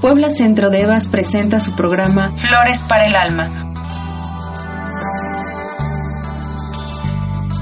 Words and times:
Puebla 0.00 0.30
Centro 0.30 0.70
de 0.70 0.80
Evas 0.80 1.08
presenta 1.08 1.60
su 1.60 1.72
programa 1.72 2.32
Flores 2.34 2.82
para 2.82 3.06
el 3.06 3.14
Alma. 3.14 3.50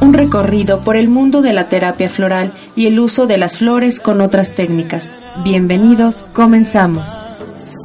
Un 0.01 0.15
recorrido 0.15 0.82
por 0.82 0.96
el 0.96 1.09
mundo 1.09 1.43
de 1.43 1.52
la 1.52 1.69
terapia 1.69 2.09
floral 2.09 2.52
y 2.77 2.87
el 2.87 3.01
uso 3.01 3.27
de 3.27 3.38
las 3.38 3.59
flores 3.59 3.98
con 3.98 4.20
otras 4.20 4.55
técnicas. 4.55 5.12
Bienvenidos, 5.43 6.24
comenzamos. 6.32 7.09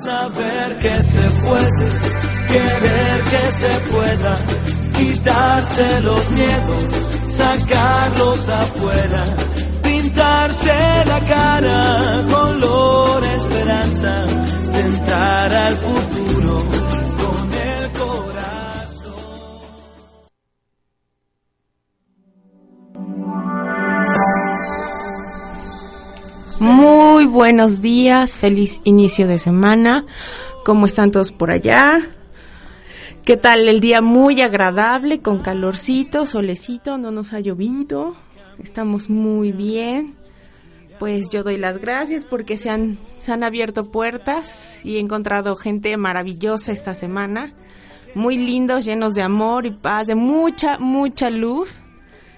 Saber 0.03 0.77
que 0.79 1.01
se 1.01 1.29
puede, 1.41 1.89
querer 2.47 3.21
que 3.31 3.51
se 3.57 3.91
pueda, 3.91 4.37
quitarse 4.97 6.01
los 6.01 6.29
miedos, 6.29 6.83
sacarlos 7.27 8.49
afuera, 8.49 9.25
pintarse 9.81 11.05
la 11.07 11.19
cara, 11.21 12.23
color 12.29 13.23
esperanza, 13.23 14.25
al 14.85 15.75
futuro 15.77 16.59
con 16.59 17.53
el 17.53 17.89
corazón. 17.91 19.13
Muy 26.59 27.25
buenos 27.25 27.81
días, 27.81 28.37
feliz 28.37 28.81
inicio 28.83 29.25
de 29.27 29.39
semana. 29.39 30.05
¿Cómo 30.65 30.85
están 30.85 31.11
todos 31.11 31.31
por 31.31 31.51
allá? 31.51 32.01
¿Qué 33.23 33.37
tal 33.37 33.69
el 33.69 33.79
día? 33.79 34.01
Muy 34.01 34.41
agradable, 34.41 35.21
con 35.21 35.39
calorcito, 35.39 36.25
solecito, 36.25 36.97
no 36.97 37.09
nos 37.09 37.31
ha 37.31 37.39
llovido. 37.39 38.15
Estamos 38.61 39.09
muy 39.09 39.53
bien. 39.53 40.15
Pues 40.99 41.29
yo 41.29 41.43
doy 41.43 41.57
las 41.57 41.79
gracias 41.79 42.25
porque 42.25 42.57
se 42.57 42.69
han, 42.69 42.97
se 43.19 43.31
han 43.31 43.43
abierto 43.43 43.85
puertas 43.85 44.79
y 44.83 44.97
he 44.97 44.99
encontrado 44.99 45.55
gente 45.55 45.95
maravillosa 45.97 46.71
esta 46.71 46.95
semana. 46.95 47.53
Muy 48.15 48.37
lindos, 48.37 48.85
llenos 48.85 49.13
de 49.13 49.23
amor 49.23 49.65
y 49.65 49.71
paz, 49.71 50.07
de 50.07 50.15
mucha, 50.15 50.77
mucha 50.77 51.29
luz. 51.29 51.79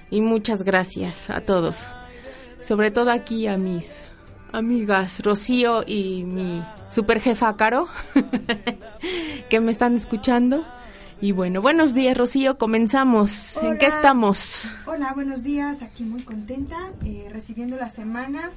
Y 0.09 0.21
muchas 0.21 0.63
gracias 0.63 1.29
a 1.29 1.41
todos. 1.41 1.87
Sobre 2.61 2.91
todo 2.91 3.11
aquí 3.11 3.47
a 3.47 3.57
mis 3.57 4.01
amigas 4.51 5.21
Rocío 5.23 5.83
y 5.85 6.23
mi 6.23 6.63
super 6.89 7.19
jefa 7.19 7.57
Caro, 7.57 7.87
que 9.49 9.59
me 9.59 9.71
están 9.71 9.95
escuchando. 9.95 10.65
Y 11.21 11.31
bueno, 11.31 11.61
buenos 11.61 11.93
días 11.93 12.17
Rocío, 12.17 12.57
comenzamos. 12.57 13.57
¿En 13.63 13.77
qué 13.77 13.85
estamos? 13.87 14.67
Hola, 14.85 15.13
buenos 15.13 15.43
días. 15.43 15.81
Aquí 15.81 16.03
muy 16.03 16.21
contenta, 16.23 16.91
eh, 17.05 17.27
recibiendo 17.31 17.77
la 17.77 17.89
semana 17.89 18.51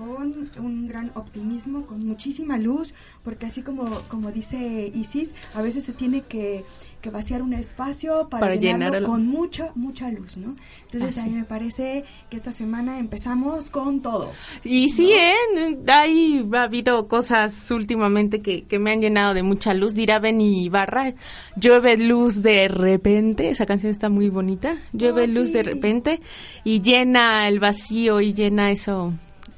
con 0.00 0.64
un 0.64 0.88
gran 0.88 1.12
optimismo, 1.14 1.86
con 1.86 2.04
muchísima 2.06 2.58
luz, 2.58 2.94
porque 3.22 3.46
así 3.46 3.62
como, 3.62 4.02
como 4.08 4.32
dice 4.32 4.90
Isis, 4.94 5.34
a 5.54 5.62
veces 5.62 5.84
se 5.84 5.92
tiene 5.92 6.22
que, 6.22 6.64
que 7.00 7.10
vaciar 7.10 7.42
un 7.42 7.52
espacio 7.54 8.28
para, 8.28 8.40
Para 8.40 8.54
llenarlo 8.56 9.06
con 9.06 9.26
mucha, 9.26 9.70
mucha 9.76 10.10
luz, 10.10 10.36
¿no? 10.36 10.56
Entonces 10.90 11.18
a 11.18 11.26
mí 11.26 11.32
me 11.32 11.44
parece 11.44 12.04
que 12.28 12.36
esta 12.36 12.52
semana 12.52 12.98
empezamos 12.98 13.70
con 13.70 14.00
todo. 14.00 14.32
Y 14.64 14.88
sí, 14.88 15.12
¿eh? 15.12 15.78
Hay, 15.86 16.44
ha 16.52 16.62
habido 16.62 17.06
cosas 17.06 17.70
últimamente 17.70 18.40
que, 18.40 18.64
que 18.64 18.78
me 18.78 18.90
han 18.90 19.00
llenado 19.00 19.34
de 19.34 19.42
mucha 19.42 19.74
luz. 19.74 19.94
Dirá 19.94 20.18
Benny 20.18 20.64
Ibarra, 20.64 21.14
llueve 21.56 21.96
luz 21.96 22.42
de 22.42 22.66
repente. 22.68 23.50
Esa 23.50 23.66
canción 23.66 23.92
está 23.92 24.08
muy 24.08 24.28
bonita. 24.28 24.76
Llueve 24.92 25.20
Oh, 25.22 25.26
luz 25.26 25.52
de 25.52 25.62
repente 25.62 26.20
y 26.64 26.80
llena 26.80 27.48
el 27.48 27.60
vacío 27.60 28.20
y 28.20 28.32
llena 28.32 28.70
eso, 28.70 29.12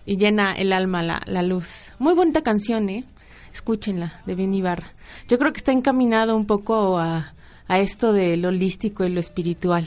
y 0.06 0.16
llena 0.16 0.52
el 0.52 0.72
alma 0.72 1.02
la, 1.02 1.22
la 1.26 1.42
luz. 1.42 1.92
Muy 1.98 2.14
bonita 2.14 2.42
canción, 2.42 2.88
¿eh? 2.88 3.04
Escúchenla, 3.52 4.20
de 4.26 4.34
Benny 4.34 4.58
Ibarra. 4.58 4.92
Yo 5.28 5.38
creo 5.38 5.52
que 5.52 5.58
está 5.58 5.72
encaminado 5.72 6.36
un 6.36 6.46
poco 6.46 6.98
a, 6.98 7.34
a 7.68 7.78
esto 7.78 8.12
de 8.12 8.36
lo 8.36 8.48
holístico 8.48 9.04
y 9.04 9.10
lo 9.10 9.20
espiritual. 9.20 9.86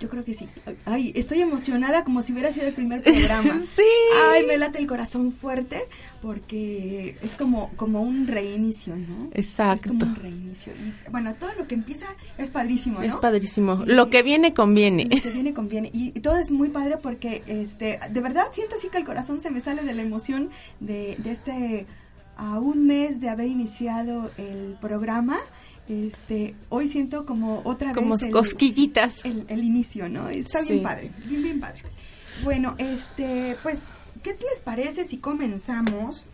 Yo 0.00 0.08
creo 0.08 0.24
que 0.24 0.34
sí. 0.34 0.48
Ay, 0.84 1.12
estoy 1.14 1.40
emocionada 1.40 2.04
como 2.04 2.22
si 2.22 2.32
hubiera 2.32 2.52
sido 2.52 2.66
el 2.66 2.74
primer 2.74 3.02
programa. 3.02 3.60
Sí. 3.60 3.82
Ay, 4.30 4.44
me 4.44 4.56
late 4.58 4.78
el 4.78 4.86
corazón 4.86 5.32
fuerte 5.32 5.84
porque 6.20 7.16
es 7.22 7.34
como, 7.34 7.70
como 7.76 8.02
un 8.02 8.26
reinicio, 8.26 8.96
¿no? 8.96 9.30
Exacto. 9.32 9.92
Es 9.92 9.98
como 9.98 10.04
un 10.04 10.16
reinicio. 10.16 10.72
Y 10.72 11.10
bueno, 11.10 11.34
todo 11.34 11.50
lo 11.58 11.66
que 11.66 11.74
empieza 11.74 12.06
es 12.38 12.50
padrísimo, 12.50 12.98
¿no? 12.98 13.04
Es 13.04 13.16
padrísimo. 13.16 13.82
Lo 13.86 14.10
que 14.10 14.22
viene 14.22 14.54
conviene. 14.54 15.08
Lo 15.10 15.22
que 15.22 15.30
viene 15.30 15.52
conviene. 15.52 15.90
Y, 15.92 16.08
y 16.08 16.20
todo 16.20 16.36
es 16.38 16.50
muy 16.50 16.68
padre 16.68 16.98
porque, 16.98 17.42
este, 17.46 18.00
de 18.10 18.20
verdad 18.20 18.46
siento 18.52 18.76
así 18.76 18.88
que 18.88 18.98
el 18.98 19.04
corazón 19.04 19.40
se 19.40 19.50
me 19.50 19.60
sale 19.60 19.82
de 19.82 19.92
la 19.94 20.02
emoción 20.02 20.50
de, 20.80 21.16
de 21.18 21.30
este, 21.30 21.86
a 22.36 22.58
un 22.58 22.86
mes 22.86 23.20
de 23.20 23.28
haber 23.28 23.48
iniciado 23.48 24.30
el 24.38 24.76
programa. 24.80 25.38
Este, 25.88 26.54
hoy 26.70 26.88
siento 26.88 27.26
como 27.26 27.60
otra 27.64 27.92
Como 27.92 28.14
vez 28.14 28.22
el- 28.22 28.30
cosquillitas. 28.30 29.24
el, 29.24 29.44
el 29.48 29.62
inicio, 29.64 30.08
¿no? 30.08 30.28
Está 30.30 30.60
Sí. 30.62 30.72
bien 30.72 30.82
padre, 30.82 31.10
bien, 31.26 31.42
bien 31.42 31.60
padre. 31.60 31.82
Bueno, 32.42 32.74
este, 32.78 33.56
pues, 33.62 33.82
¿qué 34.22 34.30
les 34.30 34.60
parece 34.64 35.04
si 35.04 35.18
comenzamos 35.18 36.26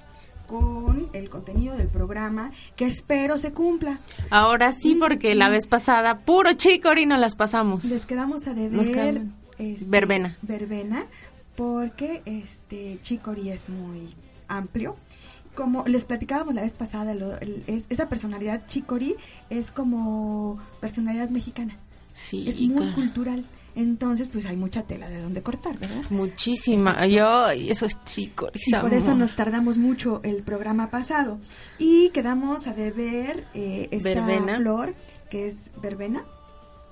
con 0.47 1.09
el 1.13 1.29
contenido 1.31 1.77
del 1.77 1.89
programa 1.89 2.53
que 2.77 2.87
espero 2.87 3.39
se 3.39 3.53
cumpla? 3.53 3.99
Ahora 4.31 4.73
sí, 4.73 4.95
porque 4.95 5.35
la 5.35 5.49
vez 5.49 5.67
pasada, 5.67 6.21
puro 6.21 6.53
chicori 6.53 7.07
nos 7.07 7.19
las 7.19 7.35
pasamos. 7.35 7.85
Les 7.85 8.07
quedamos 8.07 8.47
a 8.47 8.55
deber 8.55 8.81
este, 9.59 9.85
verbena. 9.87 10.37
verbena, 10.43 11.07
porque 11.57 12.23
este 12.25 12.99
Chicori 13.03 13.51
es 13.51 13.69
muy 13.69 14.15
amplio. 14.49 14.97
Como 15.55 15.85
les 15.87 16.05
platicábamos 16.05 16.55
la 16.55 16.63
vez 16.63 16.73
pasada, 16.75 17.15
lo- 17.15 17.39
el- 17.41 17.65
es- 17.67 17.85
esa 17.89 18.09
personalidad 18.09 18.67
Chicori 18.67 19.17
es 19.51 19.71
como 19.71 20.59
personalidad 20.81 21.29
mexicana. 21.31 21.77
Sí, 22.13 22.49
es 22.49 22.61
muy 22.61 22.93
cultural. 22.93 23.45
Entonces, 23.77 24.27
pues 24.29 24.47
hay 24.47 24.57
mucha 24.57 24.83
tela 24.83 25.09
de 25.09 25.21
donde 25.23 25.43
cortar, 25.43 25.79
¿verdad? 25.79 26.03
Muchísima. 26.11 27.07
Yo, 27.07 27.53
y 27.53 27.71
eso 27.71 27.87
es 27.87 28.03
chicori. 28.05 28.59
Y 28.67 28.73
por 28.75 28.93
eso 28.93 29.15
nos 29.15 29.37
tardamos 29.37 29.79
mucho 29.79 30.21
el 30.25 30.43
programa 30.43 30.91
pasado. 30.91 31.39
Y 31.79 32.11
quedamos 32.11 32.67
a 32.67 32.75
deber 32.75 33.47
eh, 33.55 33.89
esta 33.93 34.09
Verbena. 34.09 34.57
flor, 34.57 34.95
que 35.31 35.47
es 35.47 35.71
verbena. 35.81 36.25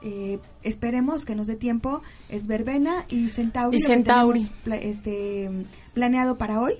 Eh, 0.02 0.38
esperemos 0.62 1.24
que 1.24 1.34
nos 1.34 1.48
dé 1.48 1.56
tiempo. 1.56 2.00
Es 2.28 2.46
verbena 2.46 3.04
y 3.08 3.28
centauri. 3.28 3.76
Y 3.78 3.80
centauri. 3.80 4.48
pla- 4.62 4.76
este, 4.76 5.50
planeado 5.94 6.38
para 6.38 6.60
hoy. 6.60 6.74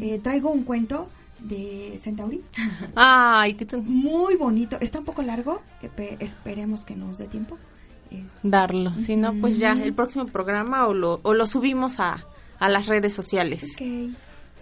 Eh, 0.00 0.18
traigo 0.22 0.50
un 0.50 0.62
cuento 0.64 1.08
de 1.44 1.98
centauri. 2.02 2.42
Ay, 2.94 3.54
qué 3.54 3.66
Muy 3.78 4.36
bonito. 4.36 4.76
Está 4.80 4.98
un 5.00 5.04
poco 5.04 5.22
largo. 5.22 5.62
pe- 5.96 6.16
esperemos 6.20 6.84
que 6.84 6.94
nos 6.96 7.18
dé 7.18 7.26
tiempo. 7.26 7.58
Eh, 8.10 8.24
darlo. 8.42 8.92
Si 8.98 9.16
no, 9.16 9.32
pues 9.34 9.58
ya 9.58 9.72
el 9.72 9.94
próximo 9.94 10.26
programa 10.26 10.86
o 10.86 10.94
lo, 10.94 11.20
o 11.22 11.34
lo 11.34 11.46
subimos 11.46 11.98
a, 12.00 12.24
a 12.58 12.68
las 12.68 12.86
redes 12.86 13.14
sociales. 13.14 13.72
ok. 13.74 14.12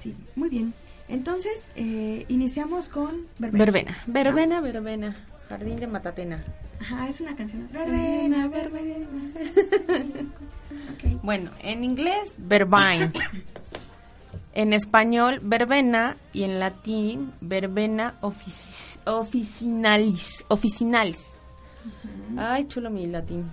Sí, 0.00 0.14
muy 0.37 0.49
bien. 0.49 0.72
Entonces, 1.08 1.52
eh, 1.76 2.25
iniciamos 2.28 2.88
con 2.88 3.26
verbena. 3.38 3.64
Verbena. 3.64 3.96
Verbena, 4.06 4.60
verbena. 4.60 5.16
Jardín 5.49 5.76
de 5.76 5.87
Matatena. 5.88 6.44
Ajá, 6.81 7.08
es 7.08 7.20
una 7.20 7.34
canción. 7.37 7.69
Verbena, 7.72 8.49
verbena. 8.49 9.06
Ok. 10.94 11.20
Bueno, 11.25 11.50
en 11.62 11.82
inglés, 11.82 12.34
verbine. 12.38 13.10
En 14.52 14.73
español, 14.73 15.41
verbena. 15.43 16.17
Y 16.32 16.44
en 16.44 16.58
latín, 16.61 17.32
verbena 17.41 18.14
officinalis. 19.05 20.44
Officinalis. 20.49 21.38
Ay, 22.37 22.67
chulo 22.69 22.91
mi 22.91 23.06
latín. 23.06 23.50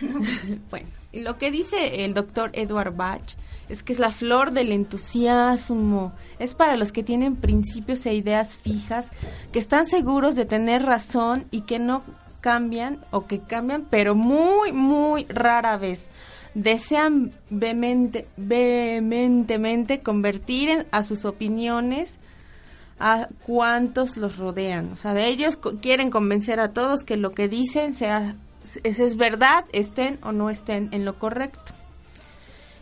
bueno, 0.70 0.88
y 1.12 1.20
lo 1.20 1.38
que 1.38 1.50
dice 1.50 2.04
el 2.04 2.14
doctor 2.14 2.50
Edward 2.54 2.96
Bach 2.96 3.36
es 3.68 3.82
que 3.82 3.92
es 3.92 3.98
la 3.98 4.10
flor 4.10 4.52
del 4.52 4.72
entusiasmo. 4.72 6.12
Es 6.38 6.54
para 6.54 6.76
los 6.76 6.92
que 6.92 7.02
tienen 7.02 7.36
principios 7.36 8.04
e 8.06 8.14
ideas 8.14 8.56
fijas, 8.56 9.10
que 9.52 9.58
están 9.58 9.86
seguros 9.86 10.34
de 10.34 10.44
tener 10.44 10.82
razón 10.82 11.46
y 11.50 11.62
que 11.62 11.78
no 11.78 12.02
cambian 12.40 12.98
o 13.10 13.26
que 13.26 13.40
cambian, 13.40 13.86
pero 13.88 14.14
muy, 14.14 14.72
muy 14.72 15.24
rara 15.24 15.78
vez. 15.78 16.08
Desean 16.54 17.32
vehemente, 17.50 18.28
vehementemente 18.36 20.00
convertir 20.00 20.86
a 20.90 21.02
sus 21.02 21.24
opiniones 21.24 22.18
a 22.98 23.28
cuantos 23.44 24.16
los 24.16 24.36
rodean. 24.36 24.92
O 24.92 24.96
sea, 24.96 25.14
de 25.14 25.26
ellos 25.26 25.58
quieren 25.82 26.10
convencer 26.10 26.60
a 26.60 26.72
todos 26.72 27.02
que 27.04 27.16
lo 27.16 27.32
que 27.32 27.48
dicen 27.48 27.94
sea 27.94 28.36
es, 28.82 28.98
es 28.98 29.16
verdad, 29.16 29.64
estén 29.72 30.18
o 30.22 30.32
no 30.32 30.50
estén 30.50 30.88
en 30.92 31.04
lo 31.04 31.18
correcto. 31.18 31.72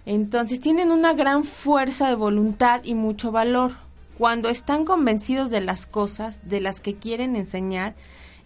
Entonces 0.04 0.60
tienen 0.60 0.90
una 0.90 1.12
gran 1.14 1.44
fuerza 1.44 2.08
de 2.08 2.14
voluntad 2.14 2.82
y 2.84 2.94
mucho 2.94 3.32
valor. 3.32 3.72
Cuando 4.18 4.48
están 4.48 4.84
convencidos 4.84 5.50
de 5.50 5.60
las 5.60 5.86
cosas, 5.86 6.40
de 6.48 6.60
las 6.60 6.80
que 6.80 6.94
quieren 6.96 7.36
enseñar, 7.36 7.94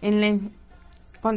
en 0.02 0.20
la, 0.20 0.38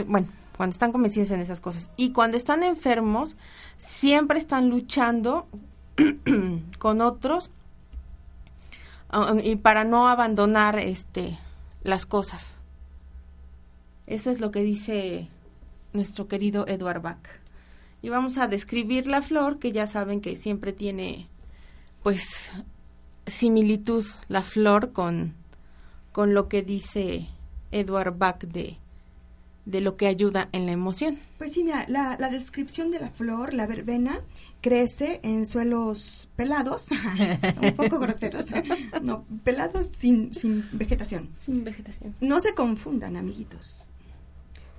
bueno, 0.05 0.27
cuando 0.59 0.73
están 0.73 0.91
convencidos 0.91 1.31
en 1.31 1.39
esas 1.39 1.61
cosas. 1.61 1.87
Y 1.95 2.11
cuando 2.11 2.35
están 2.35 2.63
enfermos, 2.63 3.37
siempre 3.77 4.39
están 4.39 4.69
luchando 4.69 5.47
con 6.79 6.99
otros 6.99 7.49
y 9.41 9.55
para 9.55 9.85
no 9.85 10.09
abandonar 10.09 10.77
este 10.77 11.39
las 11.81 12.05
cosas. 12.05 12.55
Eso 14.05 14.31
es 14.31 14.41
lo 14.41 14.51
que 14.51 14.61
dice 14.61 15.29
nuestro 15.93 16.27
querido 16.27 16.67
Edward 16.67 17.03
Bach. 17.03 17.25
Y 18.01 18.09
vamos 18.09 18.37
a 18.37 18.47
describir 18.47 19.07
la 19.07 19.21
flor, 19.21 19.59
que 19.59 19.71
ya 19.71 19.87
saben 19.87 20.19
que 20.19 20.35
siempre 20.35 20.73
tiene, 20.73 21.29
pues, 22.03 22.51
similitud 23.25 24.03
la 24.27 24.43
flor 24.43 24.91
con, 24.91 25.35
con 26.11 26.33
lo 26.33 26.49
que 26.49 26.63
dice 26.63 27.29
Edward 27.71 28.17
Bach 28.17 28.39
de, 28.39 28.75
de 29.69 29.81
lo 29.81 29.95
que 29.97 30.07
ayuda 30.07 30.49
en 30.51 30.65
la 30.65 30.71
emoción. 30.71 31.19
Pues 31.37 31.53
sí, 31.53 31.63
mira, 31.63 31.85
la, 31.87 32.17
la 32.19 32.29
descripción 32.29 32.91
de 32.91 32.99
la 32.99 33.09
flor, 33.09 33.53
la 33.53 33.67
verbena, 33.67 34.19
crece 34.61 35.19
en 35.23 35.45
suelos 35.45 36.29
pelados, 36.35 36.87
un 37.61 37.71
poco 37.75 37.99
groseros, 37.99 38.47
no, 39.03 39.25
pelados 39.43 39.87
sin, 39.87 40.33
sin 40.33 40.65
vegetación. 40.73 41.29
Sin 41.39 41.63
vegetación. 41.63 42.15
No 42.21 42.39
se 42.39 42.53
confundan, 42.53 43.15
amiguitos. 43.17 43.81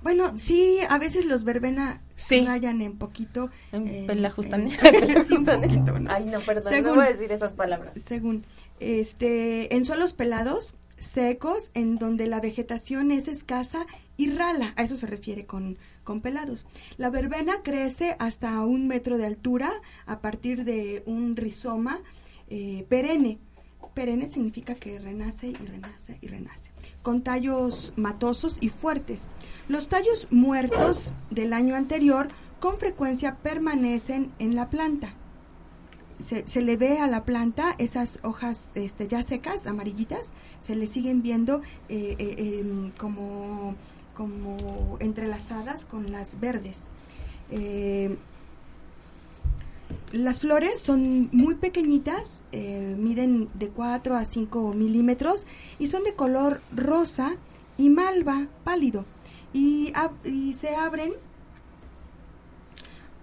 Bueno, 0.03 0.35
sí, 0.35 0.79
a 0.89 0.97
veces 0.97 1.25
los 1.25 1.43
verbena 1.43 2.01
Sí. 2.15 2.43
rayan 2.43 2.81
en 2.81 2.97
poquito. 2.97 3.51
En 3.71 3.87
eh, 3.87 4.05
pelajustan- 4.07 4.67
eh, 4.67 5.23
sí, 5.27 5.35
un 5.35 5.45
poquito, 5.45 5.99
¿no? 5.99 6.11
Ay, 6.11 6.25
no, 6.25 6.39
perdón, 6.39 6.73
Según- 6.73 6.89
no 6.89 6.95
voy 6.95 7.05
a 7.05 7.11
decir 7.11 7.31
esas 7.31 7.53
palabras. 7.53 7.93
Según, 8.07 8.43
este, 8.79 9.75
en 9.75 9.85
suelos 9.85 10.13
pelados, 10.13 10.73
secos, 11.01 11.71
en 11.73 11.97
donde 11.97 12.27
la 12.27 12.39
vegetación 12.39 13.11
es 13.11 13.27
escasa 13.27 13.85
y 14.17 14.29
rala, 14.29 14.73
a 14.77 14.83
eso 14.83 14.95
se 14.95 15.07
refiere 15.07 15.45
con, 15.45 15.77
con 16.03 16.21
pelados. 16.21 16.65
La 16.97 17.09
verbena 17.09 17.63
crece 17.63 18.15
hasta 18.19 18.61
un 18.61 18.87
metro 18.87 19.17
de 19.17 19.25
altura 19.25 19.71
a 20.05 20.21
partir 20.21 20.63
de 20.63 21.03
un 21.05 21.35
rizoma 21.35 21.99
eh, 22.49 22.85
perenne. 22.87 23.39
Perenne 23.93 24.29
significa 24.29 24.75
que 24.75 24.99
renace 24.99 25.47
y 25.47 25.55
renace 25.55 26.17
y 26.21 26.27
renace, 26.27 26.71
con 27.01 27.23
tallos 27.23 27.93
matosos 27.97 28.57
y 28.61 28.69
fuertes. 28.69 29.27
Los 29.67 29.89
tallos 29.89 30.27
muertos 30.31 31.13
del 31.29 31.51
año 31.51 31.75
anterior 31.75 32.29
con 32.61 32.77
frecuencia 32.77 33.37
permanecen 33.37 34.31
en 34.39 34.55
la 34.55 34.69
planta 34.69 35.13
se, 36.23 36.47
se 36.47 36.61
le 36.61 36.77
ve 36.77 36.99
a 36.99 37.07
la 37.07 37.23
planta 37.23 37.75
esas 37.77 38.19
hojas 38.23 38.71
este, 38.75 39.07
ya 39.07 39.23
secas, 39.23 39.67
amarillitas, 39.67 40.31
se 40.61 40.75
le 40.75 40.87
siguen 40.87 41.21
viendo 41.21 41.61
eh, 41.89 42.15
eh, 42.19 42.59
em, 42.59 42.91
como, 42.91 43.75
como 44.15 44.97
entrelazadas 44.99 45.85
con 45.85 46.11
las 46.11 46.39
verdes. 46.39 46.85
Eh, 47.51 48.15
las 50.11 50.39
flores 50.39 50.79
son 50.79 51.29
muy 51.31 51.55
pequeñitas, 51.55 52.43
eh, 52.51 52.95
miden 52.97 53.49
de 53.53 53.69
4 53.69 54.15
a 54.15 54.25
5 54.25 54.73
milímetros 54.73 55.45
y 55.79 55.87
son 55.87 56.03
de 56.03 56.13
color 56.13 56.61
rosa 56.75 57.35
y 57.77 57.89
malva 57.89 58.47
pálido 58.63 59.05
y, 59.53 59.93
y 60.25 60.53
se 60.53 60.75
abren 60.75 61.13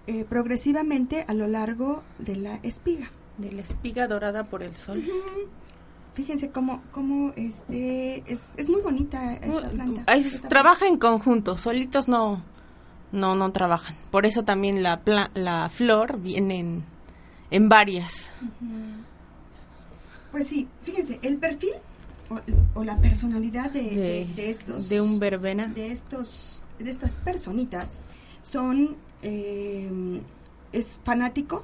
eh, 0.09 0.25
progresivamente 0.27 1.23
a 1.27 1.33
lo 1.33 1.47
largo 1.47 2.03
de 2.17 2.35
la 2.35 2.55
espiga. 2.63 3.11
De 3.37 3.51
la 3.51 3.61
espiga 3.61 4.07
dorada 4.07 4.45
por 4.45 4.63
el 4.63 4.75
sol. 4.75 5.03
Fíjense 6.15 6.49
cómo, 6.49 6.81
cómo 6.91 7.31
este, 7.37 8.23
es, 8.31 8.53
es 8.57 8.67
muy 8.69 8.81
bonita 8.81 9.33
esta 9.35 9.69
planta. 9.69 10.13
Esta 10.13 10.47
trabaja 10.49 10.87
en 10.87 10.97
conjunto, 10.97 11.57
solitos 11.57 12.07
no, 12.07 12.41
no, 13.11 13.35
no 13.35 13.51
trabajan. 13.51 13.95
Por 14.11 14.25
eso 14.25 14.43
también 14.43 14.83
la, 14.83 15.01
pla- 15.01 15.31
la 15.35 15.69
flor 15.69 16.19
viene 16.19 16.59
en, 16.59 16.83
en 17.51 17.69
varias. 17.69 18.31
Pues 20.31 20.47
sí, 20.47 20.67
fíjense, 20.83 21.19
el 21.21 21.37
perfil 21.37 21.71
o, 22.29 22.79
o 22.79 22.83
la 22.83 22.97
personalidad 22.97 23.71
de, 23.71 23.81
De, 23.83 23.95
de- 23.95 24.25
de 24.35 24.49
estos 24.49 24.89
de 24.89 25.01
un 25.01 25.19
verbena. 25.19 25.67
de 25.67 25.91
estos 25.91 26.61
de 26.77 26.91
estas 26.91 27.15
personitas 27.17 27.91
son 28.43 28.95
eh, 29.21 30.21
es 30.71 30.99
fanático 31.03 31.63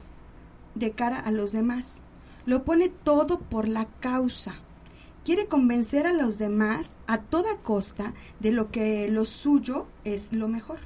de 0.75 0.91
cara 0.91 1.19
a 1.19 1.31
los 1.31 1.51
demás. 1.51 2.01
Lo 2.45 2.63
pone 2.63 2.89
todo 2.89 3.39
por 3.39 3.67
la 3.67 3.85
causa. 3.99 4.55
Quiere 5.23 5.47
convencer 5.47 6.05
a 6.05 6.13
los 6.13 6.37
demás 6.37 6.95
a 7.07 7.19
toda 7.19 7.57
costa 7.57 8.13
de 8.39 8.51
lo 8.51 8.69
que 8.69 9.07
lo 9.09 9.25
suyo 9.25 9.87
es 10.03 10.31
lo 10.31 10.47
mejor. 10.47 10.79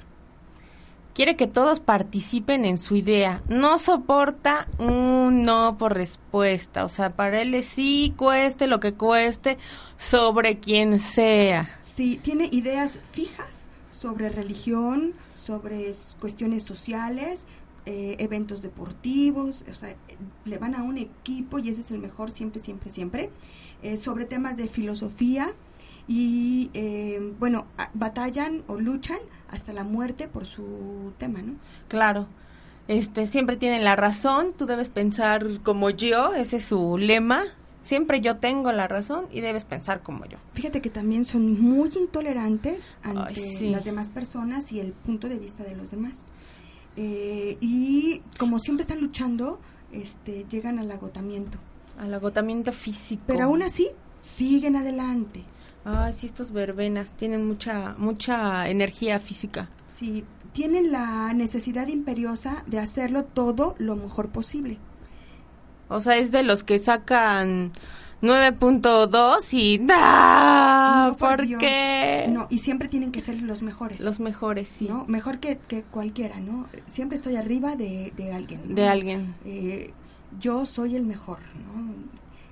Quiere 1.12 1.36
que 1.36 1.48
todos 1.48 1.80
participen 1.80 2.64
en 2.64 2.78
su 2.78 2.96
idea. 2.96 3.42
No 3.48 3.78
soporta 3.78 4.68
un 4.78 5.44
no 5.44 5.76
por 5.76 5.92
respuesta. 5.94 6.84
O 6.84 6.88
sea, 6.88 7.10
para 7.10 7.42
él 7.42 7.54
es 7.54 7.66
sí, 7.66 8.14
cueste 8.16 8.66
lo 8.66 8.80
que 8.80 8.94
cueste, 8.94 9.58
sobre 9.98 10.60
quien 10.60 10.98
sea. 10.98 11.68
Sí, 11.80 12.18
tiene 12.22 12.48
ideas 12.52 13.00
fijas 13.12 13.68
sobre 13.90 14.30
religión, 14.30 15.12
sobre 15.40 15.92
cuestiones 16.20 16.64
sociales, 16.64 17.46
eh, 17.86 18.16
eventos 18.18 18.60
deportivos, 18.60 19.64
o 19.70 19.74
sea, 19.74 19.96
le 20.44 20.58
van 20.58 20.74
a 20.74 20.82
un 20.82 20.98
equipo 20.98 21.58
y 21.58 21.70
ese 21.70 21.80
es 21.80 21.90
el 21.90 21.98
mejor 21.98 22.30
siempre, 22.30 22.62
siempre, 22.62 22.90
siempre, 22.90 23.30
eh, 23.82 23.96
sobre 23.96 24.26
temas 24.26 24.56
de 24.56 24.68
filosofía 24.68 25.54
y, 26.06 26.70
eh, 26.74 27.32
bueno, 27.38 27.66
batallan 27.94 28.64
o 28.66 28.78
luchan 28.78 29.18
hasta 29.48 29.72
la 29.72 29.84
muerte 29.84 30.28
por 30.28 30.44
su 30.44 31.12
tema, 31.18 31.40
¿no? 31.40 31.54
Claro. 31.88 32.26
Este, 32.86 33.26
siempre 33.26 33.56
tienen 33.56 33.84
la 33.84 33.96
razón, 33.96 34.52
tú 34.52 34.66
debes 34.66 34.90
pensar 34.90 35.46
como 35.62 35.90
yo, 35.90 36.34
ese 36.34 36.56
es 36.56 36.64
su 36.64 36.98
lema. 36.98 37.44
Siempre 37.82 38.20
yo 38.20 38.36
tengo 38.36 38.72
la 38.72 38.88
razón 38.88 39.26
y 39.32 39.40
debes 39.40 39.64
pensar 39.64 40.02
como 40.02 40.26
yo. 40.26 40.38
Fíjate 40.54 40.80
que 40.80 40.90
también 40.90 41.24
son 41.24 41.60
muy 41.60 41.90
intolerantes 41.96 42.90
ante 43.02 43.22
Ay, 43.28 43.34
sí. 43.34 43.70
las 43.70 43.84
demás 43.84 44.10
personas 44.10 44.70
y 44.72 44.80
el 44.80 44.92
punto 44.92 45.28
de 45.28 45.38
vista 45.38 45.64
de 45.64 45.74
los 45.74 45.90
demás. 45.90 46.20
Eh, 46.96 47.56
y 47.60 48.22
como 48.38 48.58
siempre 48.58 48.82
están 48.82 49.00
luchando, 49.00 49.60
este, 49.92 50.44
llegan 50.50 50.78
al 50.78 50.90
agotamiento. 50.90 51.58
Al 51.98 52.12
agotamiento 52.12 52.72
físico. 52.72 53.22
Pero 53.26 53.44
aún 53.44 53.62
así, 53.62 53.88
siguen 54.22 54.76
adelante. 54.76 55.44
Ay, 55.84 56.12
sí, 56.12 56.26
estos 56.26 56.52
verbenas 56.52 57.12
tienen 57.12 57.46
mucha, 57.46 57.94
mucha 57.96 58.68
energía 58.68 59.18
física. 59.18 59.70
Sí, 59.86 60.24
tienen 60.52 60.92
la 60.92 61.32
necesidad 61.32 61.88
imperiosa 61.88 62.64
de 62.66 62.78
hacerlo 62.78 63.24
todo 63.24 63.76
lo 63.78 63.96
mejor 63.96 64.28
posible. 64.28 64.78
O 65.90 66.00
sea, 66.00 66.16
es 66.16 66.30
de 66.30 66.42
los 66.44 66.64
que 66.64 66.78
sacan 66.78 67.72
9.2 68.22 69.52
y 69.52 69.78
¡da! 69.78 71.08
No, 71.10 71.16
por 71.16 71.36
¿Por 71.38 71.46
Dios. 71.46 71.60
qué? 71.60 72.26
No, 72.30 72.46
y 72.50 72.58
siempre 72.58 72.88
tienen 72.88 73.12
que 73.12 73.20
ser 73.20 73.40
los 73.42 73.62
mejores. 73.62 74.00
Los 74.00 74.20
mejores, 74.20 74.68
sí. 74.68 74.86
¿no? 74.88 75.04
Mejor 75.06 75.38
que, 75.40 75.58
que 75.68 75.82
cualquiera, 75.82 76.40
¿no? 76.40 76.66
Siempre 76.86 77.16
estoy 77.16 77.36
arriba 77.36 77.76
de, 77.76 78.12
de 78.16 78.32
alguien. 78.32 78.60
¿no? 78.68 78.74
De 78.74 78.88
alguien, 78.88 79.34
Eh, 79.44 79.92
yo 80.38 80.64
soy 80.66 80.96
el 80.96 81.04
mejor, 81.04 81.38
¿no? 81.66 81.94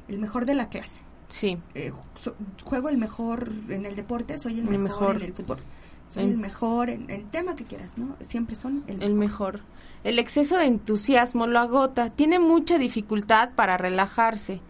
El 0.09 0.19
mejor 0.19 0.45
de 0.47 0.55
la 0.55 0.69
clase. 0.69 1.01
sí. 1.29 1.59
Eh, 1.75 1.93
so- 2.17 2.35
juego 2.65 2.89
el 2.89 2.99
mejor 2.99 3.51
en 3.69 3.87
el 3.87 3.95
deporte, 3.95 4.37
soy 4.39 4.55
el, 4.55 4.69
El 4.69 4.79
mejor, 4.79 4.83
mejor. 4.83 5.17
en 5.17 5.23
el 5.23 5.33
fútbol. 5.33 5.59
Soy 6.11 6.25
En- 6.25 6.31
el 6.31 6.39
mejor 6.39 6.89
en 6.91 7.11
el 7.11 7.25
tema 7.27 7.55
que 7.55 7.65
quieras, 7.65 7.99
¿no? 7.99 8.17
Siempre 8.21 8.57
son 8.57 8.83
el, 8.89 9.03
El 9.03 9.13
mejor. 9.15 9.61
El 10.05 10.19
exceso 10.19 10.57
de 10.57 10.65
entusiasmo 10.67 11.47
lo 11.47 11.59
agota. 11.59 12.11
Tiene 12.11 12.39
mucha 12.39 12.79
dificultad 12.79 13.51
para 13.55 13.77
relajarse. 13.77 14.61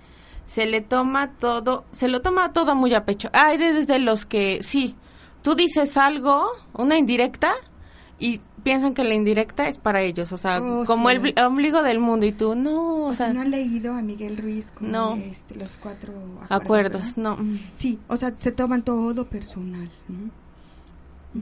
Se 0.47 0.65
le 0.67 0.81
toma 0.81 1.33
todo, 1.33 1.85
se 1.93 2.09
lo 2.09 2.23
toma 2.23 2.53
todo 2.53 2.75
muy 2.75 2.95
a 2.95 3.05
pecho. 3.05 3.29
Hay 3.33 3.59
desde 3.59 3.99
los 3.99 4.25
que, 4.27 4.63
sí, 4.63 4.95
tú 5.43 5.55
dices 5.55 5.97
algo, 5.97 6.47
una 6.73 6.97
indirecta, 6.97 7.53
y 8.21 8.41
piensan 8.65 8.95
que 8.95 9.05
la 9.05 9.15
indirecta 9.15 9.69
es 9.69 9.79
para 9.79 10.01
ellos. 10.01 10.33
O 10.33 10.39
sea, 10.39 10.61
Oh, 10.61 10.85
como 10.87 11.09
sí. 11.11 11.15
el 11.17 11.23
bli- 11.23 11.47
ombligo 11.47 11.83
del 11.83 12.01
mundo. 12.01 12.27
Y 12.27 12.33
tú, 12.33 12.55
no, 12.57 13.05
o 13.05 13.09
O 13.11 13.15
sea, 13.15 13.33
no 13.33 13.43
han 13.43 13.51
leído 13.51 13.93
a 13.95 14.03
Miguel 14.03 14.37
Ruiz 14.39 14.71
con 14.73 14.91
No. 14.91 15.15
este, 15.17 15.55
los 15.55 15.77
cuatro 15.77 16.13
acuerdos. 16.49 17.17
no. 17.19 17.37
Sí, 17.75 17.99
o 18.09 18.17
sea, 18.17 18.33
se 18.37 18.51
toman 18.51 18.83
todo 18.83 19.27
personal. 19.29 19.89
¿no? 20.09 20.31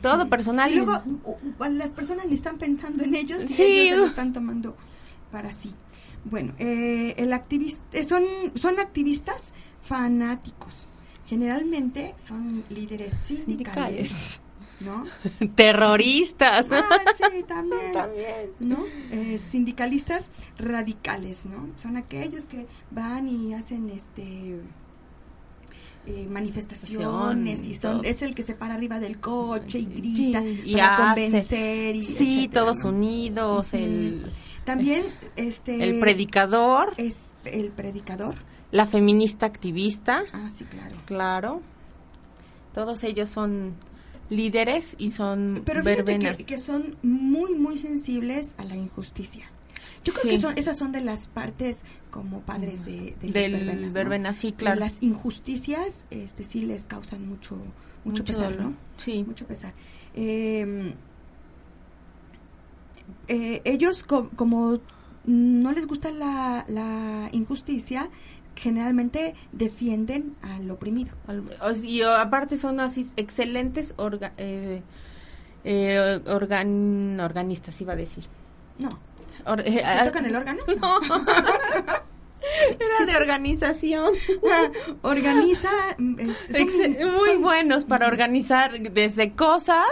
Todo 0.00 0.28
personal. 0.28 0.70
Y 0.70 0.76
luego 0.76 1.02
las 1.70 1.92
personas 1.92 2.26
ni 2.26 2.34
están 2.34 2.58
pensando 2.58 3.04
en 3.04 3.14
ellos 3.14 3.42
y 3.44 3.48
Sí, 3.48 3.62
ellos 3.62 3.98
lo 3.98 4.06
están 4.06 4.32
tomando 4.32 4.76
para 5.30 5.52
sí. 5.52 5.74
Bueno, 6.24 6.54
eh, 6.58 7.14
el 7.18 7.32
activista, 7.32 7.82
eh, 7.92 8.02
son, 8.02 8.24
son 8.54 8.80
activistas 8.80 9.52
fanáticos. 9.82 10.86
Generalmente 11.26 12.14
son 12.18 12.64
líderes 12.68 13.12
sindicales, 13.26 14.08
Sindicales. 14.08 14.40
¿no? 14.80 15.04
Terroristas. 15.54 16.66
Ah, 16.70 16.98
sí, 17.16 17.42
también. 17.44 17.92
También. 17.92 18.50
¿no? 18.60 18.84
Eh, 19.10 19.38
sindicalistas 19.38 20.26
radicales, 20.58 21.44
¿no? 21.44 21.68
Son 21.76 21.96
aquellos 21.96 22.46
que 22.46 22.66
van 22.90 23.28
y 23.28 23.54
hacen 23.54 23.88
este 23.90 24.60
eh, 26.06 26.26
manifestaciones 26.30 27.66
y 27.66 27.74
son 27.74 28.04
es 28.04 28.22
el 28.22 28.34
que 28.34 28.42
se 28.42 28.54
para 28.54 28.74
arriba 28.74 28.98
del 29.00 29.18
coche 29.18 29.78
y 29.80 29.84
Sí, 29.84 29.88
grita 30.32 30.42
y 30.44 30.72
para 30.74 31.10
hace- 31.12 31.22
convencer 31.24 31.96
y 31.96 32.04
Sí, 32.04 32.38
etcétera, 32.44 32.60
todos 32.64 32.84
¿no? 32.84 32.90
unidos. 32.90 33.74
El, 33.74 34.30
También 34.64 35.04
este 35.36 35.88
el 35.88 35.98
predicador. 36.00 36.94
es 36.96 37.34
el 37.44 37.70
predicador. 37.70 38.36
La 38.72 38.86
feminista 38.86 39.46
activista. 39.46 40.24
Ah, 40.32 40.48
sí, 40.52 40.64
claro. 40.64 40.96
Claro. 41.06 41.62
Todos 42.74 43.04
ellos 43.04 43.28
son 43.28 43.74
líderes 44.28 44.96
y 44.98 45.10
son 45.10 45.62
Pero 45.64 45.82
fíjate 45.84 46.44
que 46.44 46.58
son 46.58 46.96
muy, 47.02 47.54
muy 47.54 47.78
sensibles 47.78 48.54
a 48.58 48.64
la 48.64 48.76
injusticia. 48.76 49.50
Yo 50.06 50.12
creo 50.12 50.22
Sí. 50.22 50.28
que 50.30 50.38
son, 50.38 50.56
esas 50.56 50.78
son 50.78 50.92
de 50.92 51.00
las 51.00 51.26
partes 51.28 51.78
como 52.10 52.40
padres 52.40 52.84
de, 52.84 53.14
Del 53.20 53.32
verbenas, 53.32 53.80
¿no? 53.88 53.92
verbena, 53.92 54.32
sí, 54.32 54.52
claro. 54.52 54.78
Las 54.80 55.02
injusticias 55.02 56.06
este, 56.10 56.44
sí 56.44 56.62
les 56.62 56.84
causan 56.84 57.28
mucho, 57.28 57.56
mucho, 57.56 58.22
Mucho 58.22 58.24
pesar, 58.24 58.50
dolor. 58.52 58.70
¿no? 58.70 58.74
Sí. 58.96 59.24
Mucho 59.26 59.46
pesar. 59.46 59.72
Eh, 60.14 60.94
eh, 63.28 63.62
ellos, 63.64 64.02
co- 64.04 64.30
como 64.36 64.78
no 65.24 65.72
les 65.72 65.86
gusta 65.86 66.10
la, 66.12 66.64
la 66.68 67.28
injusticia, 67.32 68.08
generalmente 68.54 69.34
defienden 69.52 70.36
al 70.42 70.70
oprimido. 70.70 71.10
Y 71.82 72.02
aparte 72.02 72.56
son 72.56 72.80
así 72.80 73.06
excelentes 73.16 73.94
orga- 73.96 74.32
eh, 74.38 74.82
eh, 75.64 76.20
organ- 76.26 77.20
organistas, 77.20 77.80
iba 77.80 77.92
a 77.94 77.96
decir. 77.96 78.24
No. 78.78 78.88
Or- 79.44 79.60
eh, 79.60 79.64
¿Te 79.72 79.84
ah, 79.84 80.04
tocan 80.04 80.24
el 80.26 80.36
órgano? 80.36 80.60
No. 80.80 81.00
Era 82.78 83.04
de 83.10 83.16
organización. 83.16 84.14
Organiza. 85.02 85.68
mm, 85.98 86.20
este, 86.20 86.66
son- 86.70 87.12
muy 87.16 87.30
son- 87.30 87.42
buenos 87.42 87.84
para 87.84 88.06
organizar 88.06 88.78
desde 88.78 89.32
cosas 89.32 89.84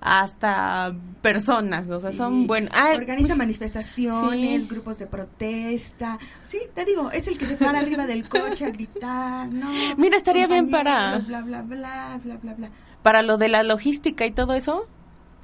hasta 0.00 0.94
personas, 1.22 1.88
o 1.90 2.00
sea, 2.00 2.12
son 2.12 2.46
buenos. 2.46 2.70
Ah, 2.74 2.92
Organiza 2.96 3.34
manifestaciones, 3.36 4.62
Sí. 4.62 4.68
grupos 4.68 4.98
de 4.98 5.06
protesta. 5.06 6.18
Sí, 6.44 6.58
te 6.74 6.84
digo, 6.84 7.10
es 7.12 7.26
el 7.28 7.38
que 7.38 7.46
se 7.46 7.56
para 7.56 7.78
arriba 7.80 8.06
del 8.06 8.28
coche 8.28 8.64
a 8.66 8.70
gritar, 8.70 9.48
¿no? 9.48 9.70
Mira, 9.96 10.16
estaría 10.16 10.46
bien 10.48 10.70
para- 10.70 11.18
bla, 11.18 11.40
bla, 11.42 11.62
bla, 11.62 12.18
bla, 12.24 12.54
bla. 12.54 12.70
para 13.02 13.22
lo 13.22 13.38
de 13.38 13.48
la 13.48 13.62
logística 13.64 14.24
y 14.26 14.30
todo 14.32 14.54
eso 14.54 14.86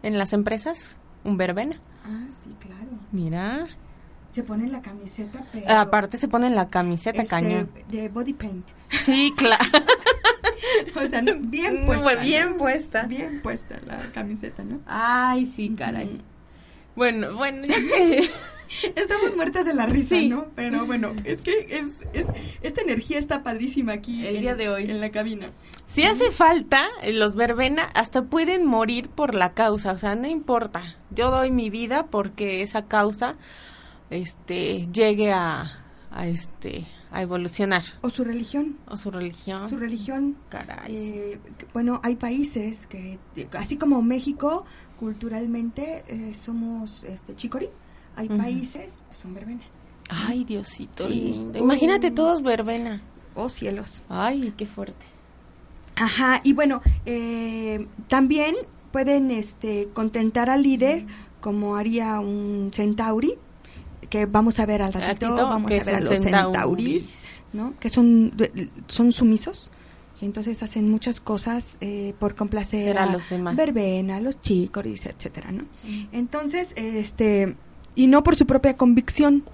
en 0.03 0.19
las 0.19 0.33
empresas, 0.33 0.99
un 1.25 1.37
verbena. 1.37 1.81
Ah, 2.05 2.27
sí, 2.43 2.51
claro. 2.61 2.78
Mira, 3.13 3.67
Se 4.33 4.43
pone 4.43 4.69
la 4.69 4.83
camiseta, 4.83 5.45
pero... 5.53 5.69
aparte 5.71 6.17
se 6.19 6.29
ponen 6.29 6.55
la 6.55 6.69
camiseta 6.69 7.23
este, 7.23 7.31
cañón. 7.31 7.71
De 7.89 8.09
body 8.09 8.33
paint. 8.35 8.67
Sí, 8.91 9.33
claro. 9.37 9.65
O 10.97 11.09
sea, 11.09 11.23
no, 11.23 11.33
bien 11.39 11.87
puesta. 11.87 12.17
bien 12.17 12.51
¿no? 12.51 12.57
puesta. 12.57 13.03
Bien 13.05 13.41
puesta 13.43 13.81
la 13.87 13.99
camiseta, 14.13 14.65
¿no? 14.65 14.81
Ay, 14.87 15.47
sí, 15.47 15.71
caray. 15.77 16.21
Bueno, 16.95 17.35
bueno, 17.37 17.63
Estamos 18.97 19.35
muertas 19.35 19.65
de 19.65 19.73
la 19.75 19.87
risa, 19.87 20.17
Sí. 20.17 20.29
¿no? 20.29 20.47
Pero 20.55 20.85
bueno, 20.85 21.15
es 21.25 21.41
que 21.41 21.53
es, 21.71 21.87
es, 22.13 22.27
esta 22.63 22.83
energía 22.83 23.19
está 23.19 23.43
padrísima 23.43 23.93
aquí. 23.95 24.27
El 24.27 24.37
en- 24.37 24.43
día 24.43 24.55
de 24.57 24.69
hoy. 24.69 24.91
En 24.91 25.01
la 25.01 25.11
cabina. 25.11 25.51
Si 25.89 26.05
hace 26.05 26.31
falta, 26.31 26.87
eh, 27.03 27.13
los 27.13 27.35
verbena 27.35 27.83
hasta 27.95 28.23
pueden 28.23 28.67
morir 28.67 29.09
por 29.09 29.35
la 29.35 29.53
causa, 29.55 29.93
o 29.93 29.99
sea, 29.99 30.15
no 30.15 30.29
importa. 30.29 30.83
Yo 31.11 31.31
doy 31.31 31.51
mi 31.51 31.71
vida 31.71 32.07
porque 32.07 32.63
esa 32.63 32.87
causa 32.87 33.37
este 34.11 34.87
llegue 34.93 35.33
a, 35.33 35.71
a 36.11 36.27
este 36.27 36.87
a 37.11 37.23
evolucionar 37.23 37.83
O 38.03 38.11
su 38.11 38.23
religión. 38.25 38.77
o 38.87 38.97
su 38.97 39.11
religión. 39.11 39.69
Su 39.69 39.77
religión. 39.79 40.37
Caray. 40.51 40.95
eh, 40.95 41.41
bueno, 41.73 42.01
hay 42.03 42.17
países 42.17 42.87
que, 42.87 43.19
así 43.59 43.77
como 43.77 44.03
México, 44.03 44.65
culturalmente 45.01 46.05
eh, 46.09 46.35
somos 46.35 47.05
este, 47.05 47.35
chicorí. 47.35 47.69
Hay 48.17 48.29
países 48.29 48.99
que 49.09 49.15
son 49.15 49.33
verbena. 49.35 49.63
Ay, 50.11 50.45
Diosito 50.45 51.07
Sí. 51.09 51.15
lindo. 51.15 51.59
Imagínate 51.59 52.11
Mm. 52.11 52.15
todos 52.15 52.43
verbena. 52.43 53.01
Oh, 53.35 53.49
cielos. 53.49 54.03
Ay, 54.09 54.53
qué 54.57 54.67
fuerte. 54.67 55.07
Ajá, 56.01 56.41
y 56.45 56.53
bueno, 56.53 56.81
eh, 57.07 57.87
también 58.09 58.55
pueden 58.93 59.31
este, 59.31 59.89
contentar 59.93 60.49
al 60.51 60.63
líder 60.63 61.05
como 61.41 61.77
haría 61.77 62.19
un 62.21 62.71
centauri, 62.73 63.35
que 64.11 64.27
vamos 64.27 64.59
a 64.61 64.67
ver 64.67 64.81
al 64.83 64.93
ratito, 64.93 65.27
vamos 65.51 65.71
a 65.71 65.75
ver 65.87 65.95
a 65.97 66.01
los 66.01 66.09
centauris. 66.09 66.53
centauris, 66.53 67.43
¿no? 67.53 67.75
que 67.79 67.91
son, 67.91 68.33
son 68.87 69.13
sumisos. 69.13 69.71
Y 70.21 70.25
entonces 70.25 70.63
hacen 70.65 70.91
muchas 70.91 71.21
cosas 71.21 71.77
eh, 71.81 72.13
por 72.19 72.35
complacer 72.35 72.99
a 72.99 73.07
los 73.13 73.29
demás. 73.31 73.55
verbena, 73.55 74.21
los 74.21 74.41
chicoris, 74.41 75.07
etcétera, 75.07 75.53
¿no? 75.53 75.65
Entonces, 76.11 76.73
este, 76.75 77.55
y 77.95 78.09
no 78.09 78.25
por 78.25 78.35
su 78.35 78.45
propia 78.47 78.77
convicción, 78.77 79.45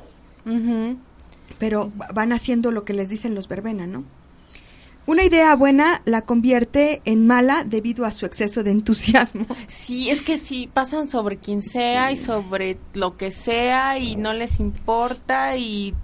pero 1.59 1.93
va- 2.01 2.09
van 2.15 2.33
haciendo 2.33 2.71
lo 2.71 2.85
que 2.85 2.95
les 2.95 3.09
dicen 3.11 3.35
los 3.35 3.47
verbena, 3.49 3.87
¿no? 3.87 4.05
Una 5.06 5.25
idea 5.25 5.54
buena 5.54 6.00
la 6.06 6.23
convierte 6.23 7.02
en 7.04 7.26
mala 7.26 7.64
debido 7.64 8.06
a 8.06 8.11
su 8.11 8.25
exceso 8.25 8.62
de 8.62 8.70
entusiasmo. 8.70 9.46
Sí, 9.66 10.11
es 10.11 10.23
que 10.23 10.38
sí, 10.38 10.68
pasan 10.73 11.08
sobre 11.08 11.37
quien 11.38 11.62
sea 11.62 12.11
y 12.11 12.16
sobre 12.16 12.78
lo 12.94 13.16
que 13.16 13.30
sea 13.30 13.99
y 13.99 14.16
no 14.16 14.32
les 14.32 14.61
importa 14.61 15.56
y 15.56 15.94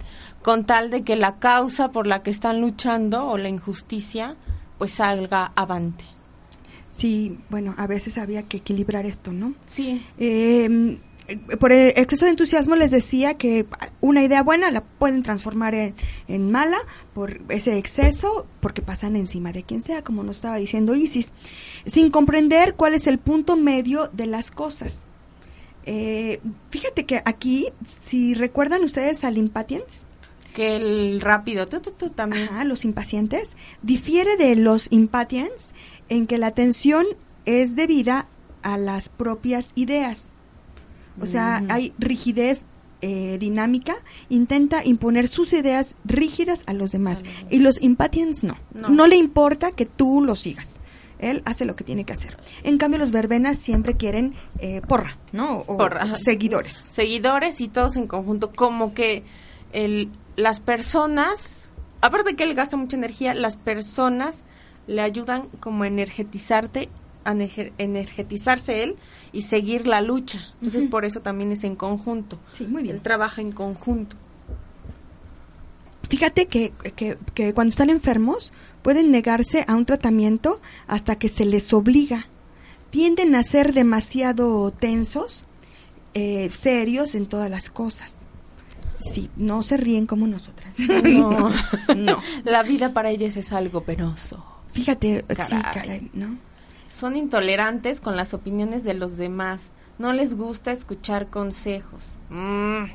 con 0.41 0.65
tal 0.65 0.91
de 0.91 1.03
que 1.03 1.15
la 1.15 1.39
causa 1.39 1.91
por 1.91 2.05
la 2.07 2.21
que 2.21 2.29
están 2.29 2.61
luchando 2.61 3.27
o 3.27 3.37
la 3.37 3.49
injusticia 3.49 4.35
pues 4.77 4.91
salga 4.91 5.51
avante. 5.55 6.03
Sí, 6.91 7.37
bueno, 7.49 7.73
a 7.77 7.87
veces 7.87 8.17
había 8.17 8.43
que 8.43 8.57
equilibrar 8.57 9.05
esto, 9.05 9.31
¿no? 9.31 9.53
Sí. 9.67 10.05
Eh, 10.17 10.97
por 11.59 11.71
el 11.71 11.93
exceso 11.95 12.25
de 12.25 12.31
entusiasmo 12.31 12.75
les 12.75 12.91
decía 12.91 13.35
que 13.35 13.65
una 14.01 14.23
idea 14.23 14.43
buena 14.43 14.69
la 14.71 14.81
pueden 14.81 15.23
transformar 15.23 15.75
en, 15.75 15.95
en 16.27 16.51
mala 16.51 16.77
por 17.13 17.39
ese 17.49 17.77
exceso, 17.77 18.45
porque 18.59 18.81
pasan 18.81 19.15
encima 19.15 19.51
de 19.51 19.63
quien 19.63 19.81
sea, 19.81 20.03
como 20.03 20.23
nos 20.23 20.37
estaba 20.37 20.57
diciendo 20.57 20.95
Isis, 20.95 21.31
sin 21.85 22.09
comprender 22.09 22.75
cuál 22.75 22.93
es 22.93 23.07
el 23.07 23.17
punto 23.17 23.55
medio 23.55 24.09
de 24.13 24.25
las 24.25 24.51
cosas. 24.51 25.05
Eh, 25.85 26.39
fíjate 26.69 27.05
que 27.05 27.21
aquí, 27.25 27.69
si 27.85 28.33
recuerdan 28.33 28.83
ustedes 28.83 29.23
al 29.23 29.37
impatience, 29.37 30.05
Que 30.53 30.75
el 30.75 31.21
rápido, 31.21 31.67
tú, 31.67 31.79
tú, 31.79 31.91
tú 31.91 32.09
también. 32.09 32.49
Ajá, 32.49 32.65
los 32.65 32.83
impacientes, 32.83 33.55
difiere 33.81 34.35
de 34.35 34.55
los 34.57 34.87
impatiens 34.91 35.73
en 36.09 36.27
que 36.27 36.37
la 36.37 36.51
tensión 36.51 37.05
es 37.45 37.75
debida 37.75 38.27
a 38.61 38.77
las 38.77 39.07
propias 39.09 39.71
ideas. 39.75 40.25
O 41.19 41.25
sea, 41.25 41.63
hay 41.69 41.93
rigidez 41.99 42.65
eh, 43.01 43.37
dinámica, 43.39 43.95
intenta 44.29 44.85
imponer 44.85 45.27
sus 45.27 45.53
ideas 45.53 45.95
rígidas 46.05 46.63
a 46.67 46.73
los 46.73 46.91
demás. 46.91 47.23
Y 47.49 47.59
los 47.59 47.81
impatiens 47.81 48.43
no. 48.43 48.57
No. 48.73 48.89
no. 48.89 49.07
le 49.07 49.15
importa 49.15 49.71
que 49.71 49.85
tú 49.85 50.21
lo 50.21 50.35
sigas. 50.35 50.79
Él 51.17 51.41
hace 51.45 51.65
lo 51.65 51.75
que 51.75 51.83
tiene 51.83 52.03
que 52.03 52.13
hacer. 52.13 52.37
En 52.63 52.77
cambio, 52.77 52.99
los 52.99 53.11
verbenas 53.11 53.57
siempre 53.57 53.95
quieren 53.95 54.33
eh, 54.59 54.81
porra, 54.87 55.17
¿no? 55.31 55.57
O 55.67 55.77
Porra, 55.77 56.15
seguidores. 56.15 56.81
Seguidores 56.89 57.61
y 57.61 57.67
todos 57.67 57.95
en 57.95 58.07
conjunto, 58.07 58.51
como 58.53 58.93
que 58.93 59.23
el, 59.73 60.09
las 60.35 60.59
personas, 60.59 61.69
aparte 62.01 62.35
que 62.35 62.43
él 62.43 62.55
gasta 62.55 62.77
mucha 62.77 62.97
energía, 62.97 63.33
las 63.33 63.57
personas 63.57 64.43
le 64.87 65.01
ayudan 65.01 65.47
como 65.59 65.83
a 65.83 65.87
energetizarte, 65.87 66.89
energetizarse 67.25 68.83
él 68.83 68.95
y 69.31 69.43
seguir 69.43 69.87
la 69.87 70.01
lucha. 70.01 70.41
Entonces 70.55 70.85
por 70.85 71.05
eso 71.05 71.21
también 71.21 71.51
es 71.51 71.63
en 71.63 71.75
conjunto. 71.75 72.39
Sí, 72.53 72.67
muy 72.67 72.83
bien. 72.83 72.95
Él 72.95 73.01
trabaja 73.01 73.41
en 73.41 73.51
conjunto. 73.51 74.15
Fíjate 76.09 76.47
que, 76.47 76.73
que, 76.95 77.17
que 77.33 77.53
cuando 77.53 77.69
están 77.69 77.89
enfermos 77.89 78.51
pueden 78.81 79.11
negarse 79.11 79.63
a 79.67 79.75
un 79.75 79.85
tratamiento 79.85 80.61
hasta 80.87 81.15
que 81.15 81.29
se 81.29 81.45
les 81.45 81.71
obliga. 81.73 82.27
Tienden 82.89 83.35
a 83.35 83.43
ser 83.43 83.73
demasiado 83.73 84.71
tensos, 84.71 85.45
eh, 86.13 86.49
serios 86.49 87.15
en 87.15 87.27
todas 87.27 87.49
las 87.49 87.69
cosas. 87.69 88.17
Sí, 88.99 89.29
no 89.35 89.63
se 89.63 89.77
ríen 89.77 90.05
como 90.05 90.27
nosotras. 90.27 90.75
No. 91.03 91.49
no. 91.95 92.21
La 92.43 92.63
vida 92.63 92.93
para 92.93 93.09
ellos 93.09 93.37
es 93.37 93.51
algo 93.51 93.83
penoso. 93.83 94.45
Fíjate, 94.73 95.25
sí, 95.29 95.55
caray, 95.73 96.09
¿no? 96.13 96.37
Son 96.93 97.15
intolerantes 97.15 98.01
con 98.01 98.15
las 98.15 98.33
opiniones 98.33 98.83
de 98.83 98.93
los 98.93 99.17
demás. 99.17 99.71
No 99.97 100.13
les 100.13 100.35
gusta 100.35 100.71
escuchar 100.71 101.27
consejos. 101.27 102.03
Mm. 102.29 102.85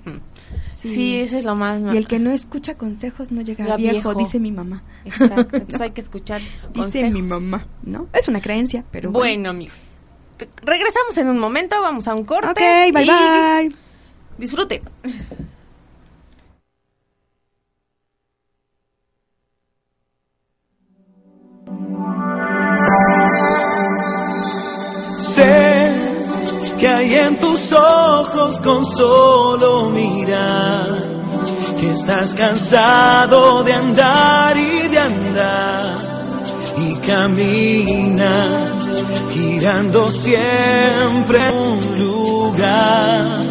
Sí. 0.72 0.88
Sí. 0.88 1.16
ese 1.16 1.38
es 1.38 1.44
lo 1.44 1.54
más. 1.54 1.80
Y 1.94 1.96
el 1.96 2.08
que 2.08 2.18
no 2.18 2.30
escucha 2.30 2.76
consejos 2.76 3.30
no 3.30 3.42
llega 3.42 3.72
a 3.72 3.76
viejo, 3.76 3.92
viejo. 3.94 4.14
dice 4.14 4.40
mi 4.40 4.50
mamá. 4.52 4.82
Exacto, 5.04 5.36
entonces 5.56 5.80
hay 5.80 5.90
que 5.92 6.00
escuchar 6.00 6.40
Dice 6.40 6.72
consejos. 6.74 7.12
mi 7.12 7.22
mamá, 7.22 7.66
¿no? 7.82 8.08
Es 8.12 8.28
una 8.28 8.40
creencia, 8.40 8.84
pero 8.90 9.10
Bueno, 9.12 9.50
amigos. 9.50 9.92
Re- 10.38 10.48
regresamos 10.62 11.16
en 11.18 11.28
un 11.28 11.38
momento, 11.38 11.80
vamos 11.80 12.08
a 12.08 12.14
un 12.14 12.24
corte. 12.24 12.48
Ok, 12.50 12.92
bye 12.94 13.04
y 13.04 13.68
bye. 13.68 13.76
Disfrute. 14.38 14.82
Sé 25.36 26.76
que 26.78 26.88
hay 26.88 27.14
en 27.14 27.38
tus 27.38 27.72
ojos 27.72 28.58
con 28.60 28.84
solo 28.86 29.90
mirar 29.90 31.06
que 31.78 31.92
estás 31.92 32.32
cansado 32.32 33.62
de 33.62 33.72
andar 33.74 34.56
y 34.56 34.88
de 34.88 34.98
andar 34.98 36.42
y 36.78 36.94
camina 37.06 38.72
girando 39.32 40.10
siempre 40.10 41.38
en 41.48 41.54
un 41.54 41.98
lugar. 41.98 43.44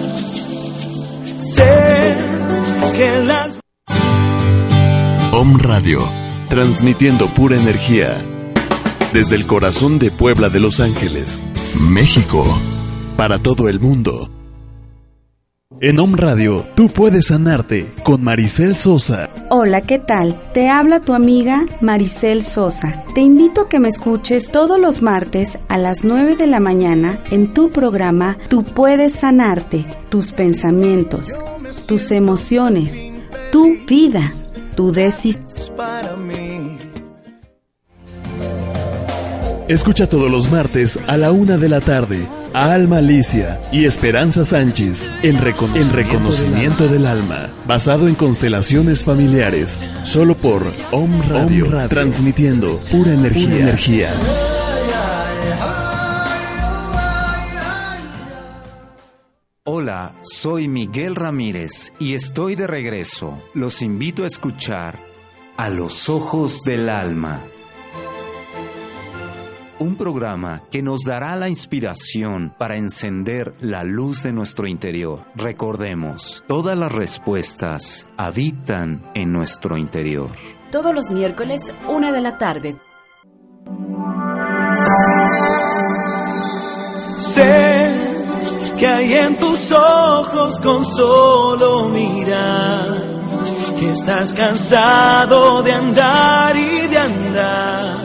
Sé 1.40 2.18
que 2.98 3.20
las 3.26 3.60
Om 5.32 5.60
Radio, 5.60 6.00
transmitiendo 6.50 7.28
pura 7.28 7.58
energía. 7.58 8.35
Desde 9.16 9.38
el 9.38 9.48
corazón 9.48 9.98
de 9.98 10.12
Puebla 10.12 10.50
de 10.50 10.60
Los 10.60 10.82
Ángeles, 10.82 11.42
México, 11.80 12.46
para 13.16 13.40
todo 13.40 13.70
el 13.70 13.80
mundo. 13.80 14.30
En 15.80 16.00
Om 16.00 16.16
Radio, 16.16 16.66
tú 16.76 16.90
puedes 16.90 17.28
sanarte 17.28 17.88
con 18.04 18.22
Maricel 18.22 18.76
Sosa. 18.76 19.30
Hola, 19.50 19.80
¿qué 19.80 20.00
tal? 20.00 20.38
Te 20.54 20.68
habla 20.68 21.00
tu 21.00 21.14
amiga 21.14 21.66
Maricel 21.80 22.44
Sosa. 22.44 23.06
Te 23.14 23.22
invito 23.22 23.62
a 23.62 23.70
que 23.70 23.80
me 23.80 23.88
escuches 23.88 24.52
todos 24.52 24.78
los 24.78 25.02
martes 25.02 25.58
a 25.70 25.78
las 25.78 26.04
9 26.04 26.36
de 26.36 26.48
la 26.48 26.60
mañana 26.60 27.18
en 27.32 27.54
tu 27.54 27.70
programa 27.70 28.38
Tú 28.50 28.66
puedes 28.66 29.14
sanarte, 29.14 29.86
tus 30.10 30.34
pensamientos, 30.34 31.30
tus 31.88 32.12
emociones, 32.12 33.06
tu 33.50 33.78
vida, 33.88 34.30
tu 34.76 34.92
decisión. 34.92 35.74
Escucha 39.68 40.08
todos 40.08 40.30
los 40.30 40.52
martes 40.52 41.00
a 41.08 41.18
la 41.18 41.32
una 41.32 41.58
de 41.58 41.70
la 41.70 41.82
tarde 41.82 42.28
a 42.54 42.72
Alma 42.72 43.00
Alicia 43.00 43.60
y 43.72 43.86
Esperanza 43.86 44.46
Sánchez 44.46 45.12
en 45.24 45.42
reconocimiento, 45.42 45.98
en 45.98 46.06
reconocimiento 46.06 46.88
del, 46.88 47.08
alma, 47.08 47.50
basado 47.66 48.08
en 48.08 48.14
constelaciones 48.14 49.04
familiares, 49.04 49.82
solo 50.04 50.38
por 50.38 50.72
Om 50.92 51.12
Radio, 51.30 51.68
transmitiendo 51.90 52.78
pura 52.92 53.14
energía. 53.14 53.48
Pura 53.48 53.58
energía. 53.58 54.14
Hola, 59.64 60.14
soy 60.22 60.68
Miguel 60.68 61.16
Ramírez 61.16 61.92
y 61.98 62.14
estoy 62.14 62.54
de 62.54 62.68
regreso. 62.68 63.42
Los 63.56 63.82
invito 63.82 64.26
a 64.26 64.28
escuchar 64.28 65.00
A 65.58 65.70
los 65.72 66.08
Ojos 66.08 66.62
del 66.62 66.88
Alma. 66.88 67.42
Un 69.78 69.98
programa 69.98 70.64
que 70.72 70.82
nos 70.82 71.02
dará 71.02 71.36
la 71.36 71.50
inspiración 71.50 72.56
para 72.58 72.78
encender 72.78 73.54
la 73.60 73.84
luz 73.84 74.24
de 74.24 74.32
nuestro 74.32 74.68
interior. 74.68 75.26
Recordemos, 75.36 76.46
todas 76.48 76.78
las 76.78 76.94
respuestas 76.94 78.08
habitan 78.16 79.04
en 79.16 79.34
nuestro 79.34 79.78
interior. 79.78 80.30
Todos 80.72 80.94
los 80.96 81.12
miércoles, 81.12 81.74
una 81.90 82.14
de 82.14 82.22
la 82.22 82.38
tarde. 82.38 82.78
Sé 87.18 88.16
que 88.78 88.88
hay 88.88 89.14
en 89.14 89.38
tus 89.38 89.74
ojos 89.74 90.58
con 90.60 90.86
solo 90.86 91.90
mirar 91.90 92.98
que 93.78 93.92
estás 93.92 94.34
cansado 94.34 95.62
de 95.64 95.74
andar 95.74 96.56
y 96.56 96.88
de 96.88 96.98
andar 96.98 98.05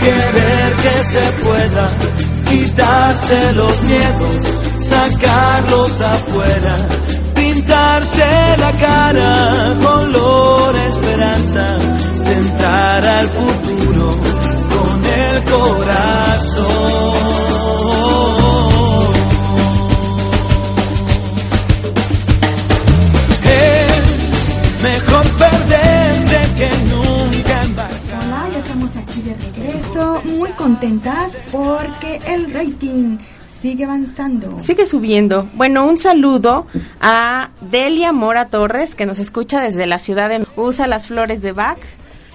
querer 0.00 0.72
que 0.82 0.94
se 1.12 1.24
pueda, 1.44 1.84
quitarse 2.48 3.52
los 3.52 3.82
miedos, 3.82 4.36
sacarlos 4.80 6.00
afuera, 6.00 6.76
pintarse 7.34 8.56
la 8.58 8.72
cara, 8.72 9.76
color 9.82 10.76
esperanza, 10.76 11.66
tentar 12.24 13.06
al 13.06 13.28
futuro 13.28 14.10
con 14.74 15.04
el 15.04 15.44
corazón. 15.44 16.80
Contentas 30.60 31.38
porque 31.50 32.20
el 32.26 32.52
rating 32.52 33.16
sigue 33.48 33.84
avanzando. 33.84 34.60
Sigue 34.60 34.84
subiendo. 34.84 35.48
Bueno, 35.54 35.86
un 35.86 35.96
saludo 35.96 36.66
a 37.00 37.48
Delia 37.62 38.12
Mora 38.12 38.48
Torres, 38.48 38.94
que 38.94 39.06
nos 39.06 39.18
escucha 39.18 39.62
desde 39.62 39.86
la 39.86 39.98
ciudad 39.98 40.28
de... 40.28 40.46
Usa 40.56 40.86
las 40.86 41.06
flores 41.06 41.40
de 41.40 41.52
Bach 41.52 41.78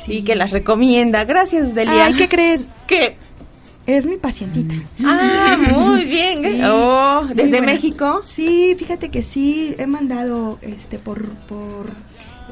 y 0.07 0.23
que 0.23 0.35
las 0.35 0.49
recomienda. 0.49 1.23
Gracias, 1.23 1.75
Delia. 1.75 2.05
Ay, 2.05 2.13
¿qué 2.15 2.27
crees? 2.27 2.61
¿Qué? 2.87 3.15
Es 3.85 4.07
mi 4.07 4.17
pacientita. 4.17 4.73
Ah, 5.03 5.55
muy 5.71 6.05
bien. 6.05 6.41
Sí, 6.43 6.61
oh, 6.65 7.27
¿desde. 7.31 7.61
México? 7.61 8.23
Sí, 8.25 8.75
fíjate 8.79 9.09
que 9.09 9.21
sí, 9.21 9.75
he 9.77 9.85
mandado 9.85 10.57
este 10.63 10.97
por 10.97 11.29
por 11.47 11.91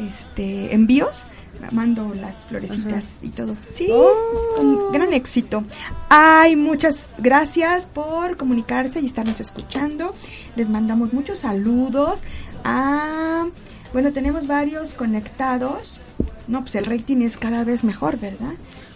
este 0.07 0.75
envíos, 0.75 1.25
mando 1.71 2.13
las 2.13 2.45
florecitas 2.45 3.03
y 3.21 3.29
todo. 3.29 3.55
Sí, 3.69 3.87
Oh. 3.91 4.13
con 4.55 4.91
gran 4.91 5.13
éxito. 5.13 5.63
Ay, 6.09 6.55
muchas 6.55 7.09
gracias 7.17 7.85
por 7.85 8.37
comunicarse 8.37 8.99
y 8.99 9.05
estarnos 9.05 9.39
escuchando. 9.39 10.13
Les 10.55 10.69
mandamos 10.69 11.13
muchos 11.13 11.39
saludos. 11.39 12.19
Ah, 12.63 13.45
bueno, 13.93 14.11
tenemos 14.11 14.47
varios 14.47 14.93
conectados. 14.93 15.99
No, 16.47 16.61
pues 16.61 16.75
el 16.75 16.85
rating 16.85 17.21
es 17.21 17.37
cada 17.37 17.63
vez 17.63 17.83
mejor, 17.83 18.17
¿verdad? 18.19 18.53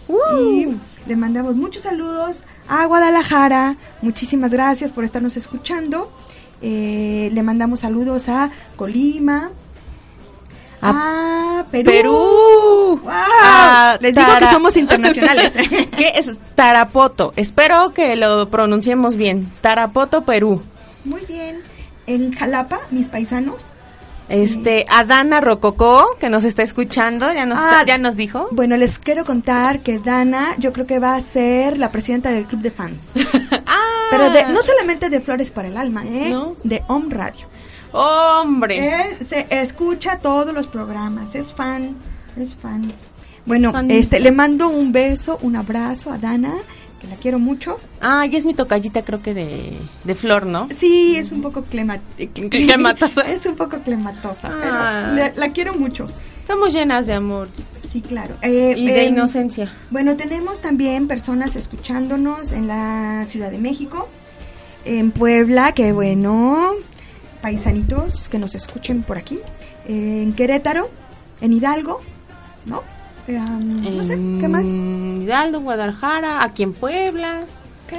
Uh. 0.08 0.38
Y 0.40 0.76
le 1.06 1.16
mandamos 1.16 1.56
muchos 1.56 1.82
saludos 1.82 2.42
a 2.66 2.84
Guadalajara. 2.86 3.76
Muchísimas 4.02 4.50
gracias 4.52 4.92
por 4.92 5.04
estarnos 5.04 5.36
escuchando. 5.36 6.10
Eh, 6.60 7.30
le 7.32 7.42
mandamos 7.42 7.80
saludos 7.80 8.28
a 8.28 8.50
Colima. 8.76 9.50
A, 10.80 11.64
Perú. 11.70 11.84
Perú. 11.90 13.00
¡Wow! 13.02 13.12
A 13.12 13.98
Les 14.00 14.14
digo 14.14 14.28
que 14.38 14.46
somos 14.46 14.76
internacionales. 14.76 15.54
¿Qué 15.96 16.12
es 16.14 16.30
Tarapoto? 16.54 17.32
Espero 17.36 17.92
que 17.92 18.16
lo 18.16 18.48
pronunciemos 18.48 19.16
bien. 19.16 19.50
Tarapoto, 19.60 20.22
Perú. 20.22 20.62
Muy 21.04 21.24
bien. 21.26 21.60
En 22.06 22.32
Jalapa, 22.32 22.80
mis 22.90 23.08
paisanos. 23.08 23.74
Este, 24.28 24.84
Adana 24.90 25.40
Rococó, 25.40 26.16
que 26.20 26.28
nos 26.28 26.44
está 26.44 26.62
escuchando, 26.62 27.32
ya 27.32 27.46
nos, 27.46 27.58
Ah, 27.58 27.82
ya 27.86 27.96
nos 27.96 28.14
dijo. 28.14 28.48
Bueno, 28.50 28.76
les 28.76 28.98
quiero 28.98 29.24
contar 29.24 29.80
que 29.80 29.98
Dana, 29.98 30.54
yo 30.58 30.72
creo 30.72 30.86
que 30.86 30.98
va 30.98 31.14
a 31.14 31.20
ser 31.22 31.78
la 31.78 31.90
presidenta 31.90 32.30
del 32.30 32.44
club 32.44 32.60
de 32.60 32.70
fans. 32.70 33.10
ah, 33.66 34.08
Pero 34.10 34.30
de, 34.30 34.44
no 34.46 34.60
solamente 34.60 35.08
de 35.08 35.20
Flores 35.20 35.50
para 35.50 35.68
el 35.68 35.76
Alma, 35.78 36.04
¿eh? 36.04 36.28
¿No? 36.30 36.56
De 36.62 36.82
Home 36.88 37.06
Radio. 37.08 37.46
Hombre. 37.92 39.16
Se 39.28 39.46
escucha 39.50 40.18
todos 40.18 40.52
los 40.54 40.66
programas, 40.66 41.34
es 41.34 41.52
fan, 41.52 41.96
es 42.36 42.54
fan. 42.56 42.92
Bueno, 43.46 43.72
fan. 43.72 43.90
este 43.90 44.20
le 44.20 44.30
mando 44.32 44.68
un 44.68 44.92
beso, 44.92 45.38
un 45.42 45.56
abrazo 45.56 46.10
a 46.12 46.18
Dana 46.18 46.52
que 47.00 47.06
la 47.06 47.14
quiero 47.14 47.38
mucho. 47.38 47.78
Ah, 48.00 48.26
y 48.26 48.34
es 48.34 48.44
mi 48.44 48.54
tocallita, 48.54 49.02
creo 49.02 49.22
que 49.22 49.32
de, 49.32 49.72
de 50.02 50.14
flor, 50.16 50.46
¿no? 50.46 50.68
Sí, 50.78 51.14
es 51.16 51.30
un 51.30 51.42
poco 51.42 51.62
clema- 51.64 52.00
Clematosa. 52.50 53.22
es 53.32 53.46
un 53.46 53.54
poco 53.54 53.78
clematosa, 53.78 54.48
Ah. 54.52 54.58
pero 54.60 55.14
la, 55.14 55.32
la 55.36 55.48
quiero 55.50 55.74
mucho. 55.74 56.06
Estamos 56.40 56.72
llenas 56.72 57.06
de 57.06 57.12
amor 57.14 57.48
Sí, 57.92 58.00
claro. 58.02 58.34
Eh, 58.42 58.74
y 58.76 58.86
de 58.86 59.04
em, 59.06 59.14
inocencia. 59.14 59.72
Bueno, 59.90 60.14
tenemos 60.16 60.60
también 60.60 61.06
personas 61.08 61.56
escuchándonos 61.56 62.52
en 62.52 62.66
la 62.66 63.24
Ciudad 63.26 63.50
de 63.50 63.56
México, 63.58 64.08
en 64.84 65.10
Puebla, 65.10 65.72
que 65.72 65.92
bueno, 65.92 66.72
paisanitos 67.42 68.28
que 68.28 68.38
nos 68.38 68.54
escuchen 68.54 69.02
por 69.02 69.16
aquí, 69.18 69.38
eh, 69.86 70.22
en 70.22 70.32
Querétaro, 70.32 70.88
en 71.40 71.52
Hidalgo, 71.52 72.00
¿no? 72.66 72.82
Eh, 73.26 73.38
no 73.38 74.04
sé, 74.04 74.14
¿qué 74.40 74.48
más? 74.48 74.62
En 74.64 75.20
Hidalgo, 75.22 75.60
Guadalajara, 75.60 76.42
aquí 76.42 76.62
en 76.62 76.72
Puebla. 76.72 77.42
Ok. 77.86 77.98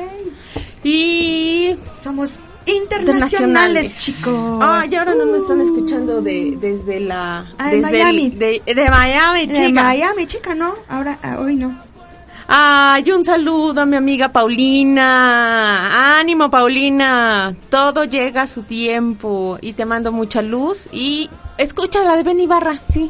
Y 0.83 1.75
Somos 1.99 2.39
internacionales, 2.65 3.97
chicos. 3.99 4.59
Ah, 4.61 4.85
y 4.89 4.95
ahora 4.95 5.15
no 5.15 5.25
nos 5.25 5.41
están 5.43 5.61
escuchando 5.61 6.21
de, 6.21 6.57
desde 6.59 6.99
la... 6.99 7.51
Ah, 7.57 7.69
de 7.69 7.77
desde 7.77 7.91
Miami. 7.91 8.25
el- 8.25 8.39
de, 8.39 8.61
de 8.65 8.89
Miami, 8.89 9.47
De 9.47 9.53
chica. 9.53 9.83
Miami, 9.83 10.25
chica, 10.27 10.55
¿no? 10.55 10.73
Ahora, 10.87 11.17
ah, 11.23 11.37
hoy 11.39 11.55
no. 11.55 11.75
Ay, 12.51 13.11
un 13.11 13.23
saludo 13.23 13.81
a 13.81 13.85
mi 13.85 13.95
amiga 13.95 14.29
Paulina. 14.29 16.17
Ánimo, 16.19 16.49
Paulina. 16.49 17.55
Todo 17.69 18.05
llega 18.05 18.41
a 18.43 18.47
su 18.47 18.63
tiempo. 18.63 19.59
Y 19.61 19.73
te 19.73 19.85
mando 19.85 20.11
mucha 20.11 20.41
luz. 20.41 20.89
Y 20.91 21.29
escucha 21.59 22.03
la 22.03 22.15
de 22.15 22.23
Ben 22.23 22.39
Ibarra, 22.39 22.79
sí. 22.79 23.09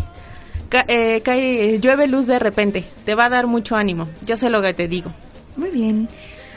Eh, 0.71 1.21
cae- 1.23 1.80
llueve 1.80 2.08
luz 2.08 2.28
de 2.28 2.38
repente. 2.38 2.84
Te 3.06 3.15
va 3.15 3.25
a 3.25 3.30
dar 3.30 3.47
mucho 3.47 3.78
ánimo. 3.78 4.10
Yo 4.25 4.36
sé 4.36 4.49
lo 4.49 4.62
que 4.62 4.73
te 4.73 4.89
digo. 4.89 5.10
Muy 5.56 5.69
bien. 5.69 6.10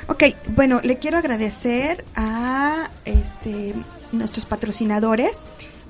Ok, 0.08 0.24
bueno, 0.48 0.80
le 0.82 0.98
quiero 0.98 1.18
agradecer 1.18 2.04
a 2.16 2.90
este 3.04 3.74
nuestros 4.10 4.44
patrocinadores 4.44 5.44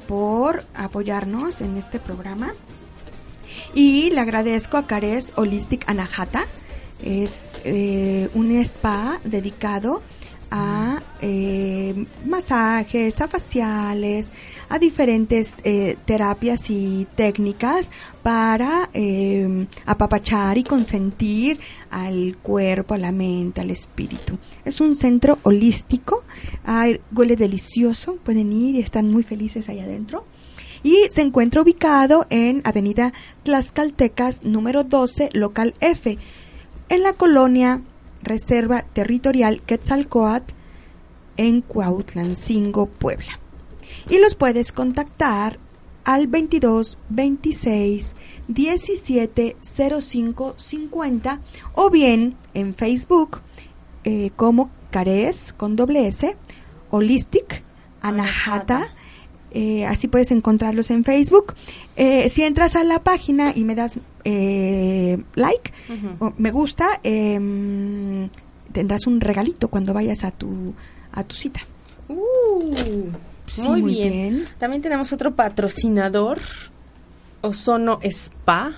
por 0.07 0.62
apoyarnos 0.74 1.62
en 1.62 1.78
este 1.78 1.98
programa. 1.98 2.52
Y 3.74 4.11
le 4.11 4.20
agradezco 4.20 4.76
a 4.76 4.87
Cares 4.87 5.33
Holistic 5.37 5.88
Anahata. 5.88 6.44
Es 7.03 7.61
eh, 7.65 8.29
un 8.35 8.53
spa 8.53 9.21
dedicado 9.25 10.03
a 10.55 11.03
eh, 11.23 12.05
masajes, 12.27 13.19
a 13.23 13.27
faciales, 13.27 14.33
a 14.69 14.79
diferentes 14.79 15.55
eh, 15.65 15.97
terapias 16.05 16.69
y 16.69 17.07
técnicas 17.15 17.91
para 18.23 18.91
eh, 18.93 19.67
apapachar 19.87 20.59
y 20.59 20.62
consentir 20.62 21.59
al 21.91 22.37
cuerpo, 22.37 22.93
a 22.93 22.99
la 22.99 23.12
mente, 23.12 23.62
al 23.62 23.71
espíritu. 23.71 24.38
Es 24.62 24.83
un 24.83 24.95
centro 24.95 25.38
holístico, 25.43 26.23
ay, 26.65 27.01
huele 27.17 27.35
delicioso, 27.35 28.19
pueden 28.23 28.53
ir 28.53 28.75
y 28.75 28.81
están 28.81 29.11
muy 29.11 29.23
felices 29.23 29.71
ahí 29.71 29.81
adentro. 29.81 30.27
Y 30.83 31.07
se 31.11 31.23
encuentra 31.23 31.62
ubicado 31.62 32.27
en 32.29 32.61
Avenida 32.65 33.15
Tlaxcaltecas 33.45 34.45
número 34.45 34.85
12, 34.85 35.31
local 35.33 35.75
F, 35.81 36.19
en 36.92 37.02
la 37.02 37.14
colonia 37.14 37.81
Reserva 38.22 38.83
Territorial 38.83 39.62
Quetzalcoatl, 39.62 40.52
en 41.38 41.62
Cuautlancingo, 41.62 42.87
Puebla. 42.87 43.40
Y 44.11 44.18
los 44.18 44.35
puedes 44.35 44.72
contactar 44.72 45.59
al 46.05 46.26
22 46.26 46.98
26 47.09 48.14
17 48.48 49.57
05 49.62 50.55
50 50.59 51.40
o 51.74 51.88
bien 51.88 52.37
en 52.52 52.74
Facebook 52.74 53.40
eh, 54.05 54.31
como 54.37 54.70
Cares 54.90 55.55
con 55.55 55.76
doble 55.76 56.07
S, 56.09 56.37
Holistic, 56.90 57.64
Anahata. 58.02 58.94
eh, 59.50 59.87
así 59.87 60.09
puedes 60.09 60.31
encontrarlos 60.31 60.90
en 60.90 61.05
Facebook. 61.05 61.55
Eh, 61.96 62.28
si 62.28 62.42
entras 62.42 62.76
a 62.76 62.85
la 62.85 63.02
página 63.02 63.52
y 63.57 63.64
me 63.64 63.74
das 63.74 63.98
eh, 64.24 65.18
like 65.35 65.70
o 66.18 66.32
me 66.38 66.50
gusta, 66.50 67.00
em, 67.02 68.30
tendrás 68.72 69.06
un 69.06 69.20
regalito 69.20 69.68
cuando 69.68 69.92
vayas 69.92 70.24
a 70.24 70.30
tu, 70.30 70.72
a 71.12 71.22
tu 71.24 71.35
cita. 71.35 71.61
Uh, 72.08 73.11
Sí, 73.46 73.62
muy, 73.62 73.82
muy 73.82 73.94
bien. 73.94 74.12
bien. 74.12 74.48
También 74.58 74.82
tenemos 74.82 75.12
otro 75.12 75.35
patrocinador, 75.35 76.38
Ozono 77.42 77.98
Spa, 78.02 78.72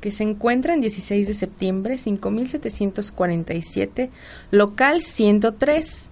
que 0.00 0.10
se 0.10 0.24
encuentra 0.24 0.74
en 0.74 0.80
16 0.80 1.28
de 1.28 1.34
septiembre, 1.34 1.98
5747, 1.98 4.10
local 4.50 5.02
103. 5.02 6.10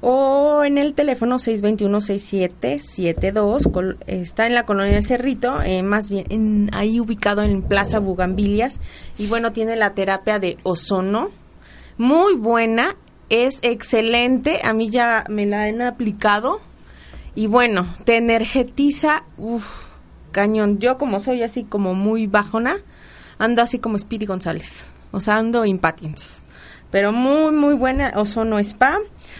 O 0.00 0.62
en 0.64 0.78
el 0.78 0.94
teléfono 0.94 1.38
621-6772, 1.38 3.70
col- 3.72 3.98
está 4.06 4.46
en 4.46 4.54
la 4.54 4.64
colonia 4.66 4.94
del 4.94 5.04
Cerrito, 5.04 5.60
eh, 5.62 5.82
más 5.82 6.10
bien 6.10 6.26
en- 6.28 6.70
ahí 6.74 7.00
ubicado 7.00 7.42
en 7.42 7.62
Plaza 7.62 7.98
Bugambilias. 7.98 8.78
Y 9.18 9.26
bueno, 9.26 9.52
tiene 9.52 9.76
la 9.76 9.94
terapia 9.94 10.38
de 10.38 10.58
ozono, 10.62 11.30
muy 11.98 12.34
buena, 12.34 12.94
es 13.30 13.58
excelente, 13.62 14.60
a 14.62 14.72
mí 14.72 14.90
ya 14.90 15.24
me 15.28 15.46
la 15.46 15.64
han 15.64 15.82
aplicado 15.82 16.60
y 17.34 17.46
bueno, 17.48 17.86
te 18.04 18.16
energetiza, 18.16 19.24
uff, 19.38 19.86
cañón. 20.30 20.78
Yo 20.78 20.98
como 20.98 21.20
soy 21.20 21.42
así 21.42 21.64
como 21.64 21.94
muy 21.94 22.26
bajona, 22.26 22.76
ando 23.38 23.62
así 23.62 23.78
como 23.78 23.98
Speedy 23.98 24.26
González, 24.26 24.86
o 25.10 25.20
sea, 25.20 25.36
ando 25.36 25.64
impatience. 25.64 26.42
Pero 26.90 27.12
muy, 27.12 27.50
muy 27.52 27.74
buena, 27.74 28.12
Ozono 28.14 28.58
Spa. 28.60 28.98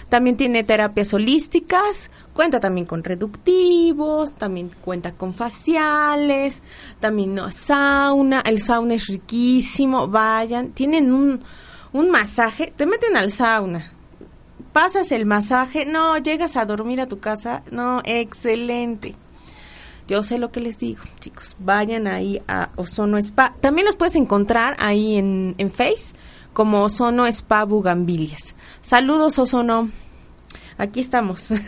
También 0.08 0.36
tiene 0.36 0.62
terapias 0.62 1.12
holísticas, 1.14 2.10
cuenta 2.32 2.60
también 2.60 2.86
con 2.86 3.02
reductivos, 3.02 4.36
también 4.36 4.70
cuenta 4.80 5.12
con 5.12 5.34
faciales, 5.34 6.62
también 7.00 7.34
no, 7.34 7.50
sauna, 7.50 8.40
el 8.46 8.60
sauna 8.60 8.94
es 8.94 9.08
riquísimo, 9.08 10.06
vayan, 10.06 10.70
tienen 10.70 11.12
un, 11.12 11.40
un 11.92 12.10
masaje, 12.10 12.72
te 12.76 12.86
meten 12.86 13.16
al 13.16 13.32
sauna, 13.32 13.92
pasas 14.72 15.10
el 15.10 15.26
masaje, 15.26 15.86
no, 15.86 16.16
llegas 16.18 16.56
a 16.56 16.66
dormir 16.66 17.00
a 17.00 17.08
tu 17.08 17.18
casa, 17.18 17.64
no, 17.72 18.00
excelente. 18.04 19.16
Yo 20.06 20.22
sé 20.22 20.38
lo 20.38 20.52
que 20.52 20.60
les 20.60 20.78
digo, 20.78 21.02
chicos, 21.18 21.56
vayan 21.58 22.06
ahí 22.06 22.40
a 22.46 22.68
Ozono 22.76 23.18
Spa. 23.18 23.56
También 23.60 23.86
los 23.86 23.96
puedes 23.96 24.14
encontrar 24.14 24.76
ahí 24.78 25.16
en, 25.16 25.56
en 25.58 25.68
Face 25.72 26.14
como 26.56 26.84
Ozono 26.84 27.26
Spa 27.26 27.64
Bugambilias. 27.66 28.54
Saludos, 28.80 29.38
Ozono. 29.38 29.90
Aquí 30.78 31.00
estamos. 31.00 31.52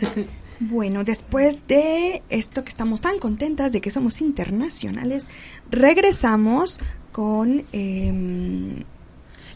Bueno, 0.61 1.05
después 1.05 1.65
de 1.67 2.21
esto 2.27 2.65
que 2.65 2.69
estamos 2.69 2.99
tan 2.99 3.17
contentas 3.17 3.71
de 3.71 3.79
que 3.79 3.91
somos 3.91 4.19
internacionales, 4.19 5.29
regresamos 5.71 6.81
con... 7.13 7.63
em, 7.71 8.83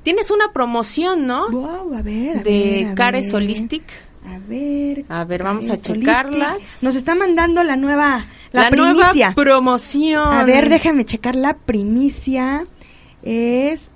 Tienes 0.01 0.31
una 0.31 0.53
promoción, 0.53 1.27
¿no? 1.27 1.49
wow, 1.49 1.93
a 1.93 2.01
ver, 2.01 2.37
a 2.37 2.43
de 2.43 2.93
ver, 2.95 3.11
ver. 3.11 3.35
Holistic. 3.35 3.83
A 4.25 4.39
ver. 4.47 5.03
A 5.09 5.25
ver, 5.25 5.43
vamos 5.43 5.69
a 5.69 5.77
checarla. 5.77 6.53
Holistic. 6.53 6.81
Nos 6.81 6.95
está 6.95 7.15
mandando 7.15 7.65
la 7.65 7.75
nueva, 7.75 8.25
la, 8.53 8.69
nueva 8.69 8.93
primicia. 8.93 9.33
promoción. 9.35 10.33
A 10.33 10.45
ver, 10.45 10.69
déjame 10.69 11.03
checar 11.03 11.35
la 11.35 11.57
primicia. 11.57 12.63
Es, 13.23 13.91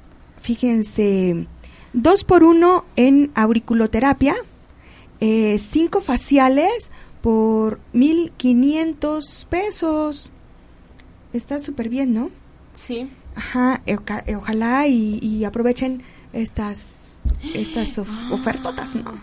fíjense, 0.48 1.46
dos 1.92 2.24
por 2.24 2.44
uno 2.46 2.86
en 2.96 3.32
auriculoterapia, 3.36 4.34
eh, 5.20 5.60
cinco 5.60 6.00
faciales 6.00 6.90
por 7.22 7.82
mil 7.92 8.32
quinientos 8.38 9.46
pesos. 9.50 10.32
Está 11.34 11.60
súper 11.60 11.90
bien, 11.90 12.14
¿no? 12.14 12.30
Sí. 12.74 13.10
Ajá, 13.36 13.82
eh, 13.86 13.98
eh, 14.26 14.36
ojalá 14.38 14.88
y, 14.88 15.20
y 15.22 15.44
aprovechen 15.44 16.02
estas 16.32 17.20
estas 17.54 17.98
of- 17.98 18.10
ofertotas, 18.32 18.96
¿no? 18.96 19.14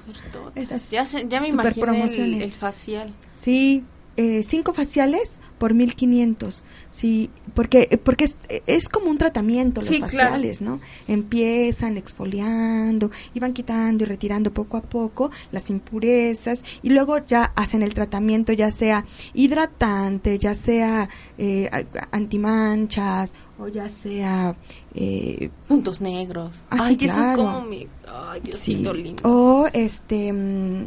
Estas 0.54 0.90
Ya, 0.90 1.06
se- 1.06 1.26
ya 1.26 1.40
me 1.40 1.48
super 1.48 1.64
imaginé 1.64 1.68
el, 1.68 1.80
promociones. 1.80 2.42
el 2.44 2.50
facial. 2.52 3.14
Sí, 3.40 3.82
eh, 4.18 4.42
cinco 4.42 4.74
faciales 4.74 5.38
por 5.56 5.72
1500. 5.72 6.62
Sí, 6.96 7.28
porque 7.54 8.00
porque 8.04 8.22
es, 8.22 8.37
es 8.66 8.88
como 8.88 9.11
un 9.11 9.18
tratamiento 9.18 9.80
los 9.80 9.88
Sí, 9.90 9.96
claro. 9.96 10.11
faciales, 10.12 10.61
¿no? 10.61 10.78
Empiezan 11.09 11.96
exfoliando 11.96 13.11
y 13.35 13.40
van 13.40 13.52
quitando 13.52 14.04
y 14.04 14.07
retirando 14.07 14.52
poco 14.54 14.76
a 14.76 14.80
poco 14.83 15.33
las 15.50 15.70
impurezas 15.70 16.62
y 16.85 16.90
luego 16.90 17.18
ya 17.18 17.52
hacen 17.57 17.83
el 17.83 17.94
tratamiento 17.94 18.52
ya 18.52 18.70
sea 18.70 19.04
hidratante, 19.35 20.38
ya 20.38 20.54
sea 20.54 21.09
eh, 21.37 21.68
antimanchas 22.12 23.35
o 23.59 23.66
ya 23.66 23.88
sea 23.88 24.54
eh, 24.94 25.50
Puntos 25.66 26.00
negros. 26.00 26.62
Ah, 26.70 26.76
Ay, 26.83 26.96
sí, 26.98 27.07
eso 27.07 27.16
claro. 27.16 27.37
como 27.42 27.61
mi... 27.62 27.88
Ay, 28.07 28.40
Diosito 28.40 28.94
Sí. 28.94 29.02
lindo. 29.02 29.22
O 29.28 29.66
este 29.72 30.33
mm, 30.33 30.87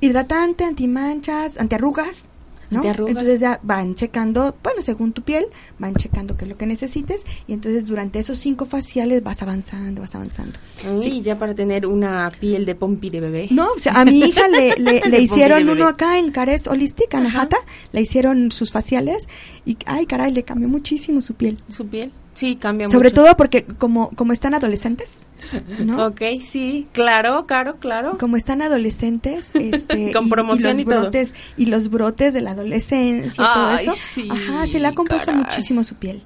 hidratante, 0.00 0.64
antimanchas, 0.64 1.56
antiarrugas. 1.58 2.24
Entonces 2.70 3.40
ya 3.40 3.60
van 3.62 3.94
checando, 3.94 4.56
bueno, 4.62 4.82
según 4.82 5.12
tu 5.12 5.22
piel, 5.22 5.46
van 5.78 5.94
checando 5.94 6.36
qué 6.36 6.44
es 6.44 6.50
lo 6.50 6.56
que 6.56 6.66
necesites 6.66 7.24
y 7.46 7.52
entonces 7.52 7.86
durante 7.86 8.18
esos 8.18 8.38
cinco 8.38 8.66
faciales 8.66 9.22
vas 9.22 9.42
avanzando, 9.42 10.00
vas 10.00 10.14
avanzando. 10.14 10.58
Sí, 11.00 11.22
ya 11.22 11.38
para 11.38 11.54
tener 11.54 11.86
una 11.86 12.32
piel 12.40 12.64
de 12.66 12.74
pompi 12.74 13.10
de 13.10 13.20
bebé. 13.20 13.48
No, 13.50 13.72
o 13.72 13.78
sea, 13.78 13.92
a 13.94 14.04
mi 14.04 14.20
hija 14.20 14.48
le, 14.48 14.74
le, 14.76 15.20
hicieron 15.20 15.68
uno 15.68 15.86
acá 15.86 16.18
en 16.18 16.30
Cares 16.30 16.66
Holistic, 16.66 17.14
Anahata, 17.14 17.58
le 17.92 18.02
hicieron 18.02 18.52
sus 18.52 18.72
faciales 18.72 19.28
y, 19.64 19.76
ay, 19.86 20.06
caray, 20.06 20.32
le 20.32 20.42
cambió 20.42 20.68
muchísimo 20.68 21.20
su 21.20 21.34
piel. 21.34 21.58
¿Su 21.68 21.86
piel? 21.86 22.12
Sí, 22.34 22.56
cambia 22.56 22.88
Sobre 22.88 23.10
mucho. 23.10 23.22
todo 23.22 23.36
porque 23.36 23.64
como, 23.64 24.10
como 24.10 24.32
están 24.32 24.54
adolescentes, 24.54 25.18
¿no? 25.80 26.06
Ok, 26.06 26.22
sí, 26.42 26.86
claro, 26.92 27.46
claro, 27.46 27.76
claro. 27.78 28.18
Como 28.18 28.36
están 28.36 28.62
adolescentes, 28.62 29.50
este, 29.54 30.12
Con 30.12 30.28
promoción 30.28 30.72
los 30.72 30.80
y 30.82 30.84
todo. 30.84 31.00
brotes, 31.02 31.34
y 31.56 31.66
los 31.66 31.90
brotes 31.90 32.34
de 32.34 32.40
la 32.40 32.52
adolescencia 32.52 33.42
y 33.44 33.54
todo 33.54 33.70
eso, 33.78 33.92
sí, 33.96 34.28
ajá, 34.30 34.66
se 34.66 34.78
le 34.80 34.88
ha 34.88 34.92
compuesto 34.94 35.26
caray. 35.26 35.42
muchísimo 35.44 35.84
su 35.84 35.94
piel, 35.96 36.22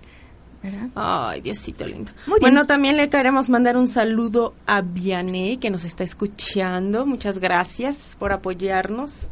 ¿verdad? 0.62 0.88
Ay, 0.94 1.40
Diosito 1.40 1.87
lindo. 1.87 2.12
Muy 2.26 2.40
bien. 2.40 2.52
bueno, 2.54 2.66
también 2.66 2.96
le 2.96 3.09
queremos 3.09 3.48
mandar 3.48 3.76
un 3.76 3.88
saludo 3.88 4.54
a 4.66 4.81
Vianey, 4.83 5.57
que 5.59 5.70
nos 5.70 5.85
está 5.85 6.04
escuchando. 6.04 7.07
Muchas 7.07 7.38
gracias 7.38 8.16
por 8.18 8.33
apoyarnos. 8.33 9.28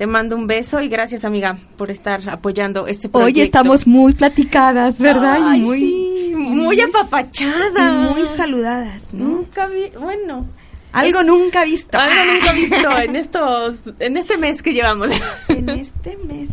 Te 0.00 0.06
mando 0.06 0.34
un 0.34 0.46
beso 0.46 0.80
y 0.80 0.88
gracias, 0.88 1.26
amiga, 1.26 1.58
por 1.76 1.90
estar 1.90 2.26
apoyando 2.30 2.86
este 2.86 3.10
proyecto. 3.10 3.38
Hoy 3.38 3.44
estamos 3.44 3.86
muy 3.86 4.14
platicadas, 4.14 4.98
¿verdad? 4.98 5.36
Y 5.40 5.42
Ay, 5.42 5.60
muy, 5.60 5.78
sí, 5.78 6.32
muy 6.34 6.80
apapachadas. 6.80 7.70
y 7.76 8.14
muy 8.18 8.26
saludadas, 8.26 9.12
¿no? 9.12 9.26
Nunca 9.26 9.66
vi, 9.66 9.90
bueno, 10.00 10.48
Algo 10.92 11.22
nunca 11.22 11.66
visto. 11.66 11.98
algo 11.98 12.32
nunca 12.32 12.52
visto 12.54 12.98
en 12.98 13.14
estos, 13.14 13.92
en 13.98 14.16
este 14.16 14.38
mes 14.38 14.62
que 14.62 14.72
llevamos. 14.72 15.10
en 15.48 15.68
este 15.68 16.16
mes. 16.16 16.48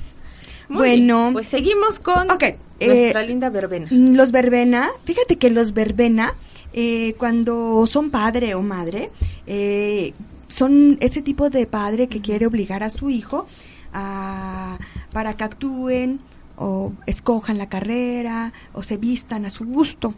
Muy 0.67 0.79
bueno, 0.79 1.21
bien, 1.21 1.33
pues 1.33 1.47
seguimos 1.47 1.99
con 1.99 2.29
Ok, 2.29 2.43
nuestra 2.81 3.21
eh, 3.23 3.27
linda 3.27 3.49
verbena. 3.49 3.87
Los 3.91 4.33
verbena, 4.33 4.89
fíjate 5.05 5.37
que 5.37 5.49
los 5.51 5.73
verbena, 5.73 6.35
eh, 6.73 7.15
cuando 7.17 7.87
son 7.87 8.09
padre 8.09 8.55
o 8.55 8.61
madre, 8.61 9.09
eh, 9.45 10.11
son 10.47 10.97
ese 11.01 11.21
tipo 11.21 11.49
de 11.49 11.65
padre 11.67 12.07
que 12.07 12.21
quiere 12.21 12.45
obligar 12.47 12.83
a 12.83 12.89
su 12.89 13.09
hijo 13.09 13.47
a, 13.93 14.77
para 15.11 15.35
que 15.35 15.43
actúen 15.43 16.19
o 16.57 16.91
escojan 17.05 17.57
la 17.57 17.69
carrera 17.69 18.53
o 18.73 18.83
se 18.83 18.97
vistan 18.97 19.45
a 19.45 19.49
su 19.49 19.65
gusto. 19.65 20.13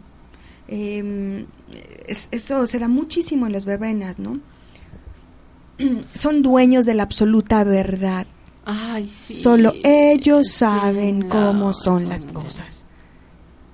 Eh, 0.68 1.44
es- 2.06 2.28
eso 2.30 2.66
se 2.66 2.78
da 2.78 2.88
muchísimo 2.88 3.46
en 3.46 3.52
los 3.52 3.64
verbenas, 3.64 4.18
¿no? 4.18 4.38
son 6.14 6.42
dueños 6.42 6.86
de 6.86 6.94
la 6.94 7.02
absoluta 7.04 7.64
verdad. 7.64 8.26
Ay, 8.64 9.06
sí. 9.08 9.34
Solo 9.34 9.72
ellos 9.82 10.48
saben 10.52 11.28
cómo 11.28 11.72
son 11.72 12.08
las 12.08 12.26
cosas. 12.26 12.86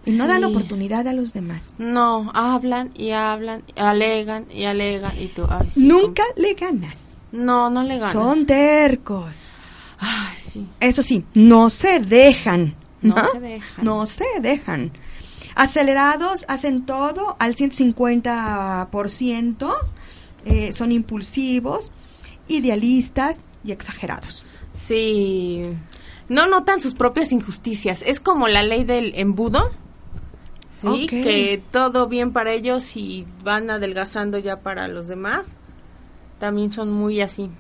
Y 0.07 0.13
no 0.13 0.27
dan 0.27 0.39
Sí. 0.39 0.45
oportunidad 0.45 1.07
a 1.09 1.13
los 1.13 1.33
demás. 1.35 1.61
No, 1.79 2.31
hablan 2.35 2.91
y 2.95 3.11
hablan, 3.11 3.63
alegan 3.77 4.47
y 4.51 4.65
alegan 4.65 5.13
y 5.21 5.27
tú, 5.29 5.45
ay, 5.51 5.69
sí. 5.71 5.85
Nunca 5.85 6.23
le 6.37 6.55
ganas. 6.55 6.97
No, 7.33 7.69
no 7.71 7.83
le 7.83 7.99
ganas. 7.99 8.13
Son 8.15 8.47
tercos. 8.47 9.57
Ay, 9.99 10.35
sí. 10.37 10.67
Eso 10.81 11.03
sí, 11.03 11.25
no 11.35 11.69
se 11.71 11.99
dejan. 12.01 12.75
No 13.03 13.15
se 13.33 13.41
dejan. 13.41 13.85
No 13.85 14.07
se 14.07 14.25
dejan. 14.41 14.93
Acelerados, 15.55 16.45
hacen 16.49 16.87
todo 16.87 17.37
al 17.39 17.55
150%, 17.57 19.75
eh, 20.45 20.73
son 20.73 20.93
impulsivos, 20.93 21.91
idealistas 22.49 23.41
y 23.65 23.73
exagerados. 23.73 24.45
Sí. 24.75 25.63
No 26.29 26.47
notan 26.47 26.81
sus 26.81 26.95
propias 26.95 27.33
injusticias. 27.33 28.03
Es 28.03 28.21
como 28.21 28.49
la 28.49 28.63
ley 28.63 28.85
del 28.85 29.15
embudo. 29.17 29.71
Sí, 30.81 31.07
que 31.07 31.63
todo 31.71 32.07
bien 32.07 32.33
para 32.33 32.53
ellos 32.53 32.97
y 32.97 33.27
van 33.43 33.71
adelgazando 33.71 34.39
ya 34.39 34.61
para 34.61 34.89
los 34.89 35.09
demás. 35.09 35.55
También 36.39 36.71
son 36.73 36.93
muy 36.93 37.21
así. 37.21 37.51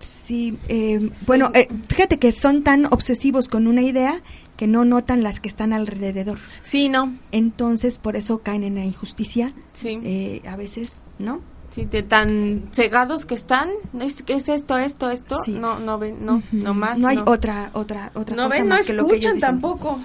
Sí, 0.00 0.58
eh, 0.68 1.10
bueno, 1.26 1.50
eh, 1.54 1.68
fíjate 1.88 2.18
que 2.18 2.32
son 2.32 2.62
tan 2.62 2.86
obsesivos 2.86 3.48
con 3.48 3.66
una 3.66 3.82
idea 3.82 4.20
que 4.56 4.66
no 4.66 4.84
notan 4.84 5.22
las 5.22 5.40
que 5.40 5.48
están 5.48 5.72
alrededor. 5.72 6.38
Sí, 6.62 6.88
no. 6.88 7.14
Entonces, 7.32 7.98
por 7.98 8.16
eso 8.16 8.38
caen 8.38 8.64
en 8.64 8.74
la 8.74 8.84
injusticia, 8.84 9.52
Sí. 9.72 10.00
eh, 10.02 10.42
a 10.48 10.56
veces, 10.56 10.96
¿no? 11.18 11.40
Sí, 11.70 11.84
de 11.84 12.02
tan 12.02 12.68
cegados 12.72 13.24
que 13.24 13.34
están. 13.34 13.68
¿Es, 14.00 14.24
esto, 14.48 14.76
esto, 14.78 15.10
esto? 15.10 15.42
Sí. 15.44 15.52
No, 15.52 15.78
no 15.78 15.98
ven, 15.98 16.24
no, 16.24 16.42
no 16.50 16.74
más. 16.74 16.98
No 16.98 17.08
hay 17.08 17.18
otra, 17.24 17.70
otra, 17.74 18.10
otra 18.14 18.34
No 18.34 18.44
cosa 18.44 18.56
ven, 18.56 18.68
no 18.68 18.74
más 18.74 18.86
que 18.86 18.92
lo 18.94 19.06
que 19.06 19.16
ellos 19.16 19.26
escuchan 19.26 19.40
tampoco. 19.40 19.98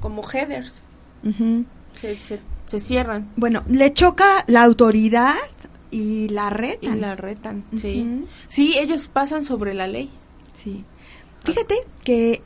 Como 0.00 0.22
headers. 0.30 0.82
ujú. 1.24 1.64
Se, 1.96 2.22
se, 2.22 2.40
se 2.66 2.80
cierran 2.80 3.30
Bueno, 3.36 3.62
le 3.68 3.92
choca 3.92 4.44
la 4.46 4.62
autoridad 4.64 5.34
y 5.90 6.28
la 6.28 6.48
y 6.48 6.50
retan. 6.54 7.00
la 7.00 7.14
retan. 7.14 7.64
Sí. 7.76 8.24
Sí, 8.48 8.74
ellos 8.78 9.08
pasan 9.08 9.44
sobre 9.44 9.74
la 9.74 9.86
ley. 9.86 10.10
Sí. 10.52 10.84
Fíjate 11.44 11.74
que 12.04 12.42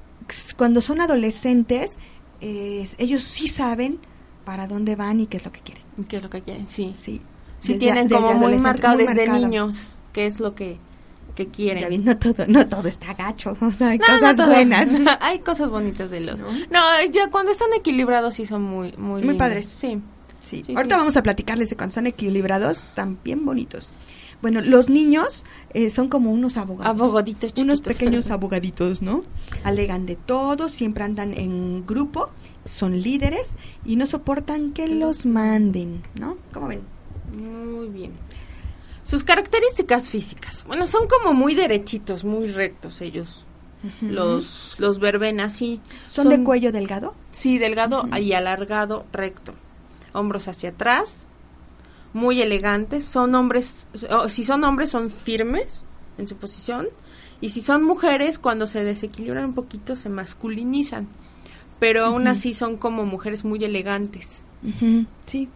cuando 0.57 0.81
son 0.81 1.01
adolescentes, 1.01 1.99
eh, 2.41 2.89
ellos 2.99 3.25
sí 3.25 3.49
saben 3.49 3.99
para 4.45 4.67
dónde 4.67 4.95
van 4.97 5.21
y 5.21 5.27
qué 5.27 5.39
es 5.39 5.45
lo 5.45 5.53
que 5.53 5.61
quieren. 5.61 5.83
¿Qué 6.09 6.17
es 6.19 6.23
lo 6.23 6.31
que 6.31 6.43
quieren? 6.43 6.69
Sí. 6.69 6.95
Sí. 6.99 7.21
Sí, 7.61 7.75
Desde- 7.75 7.79
tienen 7.79 8.09
como 8.09 8.33
muy 8.35 8.57
marcado 8.59 8.95
muy 8.95 9.07
desde 9.07 9.27
marcado. 9.27 9.47
niños 9.47 9.93
qué 10.13 10.27
es 10.27 10.41
lo 10.41 10.55
que, 10.55 10.79
que 11.47 11.51
quieren. 11.51 12.05
No 12.05 12.17
todo, 12.19 12.47
no 12.47 12.67
todo 12.69 12.89
está 12.89 13.15
gacho, 13.15 13.57
o 13.61 13.71
sea, 13.73 13.89
hay 13.91 13.99
No, 13.99 14.07
cosas 14.07 14.47
buenas. 14.47 14.89
Hay 15.21 15.39
cosas 15.41 15.71
bonitas 15.71 16.11
de 16.11 16.21
los. 16.21 16.41
No, 16.41 16.81
ya 17.13 17.31
cuando 17.31 17.53
están 17.53 17.69
equilibrados 17.77 18.35
sí 18.35 18.47
son 18.47 18.63
muy 18.63 18.93
muy, 18.93 18.99
Muy 18.99 19.21
lindos. 19.23 19.37
padres. 19.39 19.67
Sí. 19.67 20.01
Sí. 20.43 20.63
Sí, 20.65 20.75
Ahorita 20.75 20.95
sí. 20.95 20.99
vamos 20.99 21.17
a 21.17 21.23
platicarles 21.23 21.71
de 21.71 21.77
cuando 21.77 21.91
están 21.91 22.07
equilibrados, 22.07 22.83
bien 23.23 23.45
bonitos. 23.45 23.93
Bueno, 24.43 24.63
los 24.63 24.89
niños 24.89 25.45
eh, 25.75 25.91
son 25.91 26.09
como 26.09 26.33
unos 26.33 26.57
abogados. 26.57 26.99
Abogaditos 26.99 27.53
Unos 27.59 27.79
chiquitos. 27.81 27.99
pequeños 27.99 28.31
abogaditos, 28.31 29.03
¿no? 29.03 29.23
Alegan 29.65 30.07
de 30.07 30.17
todo, 30.17 30.71
siempre 30.71 31.05
andan 31.05 31.35
en 31.35 31.87
grupo, 31.87 32.31
son 32.65 33.01
líderes 33.03 33.55
y 33.85 33.97
no 33.97 34.07
soportan 34.07 34.73
que 34.73 34.89
los 34.89 35.27
manden, 35.27 36.01
¿no? 36.19 36.39
¿Cómo 36.55 36.69
ven? 36.69 36.81
Muy 37.39 37.89
bien. 37.91 38.13
Sus 39.11 39.25
características 39.25 40.09
físicas. 40.09 40.63
Bueno, 40.69 40.87
son 40.87 41.09
como 41.09 41.35
muy 41.35 41.57
derechitos, 41.57 42.23
muy 42.25 42.47
rectos 42.53 43.01
ellos. 43.01 43.45
Los 44.03 44.77
los 44.79 45.01
verbenas, 45.01 45.55
sí. 45.55 45.81
¿Son, 46.07 46.29
de 46.29 46.45
cuello 46.45 46.71
delgado? 46.71 47.13
Sí, 47.33 47.59
delgado 47.59 48.07
y 48.17 48.35
alargado, 48.35 49.05
recto. 49.13 49.53
Hombros 50.13 50.47
hacia 50.47 50.71
atrás, 50.71 51.27
muy 52.13 52.41
elegantes. 52.41 53.05
Son 53.05 53.35
hombres, 53.35 53.89
si 54.29 54.45
son 54.45 54.63
hombres 54.63 54.91
son 54.91 55.11
firmes 55.11 55.85
en 56.17 56.29
su 56.29 56.37
posición. 56.37 56.87
Y 57.41 57.49
si 57.49 57.63
son 57.63 57.83
mujeres, 57.83 58.39
cuando 58.39 58.69
se 58.69 58.85
desequilibran 58.85 59.47
un 59.47 59.55
poquito, 59.55 59.97
se 59.97 60.09
masculinizan. 60.09 61.09
Pero 61.81 62.05
aún 62.05 62.29
así 62.29 62.55
son 62.55 62.77
como 62.77 63.07
mujeres 63.07 63.45
muy 63.45 63.65
elegantes. 63.65 64.45
Sí. 65.27 65.49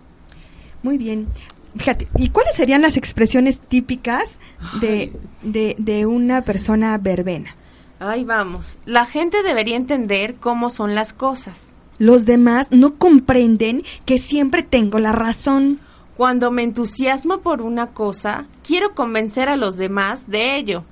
Muy 0.83 0.99
bien. 0.99 1.29
Fíjate, 1.77 2.09
¿y 2.17 2.29
cuáles 2.31 2.55
serían 2.57 2.83
las 2.83 2.97
expresiones 2.97 3.59
típicas 3.59 4.39
de, 4.81 5.13
de, 5.43 5.75
de 5.79 6.07
una 6.07 6.43
persona 6.43 6.97
verbena? 6.99 7.57
Ahí 7.99 8.25
vamos. 8.25 8.79
La 8.85 9.07
gente 9.07 9.43
debería 9.43 9.77
entender 9.77 10.37
cómo 10.37 10.71
son 10.71 10.95
las 10.95 11.13
cosas. 11.13 11.75
Los 11.99 12.25
demás 12.25 12.69
no 12.71 12.97
comprenden 12.97 13.83
que 14.05 14.19
siempre 14.19 14.63
tengo 14.63 14.99
la 14.99 15.13
razón. 15.13 15.81
Cuando 16.17 16.51
me 16.51 16.63
entusiasmo 16.63 17.39
por 17.41 17.63
una 17.63 17.89
cosa, 17.89 18.47
quiero 18.63 18.95
convencer 18.95 19.49
a 19.49 19.57
los 19.57 19.77
demás 19.77 20.29
de 20.29 20.57
ello. 20.57 20.85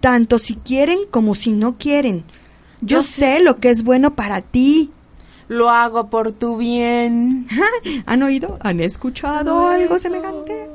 tanto 0.00 0.38
si 0.38 0.56
quieren 0.56 0.98
como 1.10 1.34
si 1.34 1.52
no 1.52 1.78
quieren. 1.78 2.24
Yo 2.80 2.98
Yo 2.98 3.02
sé 3.02 3.40
lo 3.40 3.56
que 3.56 3.70
es 3.70 3.82
bueno 3.82 4.14
para 4.14 4.42
ti. 4.42 4.90
Lo 5.48 5.70
hago 5.70 6.08
por 6.08 6.32
tu 6.32 6.56
bien. 6.56 7.46
¿Han 8.06 8.22
oído? 8.22 8.58
¿Han 8.60 8.80
escuchado 8.80 9.68
algo 9.68 9.98
semejante? 9.98 10.68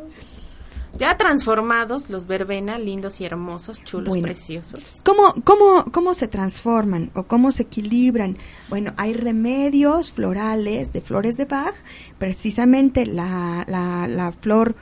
Ya 0.98 1.16
transformados, 1.18 2.10
los 2.10 2.28
verbena, 2.28 2.78
lindos 2.78 3.22
y 3.22 3.26
hermosos, 3.26 3.82
chulos, 3.84 4.10
Bueno. 4.10 4.24
preciosos. 4.24 5.02
¿Cómo, 5.06 5.34
cómo, 5.46 5.86
¿Cómo 5.94 6.14
se 6.14 6.28
transforman 6.28 7.10
o 7.14 7.24
cómo 7.24 7.54
se 7.54 7.64
equilibran? 7.64 8.38
Bueno, 8.68 8.94
hay 8.98 9.14
remedios 9.14 10.12
florales 10.12 10.92
de 10.92 11.00
flores 11.00 11.38
de 11.38 11.46
Bach, 11.46 11.76
precisamente 12.18 13.06
la, 13.06 13.64
la, 13.70 14.08
la 14.08 14.34
flor 14.34 14.76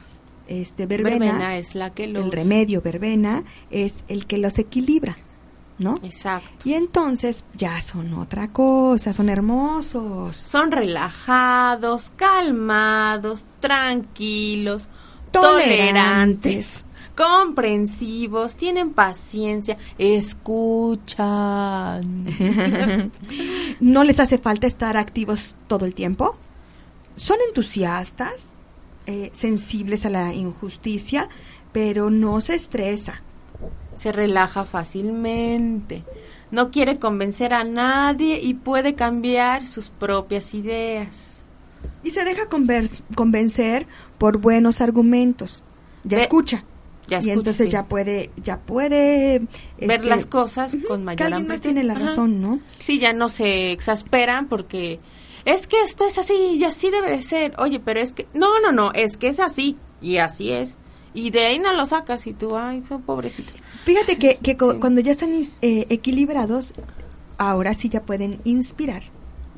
este, 0.47 0.85
verbena, 0.87 1.17
Verbena 1.19 1.57
es 1.57 1.75
la 1.75 1.93
que 1.93 2.07
los... 2.07 2.25
el 2.25 2.31
remedio 2.31 2.81
verbena, 2.81 3.43
es 3.69 3.93
el 4.07 4.25
que 4.25 4.37
los 4.37 4.57
equilibra, 4.57 5.17
¿no? 5.79 5.95
Exacto. 6.03 6.67
Y 6.67 6.73
entonces 6.73 7.43
ya 7.55 7.79
son 7.81 8.13
otra 8.15 8.47
cosa, 8.49 9.13
son 9.13 9.29
hermosos. 9.29 10.35
Son 10.37 10.71
relajados, 10.71 12.11
calmados, 12.15 13.45
tranquilos, 13.59 14.89
Tolerantes. 15.31 15.65
tolerantes, 15.67 16.85
comprensivos, 17.15 18.55
tienen 18.55 18.91
paciencia, 18.93 19.77
escuchan. 21.17 22.25
¿No 23.79 24.03
les 24.03 24.19
hace 24.19 24.37
falta 24.37 24.67
estar 24.67 24.97
activos 24.97 25.55
todo 25.67 25.85
el 25.85 25.93
tiempo? 25.93 26.35
¿Son 27.15 27.37
entusiastas, 27.47 28.53
eh, 29.05 29.29
sensibles 29.33 30.05
a 30.05 30.09
la 30.09 30.33
injusticia, 30.33 31.29
pero 31.71 32.09
no 32.09 32.41
se 32.41 32.55
estresa? 32.55 33.21
Se 33.95 34.11
relaja 34.11 34.65
fácilmente, 34.65 36.03
no 36.51 36.69
quiere 36.71 36.99
convencer 36.99 37.53
a 37.53 37.63
nadie 37.63 38.39
y 38.41 38.53
puede 38.53 38.93
cambiar 38.95 39.65
sus 39.65 39.89
propias 39.89 40.53
ideas. 40.53 41.37
Y 42.03 42.11
se 42.11 42.23
deja 42.23 42.43
convencer 43.15 43.87
por 44.17 44.37
buenos 44.37 44.81
argumentos. 44.81 45.63
Ya 46.03 46.17
Ve- 46.17 46.23
escucha. 46.23 46.63
ya 47.07 47.17
y 47.17 47.19
escucha, 47.19 47.33
entonces 47.33 47.65
sí. 47.67 47.71
ya 47.71 47.85
puede, 47.85 48.29
ya 48.41 48.59
puede 48.59 49.39
Ver 49.79 49.91
este, 49.91 50.05
las 50.07 50.25
cosas 50.25 50.75
con 50.87 50.99
que 50.99 51.05
mayor 51.05 51.27
alguien 51.27 51.47
más 51.47 51.61
tiene 51.61 51.83
la 51.83 51.93
Ajá. 51.93 52.03
razón, 52.03 52.39
¿no? 52.39 52.59
Sí, 52.79 52.99
ya 52.99 53.13
no 53.13 53.29
se 53.29 53.71
exasperan 53.71 54.47
porque 54.47 54.99
es 55.45 55.67
que 55.67 55.81
esto 55.81 56.05
es 56.05 56.17
así 56.17 56.33
y 56.57 56.63
así 56.63 56.91
debe 56.91 57.09
de 57.09 57.21
ser. 57.21 57.53
Oye, 57.57 57.79
pero 57.79 57.99
es 57.99 58.13
que 58.13 58.27
no, 58.33 58.59
no, 58.59 58.71
no, 58.71 58.91
es 58.93 59.17
que 59.17 59.27
es 59.29 59.39
así 59.39 59.77
y 60.01 60.17
así 60.17 60.51
es. 60.51 60.75
Y 61.17 61.31
de 61.31 61.45
ahí 61.47 61.57
no 61.57 61.73
lo 61.73 61.85
sacas 61.87 62.27
y 62.27 62.33
tú, 62.33 62.55
ay, 62.55 62.81
pobrecito. 63.05 63.51
Fíjate 63.85 64.17
que, 64.17 64.37
que 64.37 64.51
Sí. 64.51 64.57
cuando 64.79 65.01
ya 65.01 65.11
están 65.13 65.31
eh, 65.63 65.85
equilibrados, 65.89 66.73
ahora 67.39 67.73
sí 67.73 67.89
ya 67.89 68.03
pueden 68.03 68.39
inspirar, 68.43 69.01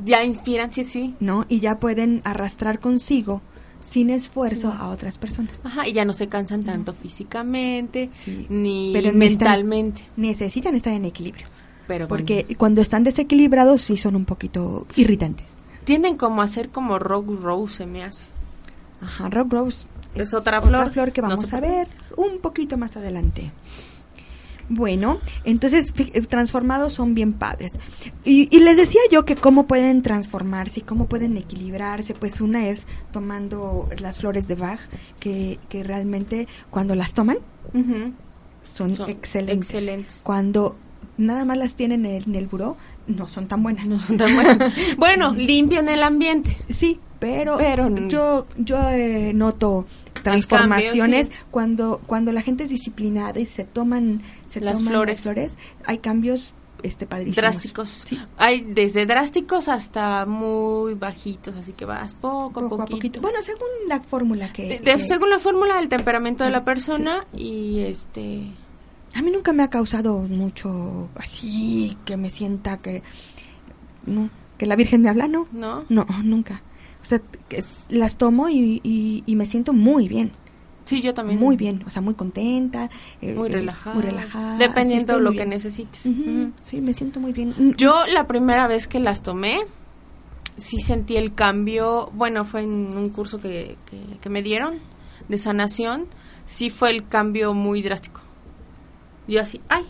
Ya 0.05 0.23
inspiran, 0.23 0.71
sí, 0.73 0.85
sí. 0.85 1.15
¿no? 1.19 1.45
Y 1.49 1.59
ya 1.59 1.77
pueden 1.79 2.21
arrastrar 2.23 2.79
consigo, 2.79 3.41
sin 3.81 4.09
esfuerzo, 4.09 4.69
a 4.71 4.87
otras 4.87 5.17
personas. 5.17 5.65
Ajá, 5.65 5.85
y 5.85 5.91
ya 5.91 6.05
no 6.05 6.13
se 6.13 6.29
cansan 6.29 6.61
tanto 6.63 6.93
físicamente 6.93 8.09
Sí. 8.13 8.45
ni 8.49 8.91
Pero 8.93 9.11
mentalmente. 9.11 10.03
Necesitan 10.15 10.75
estar 10.75 10.93
en 10.93 11.03
equilibrio. 11.03 11.47
Pero 11.87 12.07
Porque 12.07 12.45
cuando 12.57 12.81
están 12.81 13.03
desequilibrados 13.03 13.81
sí 13.81 13.97
son 13.97 14.15
un 14.15 14.23
poquito 14.23 14.87
irritantes. 14.95 15.49
tienden 15.83 16.15
como 16.15 16.41
a 16.41 16.47
ser 16.47 16.69
como 16.69 16.99
Rogue 16.99 17.35
Rose, 17.41 17.73
se 17.77 17.85
me 17.85 18.03
hace. 18.03 18.23
Ajá, 19.01 19.27
Rock 19.29 19.51
Rose. 19.51 19.85
Es 20.15 20.33
otra 20.33 20.61
flor. 20.61 20.91
que 21.11 21.21
No 21.21 21.29
vamos 21.29 21.45
se 21.47 21.55
a 21.55 21.59
ver 21.59 21.87
un 22.17 22.39
poquito 22.39 22.77
más 22.77 22.95
adelante. 22.97 23.51
Bueno, 24.71 25.19
entonces 25.45 25.91
eh, 25.97 26.21
transformados 26.21 26.93
son 26.93 27.15
bien 27.15 27.33
padres. 27.33 27.71
Y, 28.23 28.55
y 28.55 28.59
les 28.59 28.77
decía 28.77 29.01
yo 29.11 29.25
que 29.25 29.35
cómo 29.35 29.65
pueden 29.65 30.03
transformarse 30.03 30.81
y 30.81 30.83
cómo 30.83 31.07
pueden 31.07 31.37
equilibrarse. 31.37 32.13
Pues 32.13 32.39
una 32.39 32.67
es 32.69 32.85
tomando 33.11 33.89
las 33.99 34.19
flores 34.19 34.47
de 34.47 34.53
Bach, 34.55 34.79
que, 35.19 35.57
que 35.69 35.83
realmente 35.83 36.47
cuando 36.69 36.93
las 36.93 37.13
toman 37.15 37.39
son, 38.61 38.93
Son 38.95 39.09
excelentes. 39.09 39.69
excelentes. 39.71 40.19
Cuando 40.21 40.75
nada 41.17 41.45
más 41.45 41.57
las 41.57 41.73
tienen 41.73 42.05
en 42.05 42.15
el, 42.17 42.23
en 42.25 42.35
el 42.35 42.45
buró, 42.45 42.77
no 43.07 43.27
son 43.27 43.47
tan 43.47 43.63
buenas. 43.63 43.87
No 43.87 43.97
son 43.97 44.17
tan 44.17 44.35
buenas. 44.35 44.71
bueno, 44.97 45.33
limpian 45.33 45.89
el 45.89 46.03
ambiente. 46.03 46.55
Sí, 46.69 46.99
pero, 47.19 47.57
Pero- 47.57 48.07
yo 48.07 48.47
yo 48.57 48.77
eh, 48.89 49.31
noto 49.33 49.85
transformaciones 50.23 51.27
cambio, 51.27 51.39
sí. 51.39 51.45
cuando 51.51 52.01
cuando 52.05 52.31
la 52.31 52.41
gente 52.41 52.63
es 52.63 52.69
disciplinada 52.69 53.39
y 53.39 53.45
se 53.45 53.63
toman 53.63 54.21
se 54.47 54.61
Las 54.61 54.75
toman 54.79 54.91
flores. 54.93 55.15
las 55.17 55.23
flores, 55.23 55.57
hay 55.85 55.97
cambios 55.99 56.53
este 56.83 57.05
padrísimos. 57.05 57.35
drásticos. 57.35 57.89
Sí, 58.07 58.17
Hay 58.37 58.61
desde 58.61 59.05
drásticos 59.05 59.67
hasta 59.67 60.25
muy 60.25 60.93
bajitos, 60.93 61.55
así 61.57 61.73
que 61.73 61.83
vas 61.85 62.15
poco, 62.15 62.69
poco 62.69 62.83
a 62.83 62.85
poquito. 62.85 63.19
Bueno, 63.19 63.39
según 63.43 63.67
la 63.89 63.99
fórmula 63.99 64.51
que, 64.53 64.63
De- 64.63 64.79
de- 64.79 64.95
que- 64.97 65.03
según 65.03 65.29
la 65.29 65.39
fórmula 65.39 65.75
del 65.75 65.89
temperamento 65.89 66.43
de 66.45 66.51
la 66.51 66.63
persona 66.63 67.25
y 67.35 67.79
este 67.81 68.43
a 69.15 69.21
mí 69.21 69.31
nunca 69.31 69.51
me 69.53 69.63
ha 69.63 69.69
causado 69.69 70.19
mucho 70.19 71.09
así 71.15 71.97
que 72.05 72.15
me 72.15 72.29
sienta 72.29 72.77
que 72.77 73.03
no, 74.05 74.29
que 74.57 74.65
la 74.65 74.75
Virgen 74.77 75.01
me 75.01 75.09
habla, 75.09 75.27
no. 75.27 75.47
no 75.51 75.85
No, 75.89 76.05
nunca. 76.23 76.61
O 77.01 77.05
sea, 77.05 77.21
es- 77.49 77.85
las 77.89 78.17
tomo 78.17 78.49
y, 78.49 78.81
y, 78.83 79.23
y 79.25 79.35
me 79.35 79.45
siento 79.45 79.73
muy 79.73 80.07
bien. 80.07 80.31
sí 80.85 81.01
yo 81.01 81.13
también 81.13 81.39
Muy 81.39 81.55
bien, 81.55 81.83
o 81.85 81.89
sea, 81.89 82.01
muy 82.01 82.13
contenta. 82.15 82.89
eh, 83.21 83.33
muy 83.35 83.49
eh, 83.49 83.53
relajada 83.53 83.93
Muy 83.95 84.03
relajada. 84.03 84.57
dependiendo 84.57 85.13
de 85.15 85.21
lo 85.21 85.31
que 85.33 85.45
necesites. 85.45 86.09
Sí, 86.63 86.81
me 86.81 86.93
siento 86.93 87.19
muy 87.19 87.31
bien. 87.33 87.53
yo 87.77 88.05
la 88.07 88.27
primera 88.27 88.67
vez 88.67 88.87
que 88.87 88.99
las 88.99 89.21
tomé 89.23 89.59
sí 90.57 90.81
sentí 90.81 91.15
el 91.15 91.33
cambio 91.33 92.09
bueno 92.13 92.43
fue 92.43 92.61
en 92.63 92.97
un 92.97 93.09
curso 93.09 93.39
que, 93.39 93.77
que, 93.89 93.97
que 94.19 94.29
me 94.29 94.41
dieron 94.41 94.79
de 95.29 95.37
sanación 95.37 96.07
sí 96.45 96.69
fue 96.69 96.89
el 96.89 97.07
cambio 97.07 97.53
muy 97.53 97.81
drástico 97.81 98.19
yo 99.25 99.39
así 99.41 99.61
ay 99.69 99.85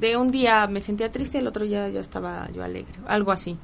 de 0.00 0.16
un 0.16 0.32
día 0.32 0.66
me 0.66 0.80
sentía 0.80 1.12
triste 1.12 1.38
el 1.38 1.46
otro 1.46 1.64
día 1.64 1.88
ya 1.90 2.00
estaba 2.00 2.50
yo 2.52 2.64
alegre 2.64 2.92
algo 3.06 3.30
así 3.30 3.56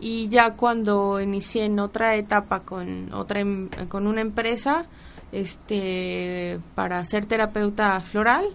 y 0.00 0.28
ya 0.28 0.54
cuando 0.56 1.20
inicié 1.20 1.64
en 1.66 1.78
otra 1.78 2.14
etapa 2.16 2.60
con 2.60 3.12
otra 3.12 3.40
em- 3.40 3.68
con 3.88 4.06
una 4.06 4.20
empresa 4.20 4.86
este 5.32 6.58
para 6.74 7.04
ser 7.04 7.26
terapeuta 7.26 8.00
floral 8.00 8.46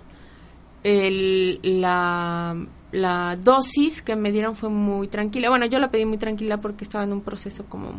el, 0.84 1.60
la, 1.64 2.56
la 2.92 3.36
dosis 3.38 4.02
que 4.02 4.16
me 4.16 4.32
dieron 4.32 4.56
fue 4.56 4.70
muy 4.70 5.08
tranquila 5.08 5.50
bueno 5.50 5.66
yo 5.66 5.80
la 5.80 5.90
pedí 5.92 6.06
muy 6.06 6.18
tranquila 6.18 6.58
porque 6.58 6.84
estaba 6.84 7.04
en 7.04 7.14
un 7.14 7.22
proceso 7.22 7.66
como 7.66 7.90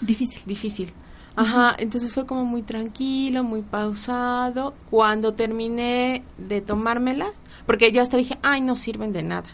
Difícil. 0.00 0.42
difícil 0.46 0.92
Ajá, 1.36 1.74
entonces 1.78 2.12
fue 2.12 2.26
como 2.26 2.44
muy 2.44 2.62
tranquilo, 2.62 3.42
muy 3.42 3.62
pausado. 3.62 4.72
Cuando 4.88 5.34
terminé 5.34 6.22
de 6.38 6.60
tomármelas, 6.60 7.32
porque 7.66 7.90
yo 7.90 8.02
hasta 8.02 8.16
dije, 8.16 8.38
ay, 8.42 8.60
no 8.60 8.76
sirven 8.76 9.12
de 9.12 9.24
nada. 9.24 9.48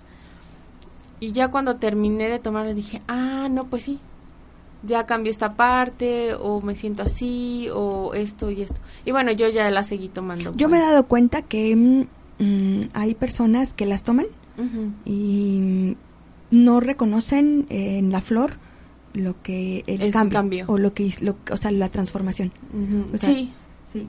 Y 1.20 1.32
ya 1.32 1.48
cuando 1.48 1.76
terminé 1.76 2.28
de 2.28 2.38
tomarlas 2.38 2.74
dije, 2.74 3.02
ah, 3.06 3.48
no, 3.50 3.66
pues 3.66 3.82
sí, 3.82 3.98
ya 4.82 5.04
cambió 5.06 5.30
esta 5.30 5.54
parte, 5.54 6.34
o 6.34 6.60
me 6.62 6.74
siento 6.74 7.02
así, 7.02 7.68
o 7.72 8.14
esto 8.14 8.50
y 8.50 8.62
esto. 8.62 8.80
Y 9.04 9.12
bueno, 9.12 9.30
yo 9.32 9.48
ya 9.48 9.70
la 9.70 9.84
seguí 9.84 10.08
tomando. 10.08 10.54
Yo 10.54 10.68
me 10.68 10.78
he 10.78 10.80
dado 10.80 11.06
cuenta 11.06 11.42
que 11.42 11.76
mm, 11.76 12.06
mm, 12.42 12.88
hay 12.94 13.14
personas 13.14 13.74
que 13.74 13.86
las 13.86 14.02
toman 14.02 14.26
y 15.06 15.96
no 16.50 16.80
reconocen 16.80 17.66
eh, 17.70 17.96
en 17.96 18.12
la 18.12 18.20
flor 18.20 18.52
lo 19.14 19.40
que 19.42 19.84
el 19.86 20.02
El 20.02 20.12
cambio, 20.12 20.66
o 20.68 20.76
lo 20.76 20.92
que 20.92 21.14
lo, 21.20 21.36
o 21.50 21.56
sea 21.56 21.70
la 21.70 21.88
transformación 21.88 22.52
Ujú. 22.74 23.14
O 23.14 23.18
sea, 23.18 23.30
sí, 23.30 23.50
sí 23.90 24.06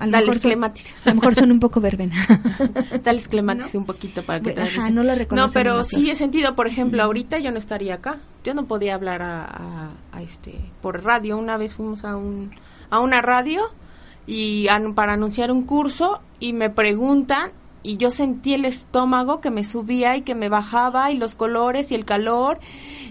a 0.00 0.06
lo 0.06 0.10
dale 0.12 0.26
mejor 0.26 0.34
son- 0.34 0.42
clematis. 0.42 0.94
a 1.04 1.08
lo 1.10 1.14
mejor 1.16 1.34
son 1.34 1.52
un 1.52 1.60
poco 1.60 1.80
verbena 1.80 2.26
Dale 3.04 3.20
clematis 3.22 3.74
un 3.74 3.84
poquito 3.86 4.22
para 4.22 4.40
que 4.40 4.52
te 4.52 4.60
Ajá, 4.62 4.90
no 4.90 5.02
lo 5.02 5.12
No, 5.32 5.48
pero 5.50 5.84
sí 5.84 6.10
he 6.10 6.16
sentido, 6.16 6.54
por 6.56 6.66
ejemplo, 6.66 7.02
ahorita 7.02 7.38
yo 7.38 7.50
no 7.50 7.58
estaría 7.58 7.94
acá. 7.94 8.18
Yo 8.44 8.54
no 8.54 8.66
podía 8.66 8.94
hablar 8.94 9.22
a, 9.22 9.44
a- 9.44 9.90
a 10.12 10.22
este 10.22 10.54
por 10.82 11.04
radio. 11.04 11.36
Una 11.38 11.56
vez 11.56 11.74
fuimos 11.74 12.04
a 12.04 12.16
un 12.16 12.50
a 12.90 12.98
una 13.00 13.22
radio 13.22 13.62
y 14.26 14.68
an- 14.68 14.94
para 14.94 15.12
anunciar 15.14 15.50
un 15.52 15.62
curso 15.64 16.20
y 16.40 16.52
me 16.52 16.70
preguntan 16.70 17.52
y 17.82 17.96
yo 17.96 18.10
sentí 18.10 18.52
el 18.54 18.64
estómago 18.66 19.40
que 19.40 19.50
me 19.50 19.64
subía 19.64 20.16
y 20.16 20.22
que 20.22 20.34
me 20.34 20.48
bajaba 20.50 21.10
y 21.12 21.16
los 21.16 21.34
colores 21.34 21.90
y 21.92 21.94
el 21.94 22.04
calor 22.04 22.58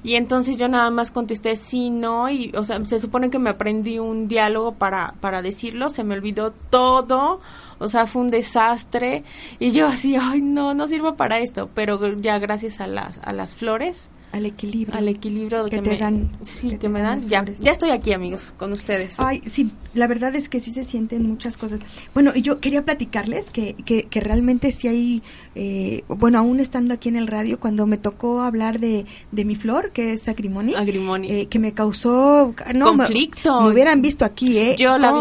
y 0.04 0.16
entonces 0.16 0.58
yo 0.58 0.68
nada 0.68 0.90
más 0.90 1.12
contesté 1.12 1.56
sí, 1.56 1.90
no 1.90 2.30
y 2.30 2.52
o 2.56 2.64
sea, 2.64 2.84
se 2.86 3.00
supone 3.00 3.30
que 3.30 3.40
me 3.40 3.50
aprendí 3.50 4.00
un 4.00 4.28
diálogo 4.28 4.74
para 4.74 5.14
para 5.20 5.42
decirlo, 5.42 5.90
se 5.90 6.04
me 6.04 6.16
olvidó 6.16 6.52
todo, 6.70 7.42
o 7.80 7.88
sea, 7.88 8.06
fue 8.08 8.22
un 8.22 8.30
desastre. 8.30 9.24
Y 9.60 9.72
yo 9.72 9.88
así, 9.88 10.16
ay, 10.16 10.42
no, 10.42 10.74
no 10.74 10.88
sirvo 10.88 11.16
para 11.16 11.40
esto, 11.40 11.70
pero 11.74 12.20
ya 12.20 12.40
gracias 12.40 12.80
a 12.80 12.88
las 12.88 13.20
a 13.24 13.34
las 13.34 13.56
flores 13.56 14.10
al 14.32 14.46
equilibrio 14.46 14.96
al 14.98 15.08
equilibrio 15.08 15.66
Que 15.66 15.78
que, 15.78 15.82
te 15.82 15.90
me 15.92 15.98
dan- 15.98 16.30
sí 16.42 16.68
que 16.70 16.74
que, 16.76 16.80
te 16.80 16.90
me 16.90 17.02
dan 17.02 17.20
ya 17.28 17.44
ya 17.60 17.72
estoy 17.72 17.90
aquí 17.92 18.14
amigos 18.14 18.54
con 18.58 18.72
ustedes 18.72 19.20
Ay, 19.20 19.42
sí, 19.50 19.72
la 19.94 20.08
verdad 20.08 20.36
es 20.36 20.50
que 20.50 20.60
sí 20.60 20.72
se 20.72 20.84
sienten 20.84 21.28
muchas 21.28 21.58
cosas. 21.58 21.80
Bueno, 22.14 22.32
y 22.36 22.42
yo 22.42 22.60
quería 22.60 22.84
platicarles 22.86 23.50
que, 23.50 23.74
que, 23.86 24.04
que 24.04 24.20
realmente 24.20 24.72
sí 24.72 24.88
hay, 24.88 25.24
eh, 25.56 26.04
bueno, 26.08 26.38
aún 26.40 26.60
estando 26.60 26.94
aquí 26.94 27.10
en 27.10 27.16
el 27.16 27.28
radio, 27.28 27.60
cuando 27.60 27.88
me 27.88 27.98
tocó 27.98 28.42
hablar 28.42 28.80
de, 28.80 29.06
de 29.32 29.46
mi 29.46 29.56
flor, 29.56 29.92
que 29.92 30.14
es 30.14 30.28
Agrimoni, 30.28 30.76
Agrimoni. 30.76 31.32
eh, 31.32 31.48
que 31.48 31.58
me 31.60 31.74
causó 31.74 32.54
no, 32.74 32.86
Conflicto. 32.86 33.62
Me, 33.62 33.72
hubieran 33.72 34.02
visto 34.02 34.26
aquí, 34.26 34.58
¿eh? 34.60 34.76
Yo 34.78 34.98
la 34.98 35.12
vi. 35.12 35.20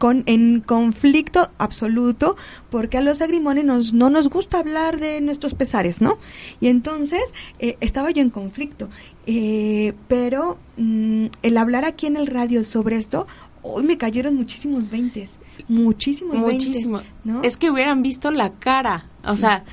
Con, 0.00 0.22
en 0.24 0.60
conflicto 0.62 1.50
absoluto, 1.58 2.34
porque 2.70 2.96
a 2.96 3.02
los 3.02 3.20
agrimones 3.20 3.66
nos, 3.66 3.92
no 3.92 4.08
nos 4.08 4.30
gusta 4.30 4.58
hablar 4.58 4.98
de 4.98 5.20
nuestros 5.20 5.52
pesares, 5.54 6.00
¿no? 6.00 6.16
Y 6.58 6.68
entonces 6.68 7.20
eh, 7.58 7.76
estaba 7.82 8.10
yo 8.10 8.22
en 8.22 8.30
conflicto. 8.30 8.88
Eh, 9.26 9.92
pero 10.08 10.56
mm, 10.78 11.26
el 11.42 11.56
hablar 11.58 11.84
aquí 11.84 12.06
en 12.06 12.16
el 12.16 12.26
radio 12.28 12.64
sobre 12.64 12.96
esto, 12.96 13.26
hoy 13.62 13.82
me 13.84 13.98
cayeron 13.98 14.36
muchísimos 14.36 14.88
veintes. 14.88 15.30
Muchísimos 15.68 16.34
Muchísimo. 16.34 17.02
Es 17.42 17.58
que 17.58 17.70
hubieran 17.70 18.00
visto 18.00 18.30
la 18.30 18.52
cara. 18.54 19.04
O 19.26 19.34
Sí. 19.34 19.40
sea, 19.42 19.64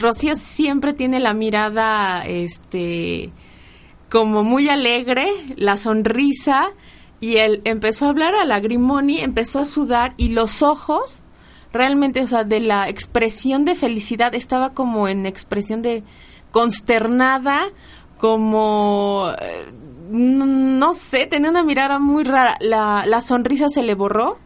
Rocío 0.00 0.34
siempre 0.34 0.94
tiene 0.94 1.20
la 1.20 1.34
mirada, 1.34 2.24
este, 2.26 3.30
como 4.10 4.42
muy 4.44 4.70
alegre, 4.70 5.26
la 5.56 5.76
sonrisa, 5.76 6.70
y 7.24 7.38
él 7.38 7.62
empezó 7.64 8.04
a 8.04 8.10
hablar 8.10 8.34
a 8.34 8.44
Lagrimoni, 8.44 9.20
empezó 9.20 9.60
a 9.60 9.64
sudar, 9.64 10.12
y 10.18 10.28
los 10.28 10.60
ojos 10.60 11.22
realmente, 11.72 12.20
o 12.20 12.26
sea, 12.26 12.44
de 12.44 12.60
la 12.60 12.90
expresión 12.90 13.64
de 13.64 13.74
felicidad, 13.74 14.34
estaba 14.34 14.74
como 14.74 15.08
en 15.08 15.24
expresión 15.24 15.80
de 15.80 16.02
consternada, 16.50 17.62
como, 18.18 19.30
eh, 19.40 19.72
no 20.10 20.92
sé, 20.92 21.26
tenía 21.26 21.48
una 21.48 21.62
mirada 21.62 21.98
muy 21.98 22.24
rara. 22.24 22.58
La, 22.60 23.04
la 23.06 23.22
sonrisa 23.22 23.70
se 23.70 23.82
le 23.82 23.94
borró. 23.94 24.38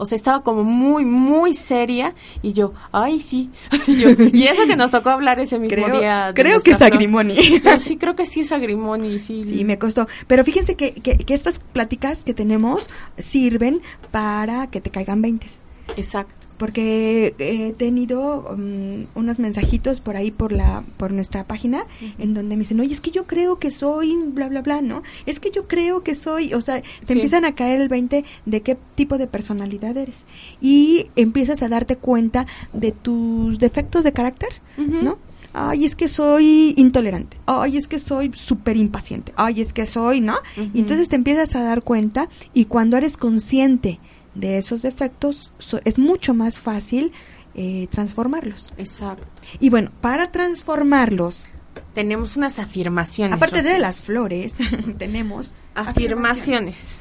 O 0.00 0.06
sea, 0.06 0.16
estaba 0.16 0.42
como 0.42 0.64
muy, 0.64 1.04
muy 1.04 1.52
seria. 1.52 2.14
Y 2.42 2.54
yo, 2.54 2.72
ay, 2.90 3.20
sí. 3.20 3.50
Yo, 3.86 4.08
y 4.32 4.44
eso 4.44 4.66
que 4.66 4.74
nos 4.76 4.90
tocó 4.90 5.10
hablar 5.10 5.38
ese 5.40 5.58
mismo 5.58 5.84
Creo- 5.86 6.00
día. 6.00 6.32
creo 6.34 6.58
que 6.60 6.70
es. 6.70 6.80
Agrimoni. 6.80 7.60
Yo 7.60 7.78
sí, 7.78 7.96
creo 8.00 8.16
que 8.16 8.24
sí 8.24 8.40
es 8.40 8.50
Agrimoni, 8.50 9.18
sí. 9.18 9.44
Sí, 9.44 9.64
me 9.64 9.78
costó. 9.78 10.08
Pero 10.26 10.42
fíjense 10.44 10.74
que, 10.74 10.92
que, 10.94 11.18
que 11.18 11.34
estas 11.34 11.58
pláticas 11.58 12.22
que 12.24 12.32
tenemos 12.32 12.88
sirven 13.18 13.82
para 14.10 14.68
que 14.70 14.80
te 14.80 14.90
caigan 14.90 15.20
veintes. 15.20 15.58
Exacto. 15.96 16.39
Porque 16.60 17.34
he 17.38 17.72
tenido 17.72 18.50
um, 18.52 19.06
unos 19.14 19.38
mensajitos 19.38 20.02
por 20.02 20.14
ahí 20.16 20.30
por 20.30 20.52
la 20.52 20.84
por 20.98 21.10
nuestra 21.10 21.44
página 21.44 21.84
en 22.18 22.34
donde 22.34 22.54
me 22.54 22.60
dicen, 22.64 22.78
oye, 22.80 22.92
es 22.92 23.00
que 23.00 23.10
yo 23.10 23.26
creo 23.26 23.58
que 23.58 23.70
soy 23.70 24.14
bla, 24.26 24.46
bla, 24.50 24.60
bla, 24.60 24.82
¿no? 24.82 25.02
Es 25.24 25.40
que 25.40 25.50
yo 25.50 25.66
creo 25.66 26.02
que 26.02 26.14
soy, 26.14 26.52
o 26.52 26.60
sea, 26.60 26.82
te 26.82 26.86
Sí. 27.06 27.12
empiezan 27.14 27.46
a 27.46 27.54
caer 27.54 27.80
el 27.80 27.88
20 27.88 28.26
de 28.44 28.60
qué 28.60 28.76
tipo 28.94 29.16
de 29.16 29.26
personalidad 29.26 29.96
eres. 29.96 30.26
Y 30.60 31.06
empiezas 31.16 31.62
a 31.62 31.70
darte 31.70 31.96
cuenta 31.96 32.46
de 32.74 32.92
tus 32.92 33.58
defectos 33.58 34.04
de 34.04 34.12
carácter. 34.12 34.50
¿no? 34.76 35.16
Ay, 35.54 35.86
es 35.86 35.96
que 35.96 36.08
soy 36.08 36.74
intolerante. 36.76 37.38
Ay, 37.46 37.78
es 37.78 37.88
que 37.88 37.98
soy 37.98 38.30
súper 38.34 38.76
impaciente. 38.76 39.32
Ay, 39.36 39.62
es 39.62 39.72
que 39.72 39.86
soy, 39.86 40.20
¿no? 40.20 40.34
Y 40.74 40.80
entonces 40.80 41.08
te 41.08 41.16
empiezas 41.16 41.54
a 41.56 41.62
dar 41.62 41.82
cuenta 41.82 42.28
y 42.52 42.66
cuando 42.66 42.98
eres 42.98 43.16
consciente 43.16 43.98
de 44.34 44.58
esos 44.58 44.82
defectos, 44.82 45.52
so- 45.58 45.80
es 45.84 45.98
mucho 45.98 46.34
más 46.34 46.58
fácil 46.60 47.12
eh, 47.54 47.88
transformarlos. 47.90 48.68
Exacto. 48.78 49.26
Y 49.58 49.70
bueno, 49.70 49.90
para 50.00 50.30
transformarlos, 50.30 51.46
Tenemos 51.94 52.36
unas 52.36 52.58
afirmaciones. 52.60 53.34
aparte 53.36 53.62
de 53.62 53.78
las 53.78 54.00
flores, 54.00 54.54
tenemos 54.98 55.52
afirmaciones. 55.74 57.00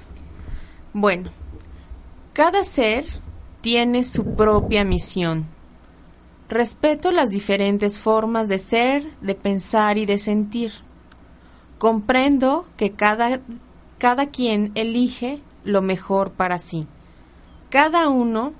Bueno, 0.93 1.29
cada 2.33 2.63
ser 2.63 3.05
tiene 3.61 4.03
su 4.03 4.33
propia 4.35 4.83
misión. 4.83 5.45
Respeto 6.49 7.11
las 7.11 7.29
diferentes 7.29 7.99
formas 7.99 8.47
de 8.47 8.57
ser, 8.57 9.07
de 9.21 9.35
pensar 9.35 9.99
y 9.99 10.07
de 10.07 10.17
sentir. 10.17 10.71
Comprendo 11.77 12.65
que 12.75 12.91
cada, 12.93 13.39
cada 13.99 14.27
quien 14.29 14.71
elige 14.75 15.41
lo 15.63 15.81
mejor 15.81 16.31
para 16.31 16.57
sí. 16.59 16.87
Cada 17.69 18.07
uno 18.09 18.53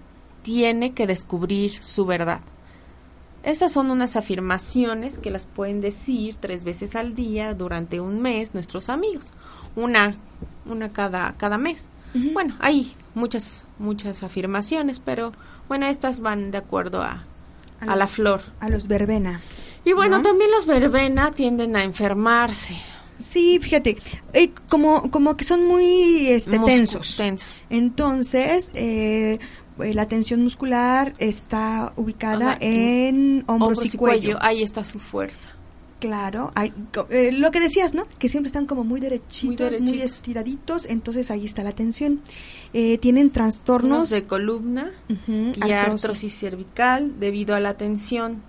tiene 0.43 0.93
que 0.93 1.07
descubrir 1.07 1.71
su 1.83 2.05
verdad. 2.05 2.41
Estas 3.43 3.71
son 3.71 3.89
unas 3.89 4.15
afirmaciones 4.15 5.17
que 5.17 5.31
las 5.31 5.45
pueden 5.45 5.79
decir 5.81 6.35
tres 6.35 6.63
veces 6.63 6.95
al 6.95 7.15
día 7.15 7.53
durante 7.53 7.99
un 8.01 8.21
mes 8.21 8.53
nuestros 8.53 8.89
amigos. 8.89 9.27
Una, 9.75 10.13
una 10.65 10.89
cada, 10.91 11.33
cada 11.37 11.57
mes. 11.57 11.87
Bueno, 12.33 12.55
hay 12.59 12.93
muchas, 13.13 13.65
muchas 13.77 14.23
afirmaciones, 14.23 14.99
pero 14.99 15.31
bueno, 15.67 15.85
estas 15.85 16.19
van 16.21 16.49
de 16.51 16.57
acuerdo 16.57 17.01
a, 17.03 17.23
A 17.79 17.83
a 17.83 17.85
los- 17.85 17.97
la 17.97 18.07
flor. 18.07 18.41
a 18.59 18.69
los 18.69 18.87
verbena. 18.87 19.41
Y 19.85 19.93
bueno, 19.93 20.17
¿no? 20.17 20.23
también 20.23 20.49
los 20.51 20.65
verbena 20.65 21.31
tienden 21.31 21.75
a 21.75 21.83
enfermarse. 21.83 22.75
Sí, 23.19 23.59
fíjate, 23.61 23.97
eh, 24.33 24.51
como, 24.69 25.09
como 25.11 25.35
que 25.37 25.43
son 25.43 25.65
muy 25.65 26.27
este, 26.27 26.51
Muscu- 26.59 26.65
tensos. 26.65 27.15
tensos. 27.17 27.49
Entonces, 27.69 28.71
eh, 28.73 29.39
eh, 29.79 29.93
la 29.93 30.07
tensión 30.07 30.41
muscular 30.43 31.13
está 31.19 31.93
ubicada 31.97 32.51
Ajá, 32.51 32.57
en 32.61 33.43
hombros, 33.47 33.77
Hombros 33.79 33.93
y 33.93 33.97
cuello. 33.97 34.37
Ahí 34.41 34.61
está 34.63 34.83
su 34.83 34.99
fuerza. 34.99 35.49
Claro, 35.99 36.51
hay, 36.55 36.71
eh, 37.09 37.31
lo 37.33 37.51
que 37.51 37.59
decías, 37.59 37.93
¿no? 37.93 38.07
Que 38.19 38.29
siempre 38.29 38.47
están 38.47 38.65
como 38.65 38.85
muy 38.85 39.01
derechitos, 39.01 39.69
muy, 39.71 39.79
derechitos. 39.81 40.11
estiraditos, 40.11 40.85
entonces 40.85 41.29
ahí 41.29 41.43
está 41.45 41.61
la 41.61 41.73
tensión. 41.73 42.21
Eh, 42.73 42.97
tienen 42.99 43.31
trastornos 43.31 43.97
Unos 43.97 44.09
de 44.09 44.23
columna 44.23 44.91
Ujú, 45.09 45.51
y 45.57 45.71
artrosis. 45.73 46.03
artrosis 46.05 46.39
cervical 46.39 47.19
debido 47.19 47.53
a 47.53 47.59
la 47.59 47.73
tensión. 47.73 48.41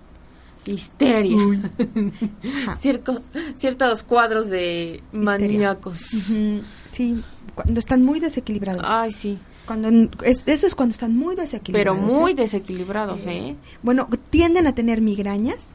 Histeria. 0.65 1.37
Ajá. 2.63 2.75
Cierco- 2.79 3.21
ciertos 3.55 4.03
cuadros 4.03 4.49
de 4.49 5.01
maníacos. 5.11 5.99
Ujú, 6.13 6.61
Sí, 6.91 7.23
cuando 7.55 7.79
están 7.79 8.03
muy 8.03 8.19
desequilibrados. 8.19 8.83
Ay, 8.85 9.11
sí. 9.11 9.39
Cuando 9.65 9.89
es- 10.23 10.43
eso 10.47 10.67
es 10.67 10.75
cuando 10.75 10.91
están 10.91 11.15
muy 11.15 11.35
Pero 11.35 11.43
desequilibrados. 11.43 11.99
muy 12.01 12.31
¿eh? 12.31 12.35
desequilibrados, 12.35 13.25
¿eh? 13.27 13.55
Bueno, 13.81 14.07
tienden 14.29 14.67
a 14.67 14.75
tener 14.75 15.01
migrañas, 15.01 15.69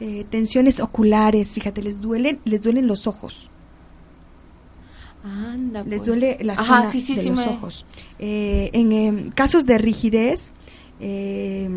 eh, 0.00 0.24
tensiones 0.30 0.80
oculares, 0.80 1.54
fíjate, 1.54 1.82
les 1.82 2.00
duelen, 2.00 2.40
les 2.44 2.60
duelen 2.62 2.86
los 2.86 3.06
ojos, 3.06 3.50
Anda, 5.22 5.82
les 5.84 5.98
pues. 5.98 6.06
duele 6.06 6.38
la 6.40 6.54
Ajá, 6.54 6.64
zona 6.64 6.90
sí, 6.90 7.00
sí, 7.02 7.14
de 7.14 7.22
sí, 7.22 7.28
los 7.28 7.38
me- 7.38 7.46
ojos. 7.52 7.84
Eh, 8.18 8.70
en 8.72 8.92
em, 8.92 9.30
casos 9.30 9.66
de 9.66 9.76
rigidez, 9.76 10.52
eh, 10.98 11.68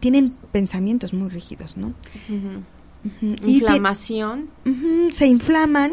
tienen 0.00 0.30
pensamientos 0.52 1.12
muy 1.14 1.28
rígidos, 1.28 1.76
¿no? 1.76 1.92
Y 3.46 3.54
Inflamación. 3.58 4.48
Ujú, 4.66 5.10
se 5.10 5.26
inflaman. 5.26 5.92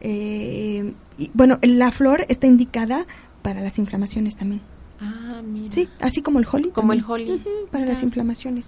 eh, 0.00 0.92
y, 1.18 1.30
bueno, 1.34 1.58
la 1.62 1.90
flor 1.92 2.24
está 2.28 2.46
indicada 2.46 3.06
para 3.42 3.60
las 3.60 3.78
inflamaciones 3.78 4.36
también. 4.36 4.62
Ah, 5.00 5.42
mira. 5.44 5.72
Sí, 5.74 5.88
así 6.00 6.22
como 6.22 6.38
el 6.38 6.46
holly. 6.50 6.70
Como 6.70 6.92
el 6.94 7.04
holly. 7.06 7.42
Para 7.70 7.84
las 7.84 7.98
Ajá. 7.98 8.06
inflamaciones. 8.06 8.66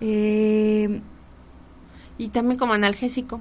Eh, 0.00 1.00
Y 2.18 2.28
también 2.28 2.58
como 2.58 2.72
analgésico 2.74 3.40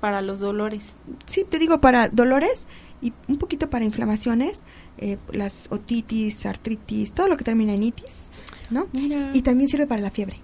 para 0.00 0.22
los 0.22 0.40
dolores. 0.40 0.94
sí, 1.26 1.44
te 1.48 1.58
digo, 1.58 1.80
para 1.80 2.08
dolores 2.08 2.66
y 3.02 3.12
un 3.28 3.38
poquito 3.38 3.68
para 3.68 3.84
inflamaciones, 3.84 4.62
eh, 4.98 5.18
las 5.32 5.66
otitis, 5.70 6.46
artritis, 6.46 7.12
todo 7.12 7.28
lo 7.28 7.36
que 7.36 7.44
termina 7.44 7.74
en 7.74 7.82
itis, 7.82 8.22
¿no? 8.70 8.86
Mira. 8.92 9.30
Y 9.34 9.42
también 9.42 9.68
sirve 9.68 9.86
para 9.86 10.00
la 10.02 10.10
fiebre. 10.10 10.36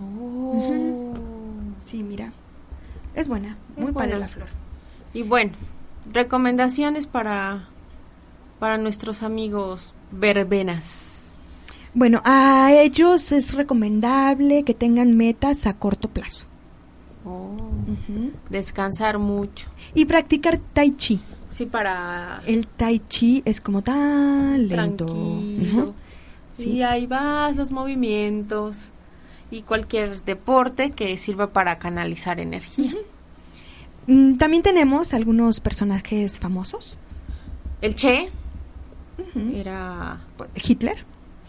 Oh. 0.00 1.12
Sí, 1.84 2.02
mira. 2.02 2.32
Es 3.14 3.28
buena, 3.28 3.56
Es 3.76 3.82
muy 3.82 3.92
padre 3.92 4.10
buena. 4.12 4.18
la 4.20 4.28
flor. 4.28 4.48
Y 5.12 5.22
bueno, 5.22 5.52
recomendaciones 6.12 7.06
para 7.06 7.68
para 8.58 8.78
nuestros 8.78 9.22
amigos 9.22 9.92
verbenas. 10.12 11.34
Bueno, 11.94 12.22
a 12.24 12.72
ellos 12.72 13.32
es 13.32 13.52
recomendable 13.54 14.62
que 14.62 14.72
tengan 14.72 15.16
metas 15.16 15.66
a 15.66 15.74
corto 15.74 16.08
plazo. 16.08 16.44
Oh. 17.26 17.56
Descansar 18.48 19.18
mucho. 19.18 19.66
Y 19.94 20.04
practicar 20.06 20.58
tai 20.72 20.92
chi. 20.96 21.20
Sí, 21.50 21.66
para 21.66 22.40
El 22.46 22.66
tai 22.66 23.00
chi 23.00 23.42
es 23.44 23.60
como 23.60 23.82
tan 23.82 24.68
lento. 24.68 25.04
tranquilo. 25.06 25.94
Sí. 26.56 26.82
Ahí 26.82 27.06
vas 27.06 27.56
los 27.56 27.70
movimientos 27.70 28.90
y 29.50 29.62
cualquier 29.62 30.22
deporte 30.24 30.90
que 30.90 31.16
sirva 31.18 31.52
para 31.52 31.78
canalizar 31.78 32.40
energía. 32.40 32.92
Mm, 34.06 34.36
También 34.36 34.62
tenemos 34.62 35.14
algunos 35.14 35.60
personajes 35.60 36.40
famosos. 36.40 36.98
El 37.80 37.94
Che 37.94 38.30
era 39.54 40.20
Hitler. 40.54 41.04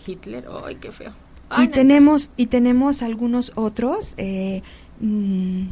Hitler. 0.06 0.46
Ay, 0.64 0.76
qué 0.76 0.92
feo. 0.92 1.14
y 1.58 1.68
no. 1.68 1.72
tenemos 1.72 2.30
y 2.38 2.48
tenemos 2.48 3.02
algunos 3.02 3.52
otros 3.56 4.14
eh, 4.18 4.62
mm, 5.00 5.66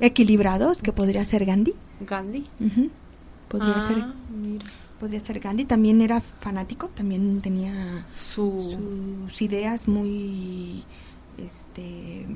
equilibrados 0.00 0.82
que 0.82 0.92
podría 0.92 1.24
ser 1.24 1.44
Gandhi. 1.44 1.74
Gandhi. 2.00 2.46
Podría 3.48 3.74
ah, 3.76 3.86
ser 3.86 4.04
mira. 4.34 4.66
Podría 5.00 5.18
ser 5.20 5.40
Gandhi. 5.40 5.64
También 5.64 6.00
era 6.02 6.20
fanático. 6.20 6.88
También 6.88 7.40
tenía 7.40 8.06
Su 8.14 9.26
sus 9.28 9.42
ideas 9.42 9.88
muy 9.88 10.84
este 11.38 12.26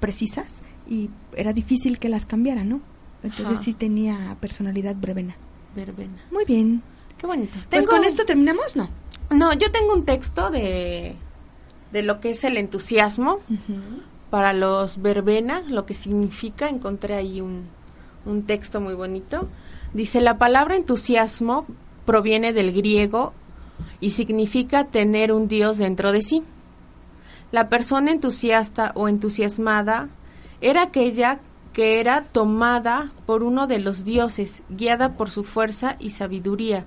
precisas 0.00 0.62
y 0.88 1.10
era 1.34 1.52
difícil 1.52 1.98
que 1.98 2.08
las 2.08 2.26
cambiara, 2.26 2.62
¿no? 2.64 2.80
Entonces 3.22 3.54
Ajá. 3.56 3.62
sí 3.62 3.72
tenía 3.74 4.36
personalidad 4.40 4.94
brevena. 4.96 5.34
verbena. 5.74 6.22
Muy 6.30 6.44
bien. 6.44 6.82
Qué 7.18 7.26
bonito. 7.26 7.58
Pues 7.70 7.86
con 7.86 8.00
un- 8.00 8.04
esto 8.04 8.24
terminamos, 8.24 8.76
¿no? 8.76 8.88
No, 9.30 9.52
yo 9.54 9.72
tengo 9.72 9.92
un 9.94 10.04
texto 10.04 10.50
de 10.50 11.16
de 11.92 12.02
lo 12.02 12.20
que 12.20 12.30
es 12.30 12.44
el 12.44 12.56
entusiasmo 12.56 13.38
para 14.30 14.52
los 14.52 15.00
verbena, 15.00 15.62
lo 15.62 15.86
que 15.86 15.94
significa, 15.94 16.68
encontré 16.68 17.14
ahí 17.14 17.40
un, 17.40 17.64
un 18.26 18.42
texto 18.42 18.80
muy 18.80 18.94
bonito. 18.94 19.48
Dice, 19.96 20.20
la 20.20 20.36
palabra 20.36 20.76
entusiasmo 20.76 21.64
proviene 22.04 22.52
del 22.52 22.74
griego 22.74 23.32
y 23.98 24.10
significa 24.10 24.84
tener 24.84 25.32
un 25.32 25.48
Dios 25.48 25.78
dentro 25.78 26.12
de 26.12 26.20
sí. 26.20 26.42
La 27.50 27.70
persona 27.70 28.10
entusiasta 28.10 28.92
o 28.94 29.08
entusiasmada 29.08 30.10
era 30.60 30.82
aquella 30.82 31.40
que 31.72 31.98
era 31.98 32.24
tomada 32.24 33.10
por 33.24 33.42
uno 33.42 33.66
de 33.66 33.78
los 33.78 34.04
dioses, 34.04 34.62
guiada 34.68 35.14
por 35.14 35.30
su 35.30 35.44
fuerza 35.44 35.96
y 35.98 36.10
sabiduría, 36.10 36.84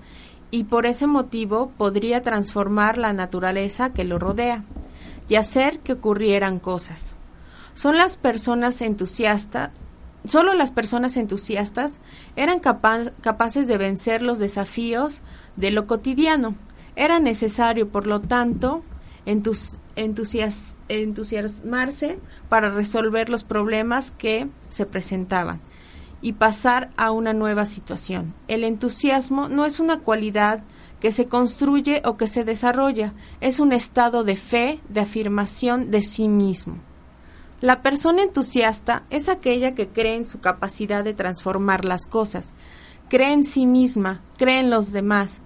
y 0.51 0.65
por 0.65 0.85
ese 0.85 1.07
motivo 1.07 1.71
podría 1.79 2.21
transformar 2.21 2.99
la 2.99 3.11
naturaleza 3.11 3.91
que 3.91 4.03
lo 4.03 4.19
rodea 4.19 4.65
y 5.27 5.33
hacer 5.33 5.79
que 5.79 5.93
ocurrieran 5.93 6.59
cosas. 6.59 7.15
Son 7.73 7.97
las 7.97 8.17
personas 8.17 8.83
entusiastas, 8.83 9.71
solo 10.27 10.53
las 10.53 10.71
personas 10.71 11.17
entusiastas 11.17 11.99
eran 12.35 12.59
capaces 12.59 13.67
de 13.67 13.77
vencer 13.77 14.21
los 14.21 14.39
desafíos 14.39 15.21
de 15.55 15.71
lo 15.71 15.87
cotidiano. 15.87 16.55
Era 16.95 17.19
necesario, 17.19 17.89
por 17.89 18.07
lo 18.07 18.21
tanto, 18.21 18.83
entusiasmarse 19.95 22.19
para 22.49 22.69
resolver 22.69 23.29
los 23.29 23.43
problemas 23.43 24.11
que 24.11 24.47
se 24.69 24.85
presentaban 24.85 25.61
y 26.21 26.33
pasar 26.33 26.91
a 26.97 27.11
una 27.11 27.33
nueva 27.33 27.65
situación. 27.65 28.33
El 28.47 28.63
entusiasmo 28.63 29.47
no 29.47 29.65
es 29.65 29.79
una 29.79 29.99
cualidad 29.99 30.63
que 30.99 31.11
se 31.13 31.27
construye 31.27 32.01
o 32.03 32.17
que 32.17 32.27
se 32.27 32.43
desarrolla, 32.43 33.13
es 33.39 33.59
un 33.59 33.71
estado 33.71 34.25
de 34.25 34.35
fe, 34.35 34.81
de 34.89 34.99
afirmación 34.99 35.91
de 35.91 36.01
sí 36.01 36.27
mismo. 36.27 36.79
La 37.61 37.81
persona 37.81 38.23
entusiasta 38.23 39.03
es 39.09 39.27
aquella 39.27 39.75
que 39.75 39.89
cree 39.89 40.15
en 40.15 40.25
su 40.25 40.39
capacidad 40.39 41.03
de 41.03 41.13
transformar 41.13 41.83
las 41.83 42.07
cosas, 42.07 42.53
cree 43.09 43.33
en 43.33 43.43
sí 43.43 43.65
misma, 43.65 44.21
cree 44.37 44.59
en 44.59 44.69
los 44.69 44.93
demás, 44.93 45.41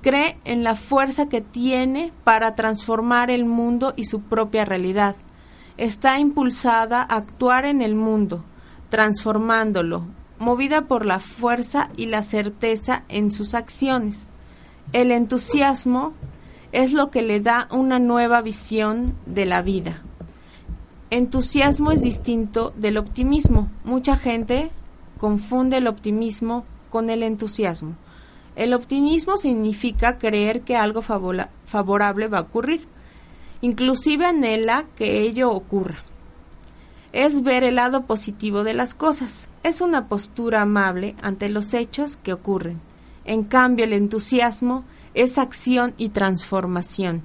cree 0.00 0.38
en 0.44 0.62
la 0.62 0.76
fuerza 0.76 1.28
que 1.28 1.40
tiene 1.40 2.12
para 2.22 2.54
transformar 2.54 3.32
el 3.32 3.44
mundo 3.46 3.94
y 3.96 4.04
su 4.04 4.20
propia 4.20 4.64
realidad. 4.64 5.16
Está 5.76 6.20
impulsada 6.20 7.02
a 7.02 7.16
actuar 7.16 7.64
en 7.64 7.82
el 7.82 7.96
mundo, 7.96 8.44
transformándolo, 8.88 10.06
movida 10.38 10.82
por 10.82 11.04
la 11.04 11.18
fuerza 11.18 11.90
y 11.96 12.06
la 12.06 12.22
certeza 12.22 13.02
en 13.08 13.32
sus 13.32 13.54
acciones. 13.54 14.30
El 14.92 15.10
entusiasmo 15.10 16.12
es 16.70 16.92
lo 16.92 17.10
que 17.10 17.22
le 17.22 17.40
da 17.40 17.66
una 17.72 17.98
nueva 17.98 18.40
visión 18.40 19.16
de 19.26 19.46
la 19.46 19.62
vida. 19.62 20.02
Entusiasmo 21.10 21.92
es 21.92 22.02
distinto 22.02 22.72
del 22.76 22.98
optimismo. 22.98 23.70
Mucha 23.84 24.16
gente 24.16 24.70
confunde 25.18 25.76
el 25.76 25.86
optimismo 25.86 26.64
con 26.90 27.10
el 27.10 27.22
entusiasmo. 27.22 27.96
El 28.56 28.74
optimismo 28.74 29.36
significa 29.36 30.18
creer 30.18 30.62
que 30.62 30.76
algo 30.76 31.02
favorable 31.02 32.28
va 32.28 32.38
a 32.38 32.42
ocurrir. 32.42 32.88
Inclusive 33.60 34.26
anhela 34.26 34.86
que 34.96 35.20
ello 35.20 35.52
ocurra 35.52 35.96
es 37.16 37.42
ver 37.42 37.64
el 37.64 37.76
lado 37.76 38.04
positivo 38.04 38.62
de 38.62 38.74
las 38.74 38.94
cosas. 38.94 39.48
Es 39.62 39.80
una 39.80 40.06
postura 40.06 40.60
amable 40.60 41.16
ante 41.22 41.48
los 41.48 41.72
hechos 41.72 42.18
que 42.22 42.34
ocurren. 42.34 42.78
En 43.24 43.44
cambio, 43.44 43.86
el 43.86 43.94
entusiasmo 43.94 44.84
es 45.14 45.38
acción 45.38 45.94
y 45.96 46.10
transformación. 46.10 47.22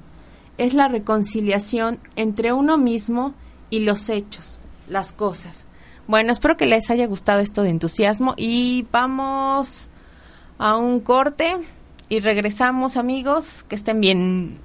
Es 0.58 0.74
la 0.74 0.88
reconciliación 0.88 2.00
entre 2.16 2.54
uno 2.54 2.78
mismo 2.78 3.34
y 3.72 3.80
los 3.80 4.10
hechos, 4.10 4.60
las 4.88 5.12
cosas. 5.12 5.66
Bueno, 6.06 6.32
espero 6.32 6.58
que 6.58 6.68
les 6.68 6.92
haya 6.92 7.08
gustado 7.08 7.40
esto 7.40 7.64
de 7.64 7.70
entusiasmo 7.70 8.36
y 8.38 8.86
vamos 8.92 9.90
a 10.60 10.76
un 10.76 11.00
corte 11.00 11.58
y 12.10 12.20
regresamos 12.20 12.98
amigos, 12.98 13.66
que 13.68 13.76
estén 13.76 14.00
bien. 14.00 14.60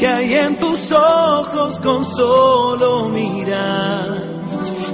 que 0.00 0.06
hay 0.06 0.34
en 0.34 0.58
tus 0.58 0.90
ojos 0.92 1.78
con 1.80 2.04
solo 2.16 3.10
mirar. 3.10 4.18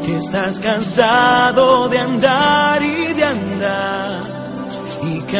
Que 0.04 0.16
estás 0.18 0.58
cansado 0.58 1.88
de 1.88 1.98
andar. 1.98 2.82
Y 2.82 2.95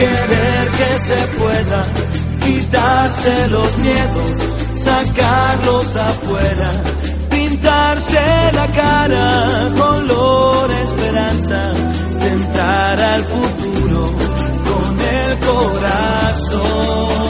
querer 0.00 0.64
que 0.78 0.90
se 1.08 1.20
pueda, 1.38 1.80
quitarse 2.44 3.48
los 3.48 3.70
miedos, 3.78 4.32
sacarlos 4.74 5.96
afuera, 5.96 6.70
pintarse 7.30 8.24
la 8.58 8.66
cara, 8.68 9.68
color 9.76 10.70
esperanza, 10.86 11.60
tentar 12.20 13.00
al 13.14 13.22
futuro 13.24 14.02
con 14.68 15.00
el 15.18 15.30
corazón. 15.50 17.29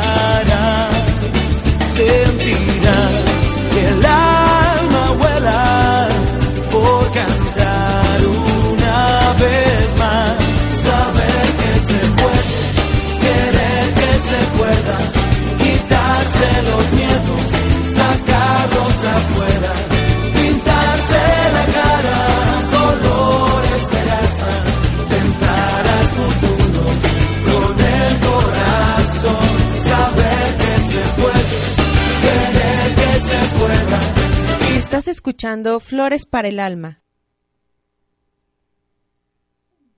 escuchando 35.51 35.79
Flores 35.81 36.25
para 36.25 36.47
el 36.47 36.59
Alma. 36.59 37.01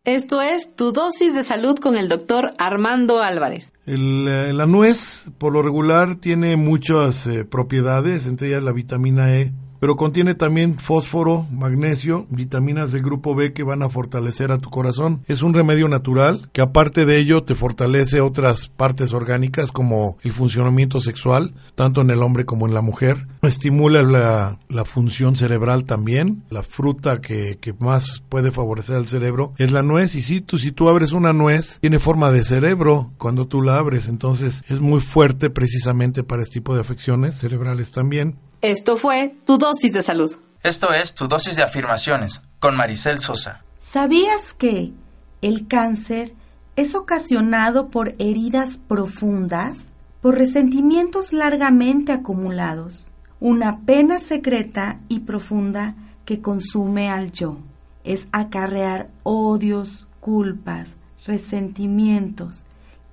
Esto 0.04 0.42
es 0.42 0.76
tu 0.76 0.92
dosis 0.92 1.36
de 1.36 1.44
salud 1.44 1.78
con 1.78 1.96
el 1.96 2.10
doctor 2.10 2.54
Armando 2.58 3.22
Álvarez. 3.22 3.72
Eh, 3.86 4.52
la 4.54 4.66
nuez, 4.66 5.30
por 5.38 5.54
lo 5.54 5.62
regular, 5.62 6.16
tiene 6.16 6.58
muchas 6.58 7.28
eh, 7.28 7.46
propiedades, 7.46 8.26
entre 8.28 8.48
ellas 8.50 8.64
la 8.64 8.72
vitamina 8.72 9.34
E, 9.36 9.54
pero 9.84 9.98
contiene 9.98 10.34
también 10.34 10.80
fósforo, 10.80 11.46
magnesio, 11.52 12.26
vitaminas 12.30 12.94
del 12.94 13.02
grupo 13.02 13.36
B 13.36 13.52
que 13.52 13.64
van 13.64 13.84
a 13.84 13.90
fortalecer 13.90 14.54
a 14.54 14.58
tu 14.58 14.70
corazón. 14.70 15.24
Es 15.28 15.42
un 15.42 15.54
remedio 15.54 15.90
natural 15.90 16.50
que 16.54 16.62
aparte 16.62 17.06
de 17.06 17.18
ello 17.18 17.44
te 17.44 17.54
fortalece 17.54 18.22
otras 18.22 18.70
partes 18.70 19.12
orgánicas 19.12 19.74
como 19.74 20.18
el 20.24 20.32
funcionamiento 20.32 21.02
sexual, 21.02 21.54
tanto 21.76 22.00
en 22.00 22.12
el 22.12 22.24
hombre 22.24 22.46
como 22.46 22.66
en 22.66 22.74
la 22.74 22.80
mujer. 22.80 23.28
Estimula 23.42 24.04
la, 24.04 24.86
función 24.86 25.36
cerebral 25.36 25.84
también. 25.84 26.46
La 26.50 26.64
fruta 26.64 27.20
que, 27.20 27.58
que, 27.60 27.74
más 27.74 28.24
puede 28.30 28.52
favorecer 28.52 28.96
al 28.96 29.10
cerebro 29.10 29.54
es 29.58 29.74
la 29.74 29.84
nuez. 29.84 30.16
Y 30.16 30.22
si 30.22 30.40
tú, 30.40 30.60
si 30.60 30.72
tú 30.72 30.88
abres 30.88 31.12
una 31.12 31.34
nuez, 31.34 31.80
tiene 31.82 32.00
forma 32.00 32.32
de 32.32 32.46
cerebro 32.46 33.12
cuando 33.18 33.48
tú 33.48 33.62
la 33.62 33.80
abres. 33.80 34.08
Entonces 34.08 34.64
es 34.70 34.80
muy 34.80 35.02
fuerte 35.02 35.50
precisamente 35.50 36.24
para 36.24 36.42
este 36.42 36.62
tipo 36.62 36.74
de 36.74 36.80
afecciones 36.80 37.36
cerebrales 37.36 37.92
también. 37.92 38.38
Esto 38.64 38.96
fue 38.96 39.36
tu 39.44 39.58
dosis 39.58 39.92
de 39.92 40.02
salud. 40.02 40.38
Esto 40.64 40.94
es 40.94 41.14
tu 41.14 41.28
dosis 41.28 41.58
de 41.58 41.64
afirmaciones 41.64 42.40
con 42.62 42.78
Maricel 42.78 43.20
Sosa. 43.20 43.62
¿Sabías 43.78 44.54
que 44.58 44.94
el 45.42 45.68
cáncer 45.68 46.34
es 46.78 46.96
ocasionado 46.96 47.90
por 47.90 48.16
heridas 48.20 48.80
profundas, 48.88 49.90
por 50.22 50.38
resentimientos 50.38 51.34
largamente 51.34 52.14
acumulados, 52.14 53.10
una 53.42 53.82
pena 53.82 54.20
secreta 54.20 55.02
y 55.10 55.20
profunda 55.20 55.96
que 56.24 56.40
consume 56.40 57.10
al 57.10 57.34
yo. 57.34 57.58
Es 58.06 58.30
acarrear 58.32 59.10
odios, 59.24 60.08
culpas, 60.22 60.96
resentimientos 61.26 62.64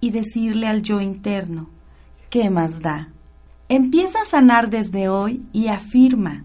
y 0.01 0.13
decirle 0.13 0.69
al 0.69 0.83
yo 0.83 1.01
interno, 1.01 1.69
¿qué 2.31 2.51
más 2.51 2.79
da? 2.79 3.09
Empieza 3.71 4.23
a 4.23 4.25
sanar 4.25 4.69
desde 4.69 5.09
hoy 5.09 5.47
y 5.53 5.69
afirma, 5.69 6.43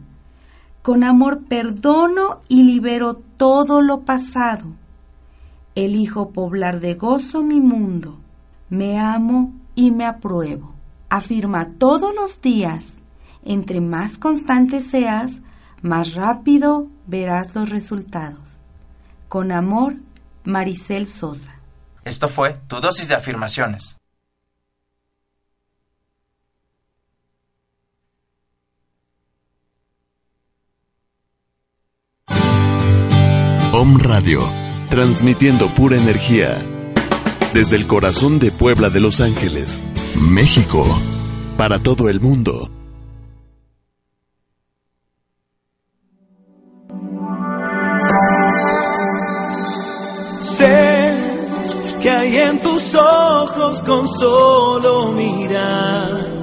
con 0.83 1.03
amor 1.03 1.45
perdono 1.45 2.41
y 2.47 2.61
libero 2.61 3.15
todo 3.15 3.81
lo 3.81 4.01
pasado. 4.01 4.65
Elijo 5.73 6.29
poblar 6.29 6.81
de 6.81 6.93
gozo 6.93 7.41
mi 7.41 7.59
mundo. 7.61 8.19
Me 8.69 8.99
amo 8.99 9.55
y 9.73 9.89
me 9.89 10.05
apruebo. 10.05 10.75
Afirma 11.09 11.69
todos 11.79 12.13
los 12.13 12.41
días. 12.41 12.93
Entre 13.43 13.81
más 13.81 14.19
constante 14.19 14.83
seas, 14.83 15.39
más 15.81 16.13
rápido 16.13 16.89
verás 17.07 17.55
los 17.55 17.71
resultados. 17.71 18.61
Con 19.29 19.51
amor, 19.51 19.95
Maricel 20.43 21.07
Sosa. 21.07 21.55
Esto 22.03 22.29
fue 22.29 22.53
tu 22.67 22.79
dosis 22.79 23.07
de 23.07 23.15
afirmaciones. 23.15 23.95
Om 33.77 33.97
Radio, 33.99 34.39
transmitiendo 34.89 35.67
pura 35.67 35.97
energía. 35.97 36.65
Desde 37.53 37.75
el 37.75 37.85
corazón 37.87 38.39
de 38.39 38.49
Puebla 38.49 38.89
de 38.89 39.01
Los 39.01 39.19
Ángeles, 39.19 39.83
México, 40.17 40.85
para 41.57 41.77
todo 41.79 42.07
el 42.07 42.21
mundo. 42.21 42.69
Sé 50.57 51.97
que 52.01 52.09
hay 52.09 52.37
en 52.37 52.61
tus 52.61 52.95
ojos 52.95 53.81
con 53.81 54.07
solo 54.07 55.11
mirar. 55.11 56.34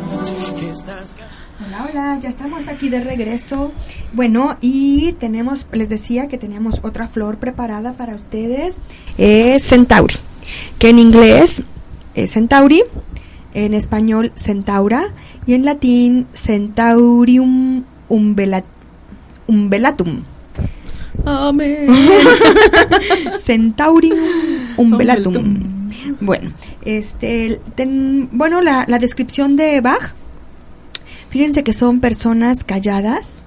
Hola, 1.93 2.19
ya 2.23 2.29
estamos 2.31 2.69
aquí 2.69 2.89
de 2.89 3.01
regreso. 3.01 3.71
Bueno, 4.15 4.57
y 4.63 5.13
tenemos, 5.21 5.67
les 5.73 5.89
decía 5.91 6.27
que 6.27 6.39
teníamos 6.39 6.81
otra 6.83 7.07
flor 7.09 7.37
preparada 7.39 7.93
para 7.93 8.15
ustedes. 8.15 8.79
Es 9.19 9.65
Centauri, 9.67 10.15
que 10.79 10.89
en 10.89 10.99
inglés 10.99 11.61
es 12.15 12.33
Centauri, 12.33 12.83
en 13.53 13.75
español 13.75 14.33
Centaura 14.37 15.09
y 15.47 15.53
en 15.55 15.65
latín 15.67 16.27
Centaurium 16.35 17.85
umbelat- 18.09 18.65
umbellatum. 19.47 20.23
Amén. 21.27 21.89
Centaurium 23.45 24.19
umbellatum. 24.79 25.63
Bueno, 26.21 26.53
este, 26.85 27.61
ten- 27.75 28.29
bueno, 28.33 28.61
la, 28.63 28.85
la 28.89 28.99
descripción 28.99 29.57
de 29.57 29.81
Bach, 29.83 30.15
fíjense 31.33 31.65
que 31.65 31.73
son 31.73 32.01
personas 32.01 32.63
calladas, 32.63 33.43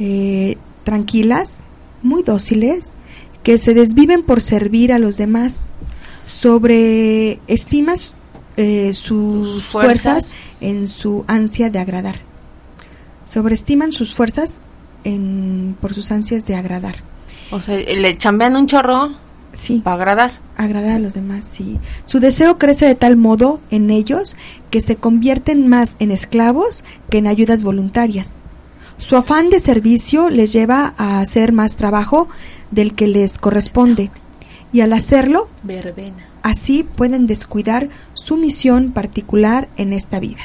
eh, 0.00 0.56
tranquilas, 0.82 1.58
muy 2.02 2.22
dóciles, 2.22 2.94
que 3.42 3.58
se 3.58 3.74
desviven 3.74 4.22
por 4.22 4.40
servir 4.40 4.90
a 4.90 4.98
los 4.98 5.18
demás, 5.18 5.68
sobreestimas 6.24 8.14
eh, 8.56 8.94
sus 8.94 9.62
fuerzas. 9.62 10.28
Fuerzas. 10.30 10.32
en 10.62 10.88
su 10.88 11.26
ansia 11.28 11.68
de 11.68 11.80
agradar. 11.80 12.20
Sobreestiman 13.26 13.92
sus 13.92 14.14
fuerzas 14.14 14.62
en, 15.04 15.76
por 15.82 15.92
sus 15.92 16.10
ansias 16.10 16.46
de 16.46 16.54
agradar. 16.54 16.96
O 17.50 17.60
sea, 17.60 17.76
le 17.76 18.16
chambean 18.16 18.56
un 18.56 18.66
chorro 18.66 19.12
Sí. 19.54 19.80
para 19.82 19.94
agradar. 19.96 20.32
agradar 20.56 20.96
a 20.96 20.98
los 20.98 21.14
demás, 21.14 21.44
sí. 21.50 21.78
Su 22.06 22.20
deseo 22.20 22.58
crece 22.58 22.86
de 22.86 22.94
tal 22.94 23.16
modo 23.16 23.60
en 23.70 23.90
ellos 23.90 24.36
que 24.70 24.80
se 24.80 24.96
convierten 24.96 25.68
más 25.68 25.96
en 25.98 26.10
esclavos 26.10 26.84
que 27.10 27.18
en 27.18 27.26
ayudas 27.26 27.62
voluntarias. 27.62 28.34
Su 28.98 29.16
afán 29.16 29.50
de 29.50 29.58
servicio 29.60 30.30
les 30.30 30.52
lleva 30.52 30.94
a 30.98 31.20
hacer 31.20 31.52
más 31.52 31.76
trabajo 31.76 32.28
del 32.70 32.94
que 32.94 33.08
les 33.08 33.38
corresponde 33.38 34.10
y 34.72 34.80
al 34.80 34.92
hacerlo, 34.92 35.48
Verbena. 35.62 36.26
así 36.42 36.82
pueden 36.82 37.26
descuidar 37.26 37.88
su 38.14 38.36
misión 38.36 38.92
particular 38.92 39.68
en 39.76 39.92
esta 39.92 40.20
vida. 40.20 40.42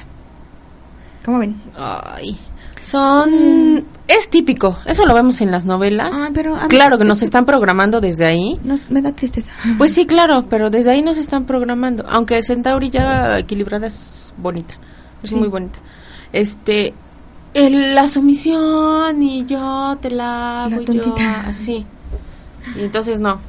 ¿Cómo 1.25 1.39
ven? 1.39 1.55
Ay. 1.77 2.37
Son. 2.81 3.85
Es 4.07 4.29
típico. 4.29 4.77
Eso 4.85 5.05
lo 5.05 5.13
vemos 5.13 5.39
en 5.41 5.51
las 5.51 5.65
novelas. 5.65 6.09
Ah, 6.13 6.29
pero 6.33 6.57
claro 6.67 6.97
que 6.97 7.03
nos 7.05 7.21
están 7.21 7.45
programando 7.45 8.01
desde 8.01 8.25
ahí. 8.25 8.59
No, 8.63 8.75
me 8.89 9.01
da 9.01 9.11
tristeza. 9.11 9.51
Pues 9.77 9.93
sí, 9.93 10.05
claro, 10.07 10.45
pero 10.49 10.69
desde 10.69 10.91
ahí 10.91 11.01
nos 11.01 11.17
están 11.17 11.45
programando. 11.45 12.05
Aunque 12.09 12.41
Centauri 12.41 12.89
ya 12.89 13.37
equilibrada 13.37 13.87
es 13.87 14.33
bonita. 14.37 14.73
Es 15.21 15.29
Sí. 15.29 15.35
muy 15.35 15.47
bonita. 15.49 15.79
Este. 16.33 16.93
el- 17.55 17.95
la 17.95 18.07
sumisión 18.07 19.21
y 19.23 19.43
yo 19.47 19.97
te 19.99 20.11
lavo 20.11 20.69
La 20.69 20.81
y 20.81 20.85
yo. 20.97 21.15
Así. 21.45 21.83
Y 22.75 22.81
entonces 22.83 23.19
no. 23.19 23.39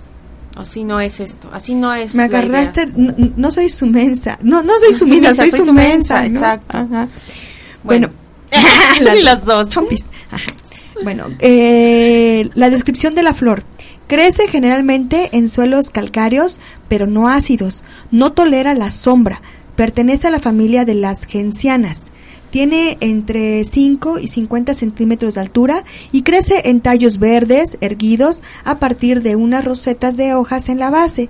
Así 0.56 0.84
no 0.84 1.00
es 1.00 1.20
esto. 1.20 1.48
Así 1.52 1.74
no 1.74 1.92
es. 1.94 2.14
Me 2.14 2.26
la 2.28 2.42
idea. 2.42 2.60
agarraste, 2.60 2.86
no, 2.96 3.12
no 3.36 3.50
soy 3.50 3.68
su 3.68 3.86
mensa. 3.86 4.38
No, 4.42 4.62
no 4.62 4.72
soy 4.80 4.94
sumisa, 4.94 5.34
soy, 5.34 5.50
soy 5.50 5.60
su 5.60 5.66
su 5.66 5.72
mensa, 5.74 6.20
mensa, 6.22 6.28
¿no? 6.32 6.38
exacto. 6.40 6.76
Ajá. 6.78 7.08
Bueno. 7.84 8.08
Bueno, 8.08 8.10
Las 9.22 9.44
dos. 9.44 9.70
chompis. 9.70 10.06
Ajá. 10.30 10.52
Bueno, 11.02 11.26
eh, 11.38 12.50
la 12.54 12.70
descripción 12.70 13.14
de 13.14 13.22
la 13.22 13.34
flor. 13.34 13.64
Crece 14.06 14.48
generalmente 14.48 15.30
en 15.32 15.48
suelos 15.48 15.90
calcáreos, 15.90 16.58
pero 16.88 17.06
no 17.06 17.28
ácidos. 17.28 17.84
No 18.10 18.32
tolera 18.32 18.74
la 18.74 18.90
sombra. 18.90 19.40
Pertenece 19.76 20.26
a 20.26 20.30
la 20.30 20.40
familia 20.40 20.84
de 20.84 20.94
las 20.94 21.24
gencianas. 21.24 22.06
Tiene 22.50 22.98
entre 23.00 23.64
5 23.64 24.18
y 24.18 24.26
50 24.26 24.74
centímetros 24.74 25.34
de 25.34 25.40
altura 25.40 25.84
y 26.10 26.22
crece 26.22 26.62
en 26.64 26.80
tallos 26.80 27.18
verdes, 27.20 27.78
erguidos, 27.80 28.42
a 28.64 28.80
partir 28.80 29.22
de 29.22 29.36
unas 29.36 29.64
rosetas 29.64 30.16
de 30.16 30.34
hojas 30.34 30.68
en 30.68 30.80
la 30.80 30.90
base. 30.90 31.28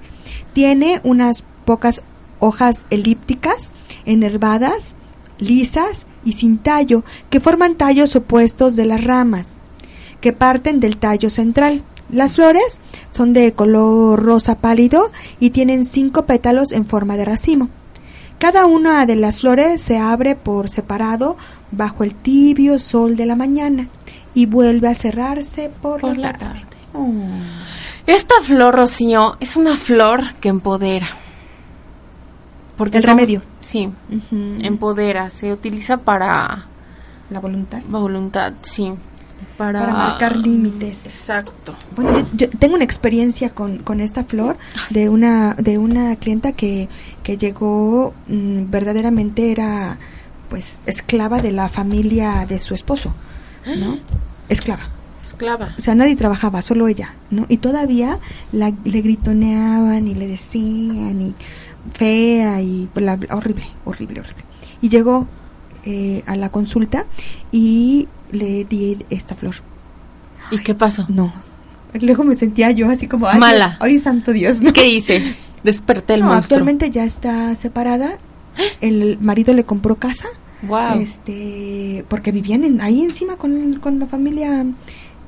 Tiene 0.55 1.01
unas 1.05 1.45
pocas 1.66 2.03
hojas 2.39 2.87
elípticas, 2.89 3.73
enervadas, 4.07 4.97
lisas 5.39 6.07
y 6.25 6.33
sin 6.35 6.59
tallo, 6.59 7.05
que 7.31 7.41
forman 7.41 7.75
tallos 7.77 8.14
opuestos 8.16 8.77
de 8.77 8.87
las 8.87 9.03
ramas, 9.05 9.57
que 10.21 10.33
parten 10.33 10.81
del 10.81 10.97
tallo 10.97 11.31
central. 11.31 11.83
Las 12.11 12.35
flores 12.35 12.81
son 13.11 13.33
de 13.33 13.53
color 13.53 14.23
rosa 14.23 14.57
pálido 14.57 15.11
y 15.39 15.51
tienen 15.51 15.85
cinco 15.85 16.27
pétalos 16.27 16.73
en 16.73 16.85
forma 16.87 17.16
de 17.16 17.25
racimo. 17.25 17.68
Cada 18.39 18.66
una 18.66 19.05
de 19.07 19.16
las 19.16 19.41
flores 19.41 19.83
se 19.83 19.99
abre 19.99 20.35
por 20.35 20.71
separado 20.71 21.37
bajo 21.71 22.05
el 22.05 22.14
tibio 22.14 22.79
sol 22.79 23.16
de 23.16 23.27
la 23.27 23.37
mañana 23.37 23.89
y 24.35 24.47
vuelve 24.47 24.89
a 24.89 24.95
cerrarse 24.95 25.71
por, 25.83 26.01
Por 26.01 26.16
la 26.16 26.33
la 26.33 26.39
tarde. 26.39 26.61
tarde. 26.61 26.77
Oh. 26.95 27.12
Esta 28.07 28.35
flor, 28.43 28.75
Rocío, 28.75 29.37
es 29.41 29.57
una 29.57 29.77
flor 29.77 30.35
que 30.41 30.49
empodera. 30.49 31.07
Porque 32.81 32.97
El 32.97 33.03
remedio. 33.03 33.43
Sí, 33.61 33.91
empodera. 34.62 35.28
Se 35.28 35.53
utiliza 35.53 35.99
para 35.99 36.64
La 37.28 37.39
voluntad. 37.39 37.83
voluntad, 37.89 38.55
sí. 38.62 38.95
Para, 39.59 39.81
Para 39.81 39.93
marcar 39.93 40.35
límites. 40.35 41.05
Exacto. 41.05 41.74
Bueno, 41.95 42.20
yo, 42.20 42.26
yo 42.33 42.49
tengo 42.59 42.76
una 42.76 42.85
experiencia 42.85 43.51
con, 43.51 43.81
con 43.81 44.01
esta 44.01 44.24
flor 44.24 44.57
de 44.89 45.11
una 45.11 45.53
de 45.59 45.76
una 45.76 46.16
clienta 46.16 46.53
que, 46.53 46.89
que 47.22 47.37
llegó 47.37 48.14
mm, 48.28 48.70
verdaderamente 48.70 49.53
era 49.53 49.99
pues 50.49 50.81
esclava 50.87 51.43
de 51.43 51.51
la 51.53 51.68
familia 51.68 52.47
de 52.49 52.59
su 52.59 52.74
esposo, 52.74 53.12
¿no? 53.76 53.99
Esclava. 54.49 54.85
Esclava. 55.22 55.74
O 55.76 55.83
sea, 55.83 55.95
nadie 55.95 56.16
trabajaba, 56.16 56.62
solo 56.62 56.89
ella, 56.89 57.12
¿no? 57.31 57.45
Y 57.51 57.59
todavía 57.59 58.18
la, 58.53 58.72
le 58.85 59.03
gritoneaban 59.03 60.09
y 60.09 60.14
le 60.14 60.26
decían 60.26 61.20
y 61.20 61.35
fea 61.95 62.61
y 62.62 62.89
bla, 62.95 63.16
bla, 63.16 63.35
horrible, 63.37 63.66
horrible, 63.85 64.20
horrible. 64.20 64.45
Y 64.83 64.89
llegó 64.89 65.26
eh, 65.85 66.22
a 66.26 66.37
la 66.37 66.51
consulta 66.51 67.07
y 67.53 68.09
le 68.33 68.64
di 68.64 68.99
esta 69.11 69.35
flor. 69.35 69.57
¿Y 70.51 70.59
qué 70.59 70.74
pasó? 70.74 71.07
No. 71.09 71.33
Luego 72.01 72.24
me 72.24 72.35
sentía 72.37 72.70
yo 72.70 72.89
así 72.91 73.07
como... 73.09 73.26
Ay, 73.26 73.39
Mala. 73.39 73.76
Ay, 73.81 73.99
santo 73.99 74.33
Dios, 74.33 74.61
¿no? 74.61 74.72
¿Qué 74.72 74.87
hice? 74.89 75.35
Desperté 75.64 76.14
el 76.14 76.20
no, 76.20 76.26
monstruo. 76.26 76.57
actualmente 76.59 76.91
ya 76.91 77.05
está 77.05 77.55
separada. 77.55 78.18
El 78.81 79.18
marido 79.20 79.53
le 79.55 79.64
compró 79.64 79.97
casa. 79.97 80.28
Wow. 80.62 81.01
Este, 81.01 82.05
porque 82.09 82.33
vivían 82.33 82.64
en- 82.64 82.81
ahí 82.81 83.03
encima 83.03 83.37
con, 83.37 83.74
con 83.81 83.99
la 83.99 84.07
familia 84.07 84.66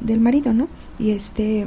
del 0.01 0.21
marido, 0.21 0.53
¿no? 0.53 0.69
Y 0.99 1.11
este 1.13 1.67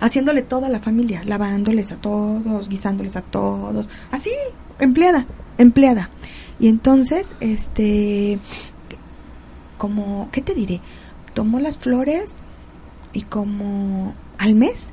haciéndole 0.00 0.42
toda 0.42 0.68
la 0.68 0.80
familia, 0.80 1.22
lavándoles 1.24 1.92
a 1.92 1.96
todos, 1.96 2.68
guisándoles 2.68 3.16
a 3.16 3.22
todos, 3.22 3.86
así, 4.10 4.30
empleada, 4.78 5.26
empleada. 5.58 6.10
Y 6.60 6.68
entonces, 6.68 7.34
este, 7.40 8.38
como, 9.78 10.28
¿qué 10.32 10.40
te 10.40 10.54
diré? 10.54 10.80
Tomó 11.34 11.58
las 11.58 11.78
flores 11.78 12.34
y 13.12 13.22
como 13.22 14.14
al 14.38 14.54
mes 14.54 14.88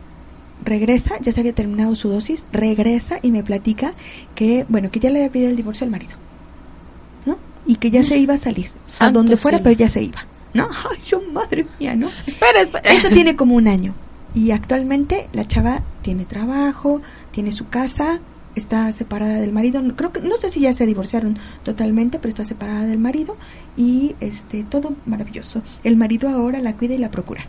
regresa, 0.64 1.16
ya 1.22 1.32
se 1.32 1.40
había 1.40 1.54
terminado 1.54 1.96
su 1.96 2.10
dosis, 2.10 2.46
regresa 2.52 3.20
y 3.22 3.32
me 3.32 3.44
platica 3.44 3.94
que, 4.36 4.66
bueno, 4.70 4.92
que 4.92 5.00
ya 5.00 5.10
le 5.10 5.20
había 5.20 5.32
pedido 5.32 5.50
el 5.50 5.56
divorcio 5.56 5.86
al 5.86 5.92
marido, 5.92 6.14
¿no? 7.26 7.38
Y 7.66 7.76
que 7.76 7.92
ya 7.92 8.04
se 8.04 8.18
iba 8.18 8.36
a 8.36 8.38
salir, 8.38 8.70
a 9.00 9.10
donde 9.10 9.38
fuera, 9.38 9.58
cielo. 9.58 9.64
pero 9.64 9.80
ya 9.80 9.90
se 9.90 10.04
iba, 10.04 10.26
¿no? 10.54 10.70
Ay, 10.92 11.00
yo, 11.06 11.22
madre 11.32 11.66
mía, 11.80 11.96
¿no? 11.96 12.10
Espera, 12.26 12.62
espera. 12.62 12.92
Eso 12.92 13.10
tiene 13.10 13.36
como 13.36 13.56
un 13.56 13.68
año. 13.68 13.94
Y 14.34 14.52
actualmente 14.52 15.28
la 15.34 15.46
chava 15.46 15.82
tiene 16.02 16.26
trabajo, 16.26 17.02
tiene 17.32 17.52
su 17.52 17.68
casa, 17.68 18.20
está 18.56 18.92
separada 18.94 19.36
del 19.40 19.52
marido. 19.54 19.82
No- 19.82 19.96
Creo 19.96 20.12
que 20.14 20.22
no 20.22 20.38
sé 20.38 20.50
si 20.52 20.62
ya 20.62 20.74
se 20.74 20.86
divorciaron 20.86 21.38
totalmente, 21.64 22.18
pero 22.18 22.30
está 22.30 22.44
separada 22.46 22.86
del 22.86 22.98
marido 23.00 23.36
y 23.78 24.16
este 24.22 24.64
todo 24.64 24.94
maravilloso. 25.06 25.62
El 25.84 25.98
marido 25.98 26.30
ahora 26.30 26.60
la 26.60 26.74
cuida 26.76 26.94
y 26.94 26.98
la 26.98 27.12
procura. 27.12 27.42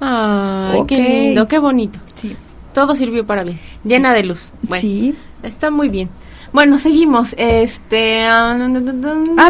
Ay, 0.00 0.82
qué 0.86 0.96
lindo, 0.98 1.46
qué 1.48 1.58
bonito. 1.58 1.98
Sí. 2.14 2.34
Todo 2.74 2.94
sirvió 2.96 3.26
para 3.26 3.44
bien. 3.44 3.58
Llena 3.84 4.14
de 4.14 4.22
luz. 4.24 4.50
Bueno, 4.62 4.80
Sí. 4.80 5.14
está 5.42 5.70
muy 5.70 5.88
bien. 5.88 6.08
Bueno, 6.52 6.78
seguimos. 6.78 7.34
Este. 7.38 8.24
ah, 8.26 8.56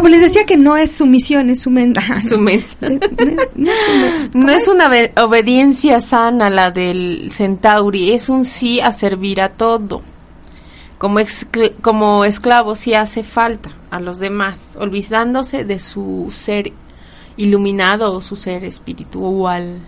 pues 0.01 0.11
les 0.11 0.21
decía 0.21 0.45
que 0.45 0.55
no 0.57 0.77
es 0.77 0.91
sumisión, 0.91 1.49
es 1.49 1.61
sumen. 1.61 1.93
Su 2.29 2.37
mensa. 2.37 2.77
No 2.81 2.89
es- 2.95 3.49
no 3.55 3.71
es 3.71 3.77
sumen- 3.87 4.29
No 4.33 4.45
¿cómo 4.45 4.49
es 4.49 4.67
una 4.67 4.87
obe- 4.87 5.11
obediencia 5.19 5.99
sana 6.01 6.49
la 6.49 6.69
del 6.71 7.29
Centauri, 7.31 8.11
es 8.11 8.29
un 8.29 8.45
sí 8.45 8.79
a 8.81 8.91
servir 8.91 9.41
a 9.41 9.49
todo. 9.49 10.01
Como, 10.99 11.19
excl- 11.19 11.73
como 11.81 12.23
esclavo 12.25 12.75
sí 12.75 12.93
hace 12.93 13.23
falta 13.23 13.71
a 13.89 13.99
los 13.99 14.19
demás, 14.19 14.77
olvidándose 14.79 15.65
de 15.65 15.79
su 15.79 16.27
ser 16.31 16.71
iluminado 17.37 18.13
o 18.13 18.21
su 18.21 18.35
ser 18.35 18.63
espiritual 18.63 19.79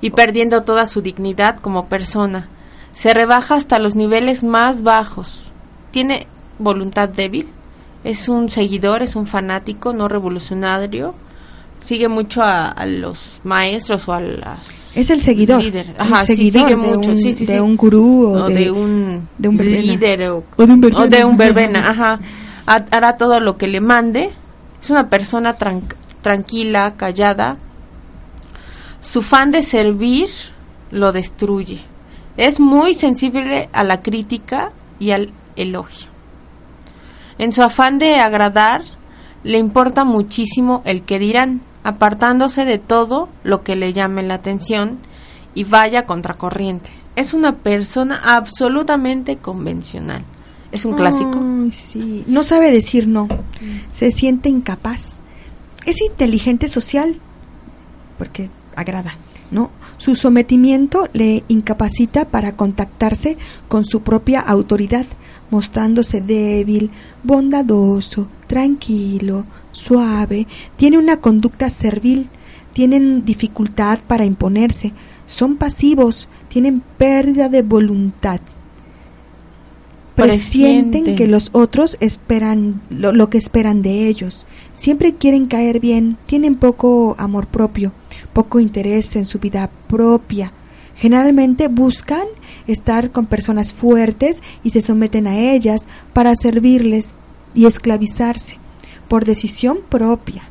y 0.00 0.10
perdiendo 0.10 0.64
toda 0.64 0.86
su 0.86 1.00
dignidad 1.02 1.60
como 1.60 1.86
persona. 1.88 2.48
Se 2.92 3.14
rebaja 3.14 3.54
hasta 3.54 3.78
los 3.78 3.94
niveles 3.94 4.42
más 4.42 4.82
bajos. 4.82 5.52
Tiene 5.92 6.26
voluntad 6.58 7.08
débil, 7.08 7.48
es 8.04 8.28
un 8.28 8.48
seguidor, 8.48 9.02
es 9.02 9.16
un 9.16 9.26
fanático, 9.26 9.92
no 9.92 10.08
revolucionario. 10.08 11.14
Sigue 11.80 12.08
mucho 12.08 12.42
a, 12.42 12.68
a 12.70 12.86
los 12.86 13.40
maestros 13.44 14.08
o 14.08 14.12
a 14.12 14.20
las 14.20 14.96
Es 14.96 15.10
el 15.10 15.20
seguidor. 15.20 15.62
el 15.62 15.94
Ajá, 15.96 16.26
sí, 16.26 16.50
sigue 16.50 16.66
de 16.70 16.76
mucho. 16.76 17.10
un, 17.10 17.18
sí, 17.18 17.34
sí, 17.34 17.46
de 17.46 17.60
un 17.60 17.76
gurú 17.76 18.26
o, 18.26 18.44
o 18.44 18.48
de, 18.48 18.70
un, 18.70 19.28
de 19.38 19.48
un 19.48 19.56
líder 19.56 20.28
o, 20.30 20.44
O 20.56 20.66
de 20.66 20.72
un 20.72 20.80
verbena. 20.80 21.04
o 21.04 21.08
de 21.08 21.24
un 21.24 21.36
verbena, 21.36 21.90
ajá. 21.90 22.20
Ha- 22.66 22.84
Hará 22.90 23.16
todo 23.16 23.38
lo 23.40 23.56
que 23.56 23.68
le 23.68 23.80
mande. 23.80 24.30
Es 24.82 24.90
una 24.90 25.08
persona 25.08 25.56
tran- 25.56 25.82
tranquila, 26.20 26.94
callada. 26.96 27.56
Su 29.00 29.22
fan 29.22 29.52
de 29.52 29.62
servir 29.62 30.28
lo 30.90 31.12
destruye. 31.12 31.80
Es 32.36 32.58
muy 32.60 32.94
sensible 32.94 33.68
a 33.72 33.84
la 33.84 34.02
crítica 34.02 34.72
y 34.98 35.12
al 35.12 35.30
elogio. 35.56 36.08
En 37.38 37.52
su 37.52 37.62
afán 37.62 37.98
de 37.98 38.16
agradar, 38.16 38.82
le 39.44 39.58
importa 39.58 40.04
muchísimo 40.04 40.82
el 40.84 41.02
que 41.02 41.18
dirán, 41.18 41.60
apartándose 41.84 42.64
de 42.64 42.78
todo 42.78 43.28
lo 43.44 43.62
que 43.62 43.76
le 43.76 43.92
llame 43.92 44.22
la 44.22 44.34
atención 44.34 44.98
y 45.54 45.64
vaya 45.64 46.04
contracorriente. 46.04 46.90
Es 47.16 47.34
una 47.34 47.56
persona 47.56 48.20
absolutamente 48.24 49.38
convencional. 49.38 50.22
Es 50.70 50.84
un 50.84 50.94
clásico. 50.94 51.40
No 52.26 52.42
sabe 52.42 52.70
decir 52.70 53.08
no. 53.08 53.26
Se 53.92 54.10
siente 54.10 54.48
incapaz. 54.48 55.00
Es 55.86 56.00
inteligente 56.02 56.68
social 56.68 57.20
porque 58.18 58.50
agrada, 58.76 59.16
¿no? 59.50 59.70
Su 59.96 60.14
sometimiento 60.14 61.08
le 61.12 61.44
incapacita 61.48 62.26
para 62.26 62.52
contactarse 62.52 63.38
con 63.68 63.84
su 63.84 64.02
propia 64.02 64.40
autoridad, 64.40 65.06
mostrándose 65.50 66.20
débil, 66.20 66.90
bondadoso, 67.22 68.28
tranquilo, 68.46 69.44
suave, 69.72 70.46
tiene 70.76 70.98
una 70.98 71.18
conducta 71.18 71.70
servil, 71.70 72.28
tienen 72.72 73.24
dificultad 73.24 74.00
para 74.06 74.24
imponerse, 74.24 74.92
son 75.26 75.56
pasivos, 75.56 76.28
tienen 76.48 76.82
pérdida 76.96 77.48
de 77.48 77.62
voluntad. 77.62 78.40
Presienten 80.14 81.14
que 81.14 81.28
los 81.28 81.50
otros 81.52 81.96
esperan 82.00 82.80
lo, 82.90 83.12
lo 83.12 83.30
que 83.30 83.38
esperan 83.38 83.82
de 83.82 84.08
ellos. 84.08 84.46
Siempre 84.72 85.14
quieren 85.14 85.46
caer 85.46 85.78
bien, 85.78 86.16
tienen 86.26 86.56
poco 86.56 87.14
amor 87.18 87.46
propio, 87.46 87.92
poco 88.32 88.58
interés 88.58 89.14
en 89.14 89.26
su 89.26 89.38
vida 89.38 89.70
propia. 89.86 90.52
Generalmente 90.98 91.68
buscan 91.68 92.24
estar 92.66 93.10
con 93.12 93.26
personas 93.26 93.72
fuertes 93.72 94.42
y 94.64 94.70
se 94.70 94.80
someten 94.82 95.26
a 95.26 95.38
ellas 95.52 95.86
para 96.12 96.34
servirles 96.34 97.12
y 97.54 97.66
esclavizarse 97.66 98.58
por 99.08 99.24
decisión 99.24 99.78
propia. 99.88 100.42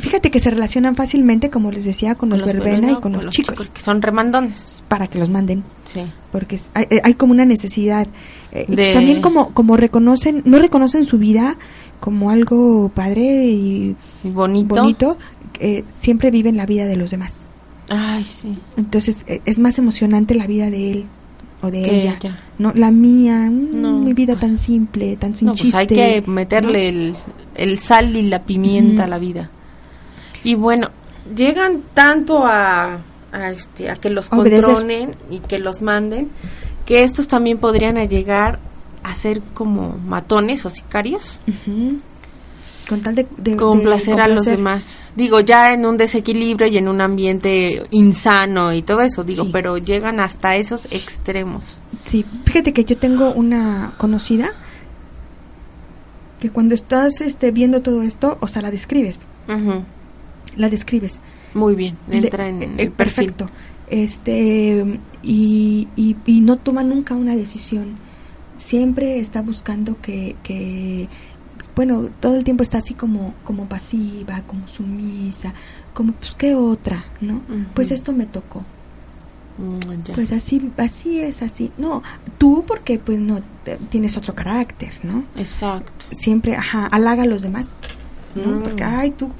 Fíjate 0.00 0.30
que 0.30 0.38
se 0.40 0.50
relacionan 0.50 0.94
fácilmente, 0.94 1.48
como 1.50 1.70
les 1.72 1.84
decía, 1.84 2.14
con 2.14 2.28
los, 2.28 2.40
verbena 2.42 2.64
verbena 2.64 2.92
y 2.92 3.00
con, 3.00 3.12
los, 3.12 3.28
chicos, 3.30 3.66
que 3.72 3.80
son 3.80 4.02
remandones. 4.02 4.84
para 4.88 5.06
que 5.06 5.18
los 5.18 5.28
manden 5.30 5.62
Sí. 5.84 6.02
porque 6.30 6.60
hay, 6.74 6.86
hay 7.02 7.14
como 7.14 7.32
una 7.32 7.44
necesidad 7.44 8.06
Eh, 8.52 8.64
De- 8.68 8.92
también 8.94 9.20
como 9.22 9.52
como 9.54 9.76
reconocen 9.76 10.42
no 10.44 10.58
reconocen 10.58 11.04
su 11.04 11.18
vida 11.18 11.56
como 12.00 12.30
algo 12.30 12.90
padre 12.94 13.46
y 13.46 13.96
Y 14.24 14.28
bonito. 14.30 14.74
bonito 14.76 15.16
eh, 15.60 15.84
siempre 15.94 16.30
viven 16.30 16.56
la 16.56 16.64
vida 16.66 16.86
de 16.86 16.96
los 16.96 17.10
demás 17.10 17.45
Ay, 17.88 18.24
sí. 18.24 18.58
entonces 18.76 19.24
eh, 19.28 19.40
es 19.44 19.58
más 19.58 19.78
emocionante 19.78 20.34
la 20.34 20.46
vida 20.46 20.70
de 20.70 20.90
él 20.90 21.04
o 21.62 21.70
de 21.70 21.82
Que 21.82 22.00
ella 22.00 22.18
no 22.58 22.72
la 22.74 22.90
mía 22.90 23.48
mm, 23.50 23.80
No. 23.80 23.98
mi 24.00 24.12
vida 24.12 24.36
tan 24.36 24.58
simple 24.58 25.16
tan 25.16 25.34
sin 25.34 25.46
No, 25.48 25.54
pues 25.54 25.74
hay 25.74 25.86
que 25.86 26.22
meterle 26.26 26.88
el, 26.88 27.14
el 27.54 27.78
sal 27.78 28.16
y 28.16 28.22
la 28.22 28.42
pimienta 28.42 29.04
a 29.04 29.06
la 29.06 29.18
vida. 29.18 29.50
Y 30.44 30.54
bueno, 30.54 30.88
llegan 31.34 31.80
tanto 31.94 32.44
a, 32.46 33.00
a, 33.32 33.50
este, 33.50 33.90
a 33.90 33.96
que 33.96 34.10
los 34.10 34.30
Obedecer. 34.32 34.64
controlen 34.64 35.10
y 35.30 35.38
que 35.40 35.58
los 35.58 35.80
manden, 35.82 36.28
que 36.84 37.02
estos 37.04 37.26
también 37.28 37.58
podrían 37.58 37.96
llegar 38.08 38.58
a 39.02 39.14
ser 39.14 39.40
como 39.54 39.96
matones 40.06 40.64
o 40.66 40.70
sicarios. 40.70 41.40
Con 42.88 43.00
tal 43.00 43.14
de, 43.16 43.26
de- 43.36 43.52
de 43.52 43.56
complacer 43.56 44.20
a 44.20 44.28
los 44.28 44.44
demás. 44.44 44.98
Digo, 45.16 45.40
ya 45.40 45.72
en 45.72 45.84
un 45.86 45.96
desequilibrio 45.96 46.68
y 46.68 46.78
en 46.78 46.88
un 46.88 47.00
ambiente 47.00 47.82
insano 47.90 48.72
y 48.72 48.82
todo 48.82 49.00
eso, 49.00 49.24
digo, 49.24 49.44
Sí. 49.44 49.50
pero 49.52 49.76
llegan 49.78 50.20
hasta 50.20 50.56
esos 50.56 50.86
extremos. 50.90 51.80
Sí, 52.06 52.24
fíjate 52.44 52.72
que 52.72 52.84
yo 52.84 52.96
tengo 52.96 53.32
una 53.32 53.94
conocida 53.98 54.52
que 56.40 56.50
cuando 56.50 56.74
estás 56.74 57.20
este, 57.20 57.50
viendo 57.50 57.82
todo 57.82 58.02
esto, 58.02 58.36
o 58.40 58.48
sea, 58.48 58.62
la 58.62 58.70
describes, 58.70 59.18
Ujú. 59.48 59.82
la 60.56 60.68
describes. 60.68 61.18
Muy 61.54 61.74
bien, 61.74 61.96
Le- 62.08 62.18
entra 62.18 62.48
en 62.48 62.62
eh, 62.62 62.64
el 62.78 62.90
perfil. 62.90 63.32
perfecto. 63.32 63.50
Este 63.88 64.84
y, 65.22 65.88
y, 65.96 66.16
y 66.26 66.40
no 66.40 66.56
toma 66.58 66.82
nunca 66.82 67.14
una 67.14 67.34
decisión. 67.36 67.96
Siempre 68.58 69.18
está 69.20 69.42
buscando 69.42 69.96
que, 70.02 70.34
que 70.42 71.08
bueno, 71.76 72.08
todo 72.20 72.36
el 72.36 72.42
tiempo 72.44 72.62
está 72.64 72.78
así 72.78 72.94
como 72.94 73.34
como 73.44 73.66
pasiva, 73.66 74.40
como 74.46 74.66
sumisa, 74.66 75.52
como 75.94 76.12
pues 76.12 76.34
qué 76.34 76.54
otra, 76.56 77.04
¿no? 77.20 77.34
Ujú. 77.34 77.66
Pues 77.74 77.90
esto 77.92 78.12
me 78.12 78.26
tocó. 78.26 78.64
Mm, 79.58 80.02
ya. 80.04 80.14
Pues 80.14 80.32
así 80.32 80.70
así 80.76 81.20
es 81.20 81.42
así. 81.42 81.70
No, 81.78 82.02
tú 82.38 82.64
porque 82.66 82.98
pues 82.98 83.18
no 83.18 83.40
te- 83.64 83.76
tienes 83.90 84.16
otro 84.16 84.34
carácter, 84.34 84.92
¿no? 85.02 85.24
Exacto. 85.36 85.92
Siempre, 86.10 86.56
ajá, 86.56 86.86
halaga 86.86 87.22
a 87.22 87.26
los 87.26 87.42
demás. 87.42 87.68
¿no? 88.34 88.50
Mm. 88.56 88.62
Porque, 88.64 88.84
ay, 88.84 89.10
tú, 89.12 89.30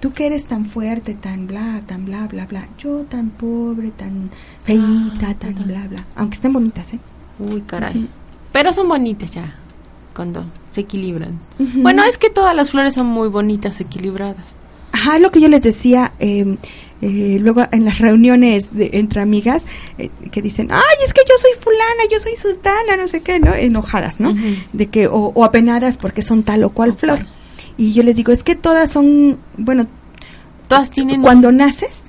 tú 0.00 0.12
que 0.12 0.26
eres 0.26 0.46
tan 0.46 0.66
fuerte, 0.66 1.14
tan 1.14 1.46
bla, 1.46 1.82
tan 1.86 2.04
bla, 2.04 2.26
bla, 2.26 2.46
bla. 2.46 2.66
Yo 2.78 3.04
tan 3.04 3.30
pobre, 3.30 3.92
tan 3.92 4.28
feita, 4.64 5.28
Ah, 5.30 5.34
tan 5.38 5.54
bla, 5.54 5.86
bla. 5.86 6.04
Aunque 6.16 6.34
estén 6.34 6.52
bonitas, 6.52 6.92
¿eh? 6.94 6.98
Uy, 7.38 7.62
caray. 7.62 7.96
Ujú. 7.96 8.08
Pero 8.52 8.72
son 8.72 8.88
bonitas 8.88 9.30
ya, 9.30 9.54
cuando 10.14 10.44
se 10.68 10.82
equilibran. 10.82 11.38
Bueno, 11.58 12.04
es 12.04 12.18
que 12.18 12.30
todas 12.30 12.54
las 12.54 12.70
flores 12.70 12.94
son 12.94 13.06
muy 13.06 13.28
bonitas, 13.28 13.80
equilibradas. 13.80 14.58
Ajá, 14.92 15.18
lo 15.18 15.30
que 15.30 15.40
yo 15.40 15.48
les 15.48 15.62
decía 15.62 16.12
eh, 16.18 16.56
eh, 17.00 17.38
luego 17.40 17.66
en 17.70 17.84
las 17.84 17.98
reuniones 17.98 18.74
de, 18.74 18.90
entre 18.94 19.22
amigas 19.22 19.62
eh, 19.98 20.10
que 20.30 20.42
dicen, 20.42 20.68
ay, 20.70 20.96
es 21.04 21.12
que 21.12 21.22
yo 21.28 21.34
soy 21.38 21.52
fulana, 21.60 22.02
yo 22.10 22.18
soy 22.20 22.36
sultana, 22.36 22.96
no 22.96 23.08
sé 23.08 23.20
qué, 23.20 23.38
¿no? 23.38 23.54
Enojadas, 23.54 24.20
¿no? 24.20 24.34
De 24.72 24.86
que, 24.88 25.06
o, 25.06 25.32
o 25.34 25.44
apenadas 25.44 25.96
porque 25.96 26.22
son 26.22 26.42
tal 26.42 26.64
o 26.64 26.70
cual 26.70 26.92
flor. 26.92 27.26
Y 27.78 27.92
yo 27.92 28.02
les 28.02 28.16
digo, 28.16 28.32
es 28.32 28.42
que 28.42 28.56
todas 28.56 28.90
son, 28.90 29.38
bueno, 29.56 29.86
Todas 30.68 30.90
tienen... 30.90 31.22
cuando 31.22 31.50
naces, 31.50 32.02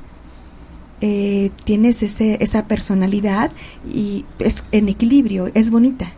eh, 1.01 1.49
tienes 1.63 2.03
ese, 2.03 2.37
esa 2.41 2.65
personalidad 2.65 3.51
y 3.91 4.23
es 4.37 4.63
en 4.71 4.87
equilibrio, 4.87 5.49
es 5.55 5.71
bonita. 5.71 6.11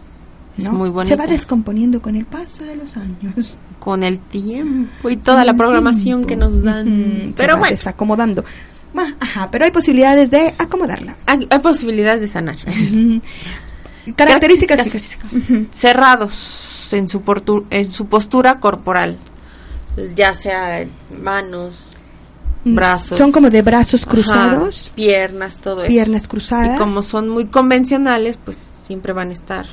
Es 0.57 0.65
¿no? 0.65 0.71
muy 0.73 0.89
Se 0.89 0.93
bonita. 0.93 1.15
va 1.15 1.25
descomponiendo 1.27 2.01
con 2.01 2.15
el 2.15 2.25
paso 2.25 2.63
de 2.63 2.75
los 2.75 2.95
años. 2.97 3.57
Con 3.79 4.03
el 4.03 4.19
tiempo 4.19 5.09
y 5.09 5.17
toda 5.17 5.43
la 5.45 5.53
programación 5.55 6.25
que 6.25 6.35
nos 6.35 6.61
dan. 6.63 6.87
Mm, 6.87 7.27
se 7.29 7.33
Pero 7.37 7.57
bueno, 7.57 7.71
desacomodando. 7.75 8.45
Ajá, 9.19 9.49
pero 9.51 9.65
hay 9.65 9.71
posibilidades 9.71 10.29
de 10.29 10.53
acomodarla. 10.59 11.17
hay, 11.25 11.47
hay 11.49 11.59
posibilidades 11.59 12.21
de 12.21 12.27
sanar. 12.27 12.55
Características. 14.15 14.87
Cerrados 15.71 16.89
en 16.93 17.07
su, 17.09 17.21
portu- 17.23 17.65
en 17.69 17.91
su 17.91 18.05
postura 18.07 18.59
corporal. 18.59 19.17
Ya 20.15 20.35
sea 20.35 20.85
manos, 21.21 21.87
Mm, 22.65 22.75
brazos. 22.75 23.17
Son 23.17 23.33
como 23.33 23.49
de 23.49 23.61
brazos 23.61 24.03
Ajá, 24.03 24.11
cruzados, 24.11 24.93
piernas, 24.95 25.57
todo 25.57 25.81
eso. 25.83 25.89
piernas 25.89 26.29
cruzadas. 26.29 26.75
Y 26.75 26.79
como 26.79 27.01
son 27.01 27.27
muy 27.27 27.47
convencionales, 27.47 28.37
pues 28.43 28.71
siempre 28.85 29.11
van 29.11 29.31
a 29.31 29.33
estar. 29.33 29.65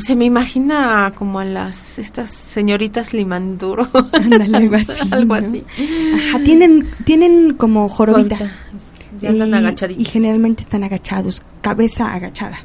Se 0.00 0.16
me 0.16 0.24
imagina 0.24 1.12
como 1.14 1.38
a 1.38 1.44
las 1.44 1.98
estas 1.98 2.30
señoritas 2.30 3.12
limanduro. 3.12 3.88
Ándale, 4.12 4.84
algo 5.10 5.34
así. 5.34 5.64
Tienen, 6.44 6.88
tienen 7.04 7.54
como 7.54 7.88
jorobita. 7.88 8.38
Corta. 8.38 8.52
Y 9.20 9.26
andan 9.26 9.54
agachaditos. 9.54 10.02
y 10.02 10.06
generalmente 10.06 10.62
están 10.62 10.82
agachados, 10.82 11.42
cabeza 11.60 12.12
agachada. 12.12 12.58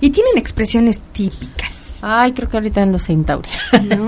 Y 0.00 0.10
tienen 0.10 0.36
expresiones 0.36 1.00
típicas, 1.12 1.80
Ay, 2.02 2.32
creo 2.32 2.48
que 2.48 2.56
ahorita 2.56 2.82
ando 2.82 2.98
centauri. 2.98 3.48
¿no? 3.82 4.06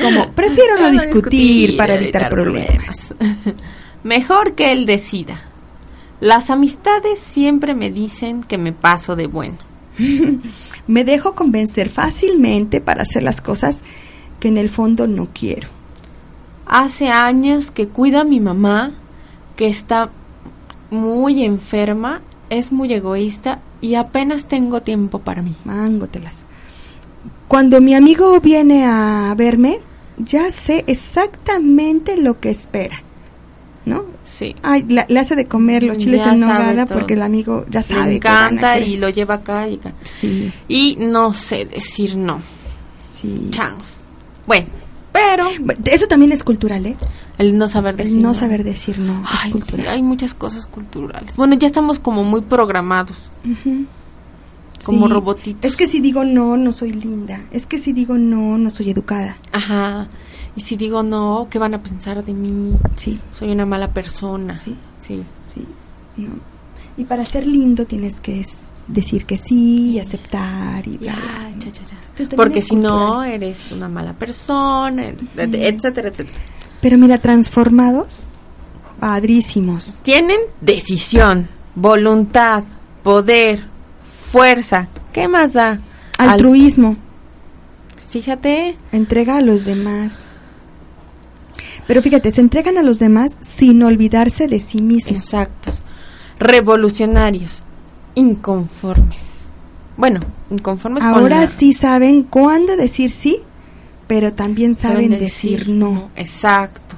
Como, 0.00 0.30
prefiero 0.32 0.80
no 0.80 0.90
discutir 0.90 1.76
para 1.76 1.94
evitar 1.94 2.28
problemas. 2.28 3.14
Mejor 4.04 4.54
que 4.54 4.70
él 4.70 4.86
decida. 4.86 5.40
Las 6.20 6.50
amistades 6.50 7.18
siempre 7.18 7.74
me 7.74 7.90
dicen 7.90 8.42
que 8.42 8.58
me 8.58 8.72
paso 8.72 9.16
de 9.16 9.26
bueno. 9.26 9.56
Me 10.86 11.04
dejo 11.04 11.34
convencer 11.34 11.90
fácilmente 11.90 12.80
para 12.80 13.02
hacer 13.02 13.22
las 13.22 13.40
cosas 13.40 13.82
que 14.40 14.48
en 14.48 14.58
el 14.58 14.68
fondo 14.68 15.06
no 15.06 15.28
quiero. 15.32 15.68
Hace 16.66 17.08
años 17.08 17.70
que 17.70 17.88
cuido 17.88 18.20
a 18.20 18.24
mi 18.24 18.40
mamá, 18.40 18.92
que 19.56 19.68
está 19.68 20.10
muy 20.90 21.44
enferma, 21.44 22.20
es 22.50 22.72
muy 22.72 22.92
egoísta 22.92 23.60
y 23.80 23.94
apenas 23.94 24.46
tengo 24.46 24.82
tiempo 24.82 25.20
para 25.20 25.42
mí. 25.42 25.54
Mángotelas. 25.64 26.44
Cuando 27.48 27.80
mi 27.80 27.94
amigo 27.94 28.40
viene 28.40 28.84
a 28.84 29.34
verme, 29.36 29.78
ya 30.18 30.50
sé 30.50 30.84
exactamente 30.86 32.16
lo 32.16 32.40
que 32.40 32.50
espera. 32.50 33.02
¿No? 33.84 34.15
Sí. 34.28 34.56
Ay, 34.62 34.84
la- 34.88 35.06
le 35.08 35.20
hace 35.20 35.36
de 35.36 35.46
comer 35.46 35.84
los 35.84 35.98
chiles 35.98 36.20
Ya 36.20 36.32
en 36.32 36.40
nogada 36.40 36.84
porque 36.86 37.14
el 37.14 37.22
amigo 37.22 37.64
ya 37.70 37.82
sabe. 37.84 38.10
Le 38.10 38.16
encanta 38.16 38.78
y 38.80 38.96
lo 38.96 39.08
lleva 39.08 39.34
acá 39.34 39.68
y 39.68 39.74
acá. 39.76 39.92
Sí, 40.02 40.52
Y 40.66 40.96
no 40.98 41.32
sé 41.32 41.64
decir 41.64 42.16
no. 42.16 42.40
sí. 43.00 43.48
Changos. 43.50 43.94
Bueno, 44.46 44.66
pero 45.12 45.46
Eso 45.84 46.06
también 46.08 46.32
es 46.32 46.42
cultural, 46.44 46.84
¿eh? 46.86 46.96
el 47.38 47.56
no 47.56 47.68
saber 47.68 47.96
decir 47.96 48.16
El 48.16 48.22
no 48.22 48.34
saber 48.34 48.64
decir 48.64 48.98
no 48.98 49.22
Ay, 49.44 49.52
es 49.56 49.64
sí, 49.66 49.80
hay 49.86 50.02
muchas 50.02 50.34
cosas 50.34 50.66
culturales. 50.66 51.36
Bueno, 51.36 51.54
ya 51.54 51.66
estamos 51.66 51.98
como 52.00 52.24
muy 52.24 52.40
programados, 52.40 53.30
Ujú. 53.44 53.84
como 54.84 55.06
Sí. 55.06 55.12
robotitos. 55.12 55.70
Es 55.70 55.76
que 55.76 55.86
si 55.86 56.00
digo 56.00 56.24
no, 56.24 56.56
no 56.56 56.72
soy 56.72 56.92
linda. 56.92 57.40
Es 57.52 57.66
que 57.66 57.78
si 57.78 57.92
digo 57.92 58.16
no, 58.18 58.58
no 58.58 58.70
soy 58.70 58.90
educada. 58.90 59.36
Ajá. 59.52 60.08
Y 60.56 60.60
si 60.62 60.76
digo 60.76 61.02
no, 61.02 61.46
¿qué 61.50 61.58
van 61.58 61.74
a 61.74 61.82
pensar 61.82 62.24
de 62.24 62.32
mí? 62.32 62.74
Sí, 62.96 63.18
Soy 63.30 63.50
una 63.52 63.66
mala 63.66 63.92
persona. 63.92 64.56
Sí. 64.56 64.74
Sí. 64.98 65.22
sí. 65.54 65.64
No. 66.16 66.30
Y 66.96 67.04
para 67.04 67.24
ser 67.26 67.46
lindo 67.46 67.84
tienes 67.84 68.20
que 68.20 68.42
decir 68.88 69.26
que 69.26 69.36
sí 69.36 69.92
y 69.92 69.98
aceptar 70.00 70.86
y 70.88 70.96
bla, 70.96 71.12
Ya. 71.14 71.48
Entonces, 71.52 71.82
también 72.16 72.36
Porque 72.36 72.62
si 72.62 72.74
no, 72.74 73.22
eres 73.22 73.70
una 73.72 73.88
mala 73.88 74.14
persona, 74.14 75.08
et- 75.08 75.18
etcétera, 75.36 76.08
etcétera. 76.08 76.38
Pero 76.80 76.96
mira, 76.96 77.18
transformados, 77.18 78.24
padrísimos. 78.98 79.98
Tienen 80.02 80.38
decisión, 80.62 81.48
voluntad, 81.74 82.64
poder, 83.02 83.64
fuerza. 84.30 84.88
¿Qué 85.12 85.28
más 85.28 85.52
da? 85.52 85.80
Al- 86.16 86.30
Altruismo, 86.30 86.96
fíjate, 88.10 88.76
entrega 88.92 89.36
a 89.36 89.40
los 89.40 89.64
demás. 89.64 90.26
Pero 91.86 92.02
fíjate, 92.02 92.30
se 92.30 92.40
entregan 92.40 92.78
a 92.78 92.82
los 92.82 92.98
demás 92.98 93.38
sin 93.40 93.82
olvidarse 93.82 94.46
de 94.48 94.60
sí 94.60 94.80
mismos. 94.82 95.16
exactos, 95.18 95.82
revolucionarios, 96.38 97.62
inconformes. 98.14 99.46
Bueno, 99.96 100.20
inconformes 100.50 101.02
con 101.04 101.14
Ahora 101.14 101.40
la- 101.42 101.48
sí 101.48 101.72
saben 101.72 102.22
cuándo 102.22 102.76
decir 102.76 103.10
sí, 103.10 103.38
pero 104.06 104.32
también 104.34 104.74
saben 104.74 105.10
decir, 105.10 105.68
no. 105.68 106.10
Exacto. 106.16 106.96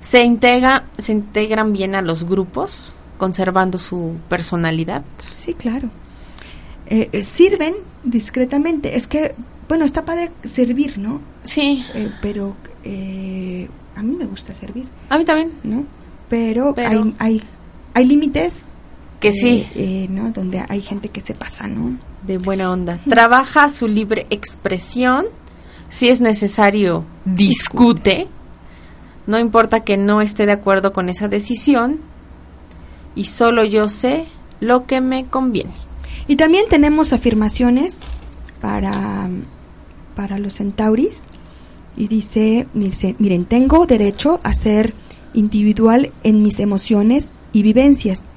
Se 0.00 0.22
integra, 0.22 0.84
se 0.98 1.12
integran 1.12 1.72
bien 1.72 1.94
a 1.94 2.02
los 2.02 2.24
grupos, 2.24 2.92
conservando 3.18 3.78
su 3.78 4.16
personalidad. 4.28 5.02
Sí, 5.30 5.54
claro. 5.54 5.88
Eh, 6.86 7.08
eh, 7.12 7.22
sirven 7.22 7.74
discretamente. 8.04 8.96
Es 8.96 9.06
que, 9.06 9.34
bueno, 9.68 9.84
está 9.84 10.04
padre 10.04 10.30
servir, 10.44 10.98
¿no? 10.98 11.20
Sí, 11.44 11.84
Eh, 11.94 12.10
pero 12.22 12.54
eh, 12.84 13.68
a 13.96 14.02
mí 14.02 14.16
me 14.16 14.26
gusta 14.26 14.54
servir, 14.54 14.86
a 15.08 15.18
mí 15.18 15.24
también. 15.24 15.52
¿no? 15.62 15.84
Pero, 16.28 16.74
Pero- 16.74 17.02
hay, 17.02 17.14
hay, 17.18 17.42
hay 17.94 18.04
límites. 18.04 18.60
Que 19.20 19.28
eh, 19.28 19.32
sí, 19.32 19.66
eh, 19.74 20.06
¿no? 20.10 20.30
Donde 20.30 20.62
hay 20.68 20.82
gente 20.82 21.08
que 21.08 21.20
se 21.22 21.34
pasa, 21.34 21.66
¿no? 21.66 21.96
de 22.26 22.38
buena 22.38 22.70
onda. 22.70 22.98
Trabaja 23.08 23.70
su 23.70 23.86
libre 23.86 24.26
expresión. 24.30 25.26
Si 25.90 26.08
es 26.08 26.20
necesario, 26.20 27.04
discute. 27.24 28.28
No 29.26 29.38
importa 29.38 29.80
que 29.80 29.96
no 29.96 30.20
esté 30.20 30.46
de 30.46 30.52
acuerdo 30.52 30.92
con 30.92 31.08
esa 31.08 31.28
decisión. 31.28 31.98
Y 33.14 33.24
solo 33.24 33.64
yo 33.64 33.88
sé 33.88 34.26
lo 34.60 34.86
que 34.86 35.00
me 35.00 35.26
conviene. 35.26 35.72
Y 36.26 36.36
también 36.36 36.64
tenemos 36.68 37.12
afirmaciones 37.12 37.98
para, 38.60 39.28
para 40.16 40.38
los 40.38 40.56
centauris. 40.56 41.22
Y 41.96 42.08
dice, 42.08 42.66
dice, 42.74 43.14
miren, 43.18 43.44
tengo 43.44 43.86
derecho 43.86 44.40
a 44.42 44.54
ser 44.54 44.94
individual 45.32 46.12
en 46.22 46.42
mis 46.42 46.60
emociones 46.60 47.36
y 47.52 47.62
vivencias. 47.62 48.28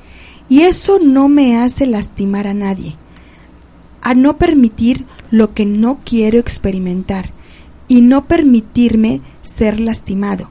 Y 0.49 0.61
eso 0.61 0.99
no 0.99 1.27
me 1.27 1.57
hace 1.57 1.85
lastimar 1.85 2.47
a 2.47 2.53
nadie. 2.53 2.95
A 4.01 4.13
no 4.13 4.37
permitir 4.37 5.05
lo 5.31 5.53
que 5.53 5.65
no 5.65 5.99
quiero 6.03 6.39
experimentar. 6.39 7.31
Y 7.87 8.01
no 8.01 8.25
permitirme 8.25 9.21
ser 9.43 9.79
lastimado. 9.79 10.49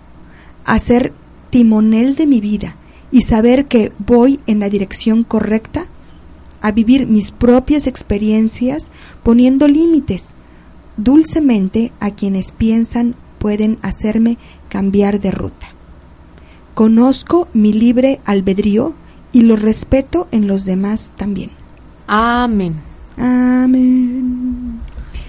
A 0.65 0.79
ser 0.79 1.13
timonel 1.51 2.17
de 2.17 2.27
mi 2.27 2.41
vida. 2.41 2.77
Y 3.13 3.23
saber 3.23 3.67
que 3.67 3.93
voy 3.99 4.41
en 4.47 4.61
la 4.61 4.69
dirección 4.69 5.23
correcta 5.23 5.87
a 6.61 6.73
vivir 6.73 7.07
mis 7.07 7.31
propias 7.31 7.87
experiencias 7.87 8.91
poniendo 9.23 9.69
límites 9.69 10.29
dulcemente 10.97 11.93
a 12.01 12.11
quienes 12.11 12.53
piensan 12.53 13.15
pueden 13.39 13.79
hacerme 13.83 14.39
cambiar 14.69 15.21
de 15.21 15.31
ruta. 15.31 15.69
Conozco 16.75 17.49
mi 17.53 17.73
libre 17.73 18.21
albedrío 18.25 18.95
y 19.33 19.43
lo 19.43 19.57
respeto 19.57 20.29
en 20.31 20.47
los 20.47 20.65
demás 20.65 21.13
también. 21.17 21.51
Amén. 22.07 22.77
Amén. 23.17 24.81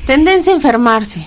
Tendencia 0.05 0.53
a 0.53 0.55
enfermarse. 0.55 1.25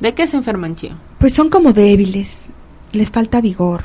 ¿De 0.00 0.14
qué 0.14 0.26
se 0.26 0.36
enferman, 0.36 0.74
Chio? 0.74 0.92
Pues 1.18 1.34
son 1.34 1.50
como 1.50 1.72
débiles, 1.72 2.50
les 2.92 3.10
falta 3.10 3.40
vigor. 3.40 3.84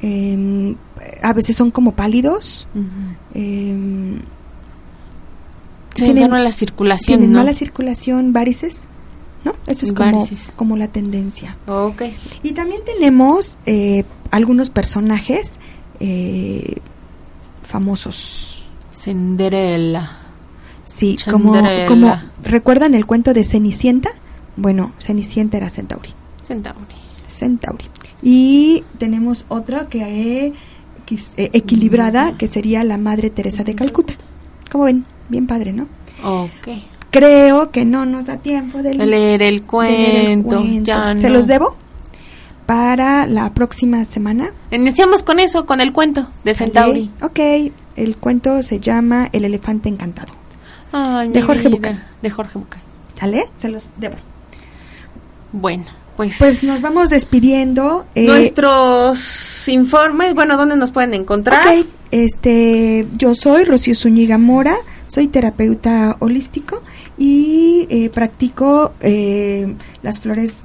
Em, 0.00 0.76
a 1.22 1.32
veces 1.32 1.56
son 1.56 1.70
como 1.70 1.92
pálidos. 1.92 2.68
Tienen- 5.94 6.18
enferma 6.18 6.40
la 6.40 6.52
circulación, 6.52 7.18
tienen 7.18 7.32
¿no? 7.32 7.38
mala 7.38 7.54
circulación, 7.54 8.32
varices, 8.32 8.84
¿no? 9.44 9.54
Eso 9.66 9.86
es 9.86 9.92
como, 9.92 10.26
como 10.56 10.76
la 10.76 10.88
tendencia. 10.88 11.56
Ok. 11.66 12.02
Y 12.42 12.52
también 12.52 12.80
tenemos 12.84 13.56
eh, 13.66 14.04
algunos 14.30 14.70
personajes 14.70 15.58
eh, 16.00 16.76
famosos. 17.62 18.64
Cinderella. 18.94 20.10
Sí, 20.84 21.16
como, 21.30 21.54
Cinderella. 21.54 21.86
como 21.86 22.16
¿recuerdan 22.42 22.94
el 22.94 23.06
cuento 23.06 23.32
de 23.32 23.44
Cenicienta? 23.44 24.10
Bueno, 24.56 24.92
Cenicienta 24.98 25.56
era 25.56 25.70
Centauri. 25.70 26.10
Centauri. 26.44 26.78
Centauri. 27.28 27.86
Y 28.22 28.84
tenemos 28.98 29.44
otra 29.48 29.88
que 29.88 30.02
eh, 30.46 30.52
eh, 31.36 31.50
equilibrada, 31.52 32.36
que 32.38 32.48
sería 32.48 32.84
la 32.84 32.98
Madre 32.98 33.30
Teresa 33.30 33.64
de 33.64 33.74
Calcuta. 33.74 34.14
Como 34.70 34.84
ven, 34.84 35.04
bien 35.28 35.46
padre, 35.46 35.72
¿no? 35.72 35.86
Ok. 36.22 36.68
Creo 37.10 37.70
que 37.70 37.84
no 37.84 38.04
nos 38.06 38.26
da 38.26 38.38
tiempo 38.38 38.78
de 38.82 38.94
leer 38.94 39.00
el 39.02 39.10
de 39.10 39.16
leer 39.16 39.42
el 39.42 39.62
cuento. 39.62 40.64
Ya 40.82 41.16
¿Se 41.18 41.28
no. 41.28 41.34
los 41.34 41.46
debo? 41.46 41.76
para 42.66 43.26
la 43.26 43.52
próxima 43.52 44.04
semana. 44.06 44.50
Iniciamos 44.70 45.22
con 45.22 45.38
eso, 45.38 45.66
con 45.66 45.82
el 45.82 45.92
cuento 45.92 46.26
de 46.44 46.54
Centauri. 46.54 47.10
Ok, 47.20 47.38
el 47.96 48.16
cuento 48.16 48.62
se 48.62 48.80
llama 48.80 49.28
El 49.32 49.44
elefante 49.44 49.90
encantado. 49.90 50.32
Ay, 50.90 51.28
de 51.28 51.42
Jorge. 51.42 51.68
Bucay. 51.68 51.98
De 52.22 52.30
Jorge 52.30 52.58
Bucay. 52.58 52.80
¿Sale? 53.20 53.44
Se 53.58 53.68
los 53.68 53.90
debo. 53.98 54.14
Bueno, 55.52 55.84
pues... 56.16 56.36
Pues 56.38 56.64
nos 56.64 56.80
vamos 56.80 57.10
despidiendo. 57.10 58.06
eh, 58.14 58.26
Nuestros 58.26 59.68
informes, 59.68 60.34
bueno, 60.34 60.56
¿dónde 60.56 60.76
nos 60.76 60.90
pueden 60.90 61.12
encontrar? 61.14 61.66
Ok, 61.66 61.86
este, 62.10 63.06
yo 63.16 63.34
soy 63.34 63.64
Rocío 63.64 63.94
Zúñiga 63.94 64.38
Mora, 64.38 64.76
soy 65.06 65.28
terapeuta 65.28 66.16
holístico 66.18 66.82
y 67.18 67.86
eh, 67.90 68.10
practico 68.10 68.92
eh, 69.00 69.74
las 70.02 70.20
flores 70.20 70.58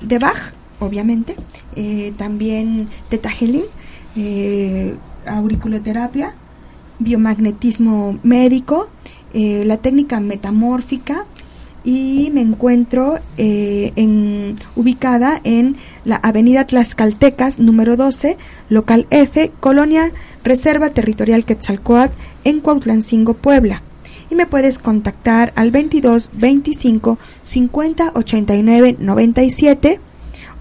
de 0.00 0.18
Bach, 0.18 0.52
obviamente, 0.80 1.36
eh, 1.74 2.12
también 2.16 2.88
Theta 3.08 3.30
Healing, 3.30 3.64
auriculoterapia, 5.26 6.34
biomagnetismo 6.98 8.18
médico, 8.22 8.88
la 9.34 9.76
técnica 9.76 10.18
metamórfica 10.20 11.26
y 11.84 12.30
me 12.32 12.40
encuentro 12.40 13.18
en, 13.36 14.56
ubicada 14.74 15.38
en 15.44 15.76
la 16.06 16.16
avenida 16.16 16.66
Tlaxcaltecas 16.66 17.58
número 17.58 17.96
12, 17.96 18.38
local 18.70 19.06
F, 19.10 19.52
Colonia 19.60 20.12
Reserva 20.46 20.90
Territorial 20.90 21.44
Quetzalcoatl, 21.44 22.14
en 22.44 22.60
Cuautlancingo, 22.60 23.34
Puebla. 23.34 23.82
Y 24.30 24.34
me 24.34 24.46
puedes 24.46 24.78
contactar 24.78 25.52
al 25.56 25.70
22 25.70 26.30
25 26.32 27.18
50 27.42 28.12
89 28.14 28.96
97 28.98 30.00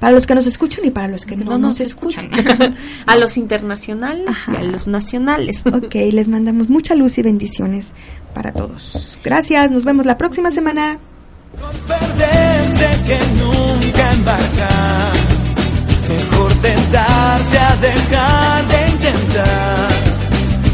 Para 0.00 0.12
los 0.12 0.26
que 0.26 0.34
nos 0.34 0.46
escuchan 0.46 0.84
y 0.84 0.90
para 0.90 1.08
los 1.08 1.26
que 1.26 1.36
no, 1.36 1.44
No 1.44 1.58
nos 1.58 1.78
nos 1.78 1.80
escuchan. 1.80 2.30
a 3.06 3.16
los 3.16 3.36
internacionales 3.36 4.34
y 4.50 4.56
a 4.56 4.62
los 4.62 4.88
nacionales. 4.88 5.62
ok, 5.66 5.94
les 6.10 6.26
mandamos 6.26 6.68
mucha 6.70 6.94
luz 6.94 7.18
y 7.18 7.22
bendiciones 7.22 7.92
para 8.34 8.52
todos. 8.52 9.18
Gracias, 9.22 9.70
nos 9.70 9.84
vemos 9.84 10.06
la 10.06 10.16
próxima 10.16 10.50
semana. 10.50 10.98
perderse 11.86 12.88
que 13.06 13.18
nunca 13.42 14.12
embarcar. 14.14 15.12
Mejor 16.08 16.52
tentarse 16.54 17.58
a 17.58 17.76
dejar 17.76 18.66
de 18.66 18.88
intentar, 18.90 19.90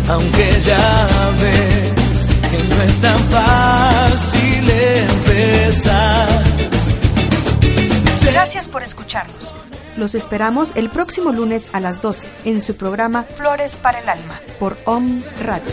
aunque 0.08 0.50
ya 0.64 1.34
ves 1.42 1.96
que 2.50 2.74
no 2.74 2.82
es 2.82 3.00
tan 3.00 3.18
fácil 3.24 3.45
por 8.76 8.82
escucharnos. 8.82 9.54
Los 9.96 10.14
esperamos 10.14 10.72
el 10.74 10.90
próximo 10.90 11.32
lunes 11.32 11.70
a 11.72 11.80
las 11.80 12.02
12 12.02 12.28
en 12.44 12.60
su 12.60 12.76
programa 12.76 13.22
Flores 13.22 13.78
para 13.78 14.00
el 14.00 14.08
Alma 14.10 14.38
por 14.58 14.76
OM 14.84 15.22
Radio. 15.42 15.72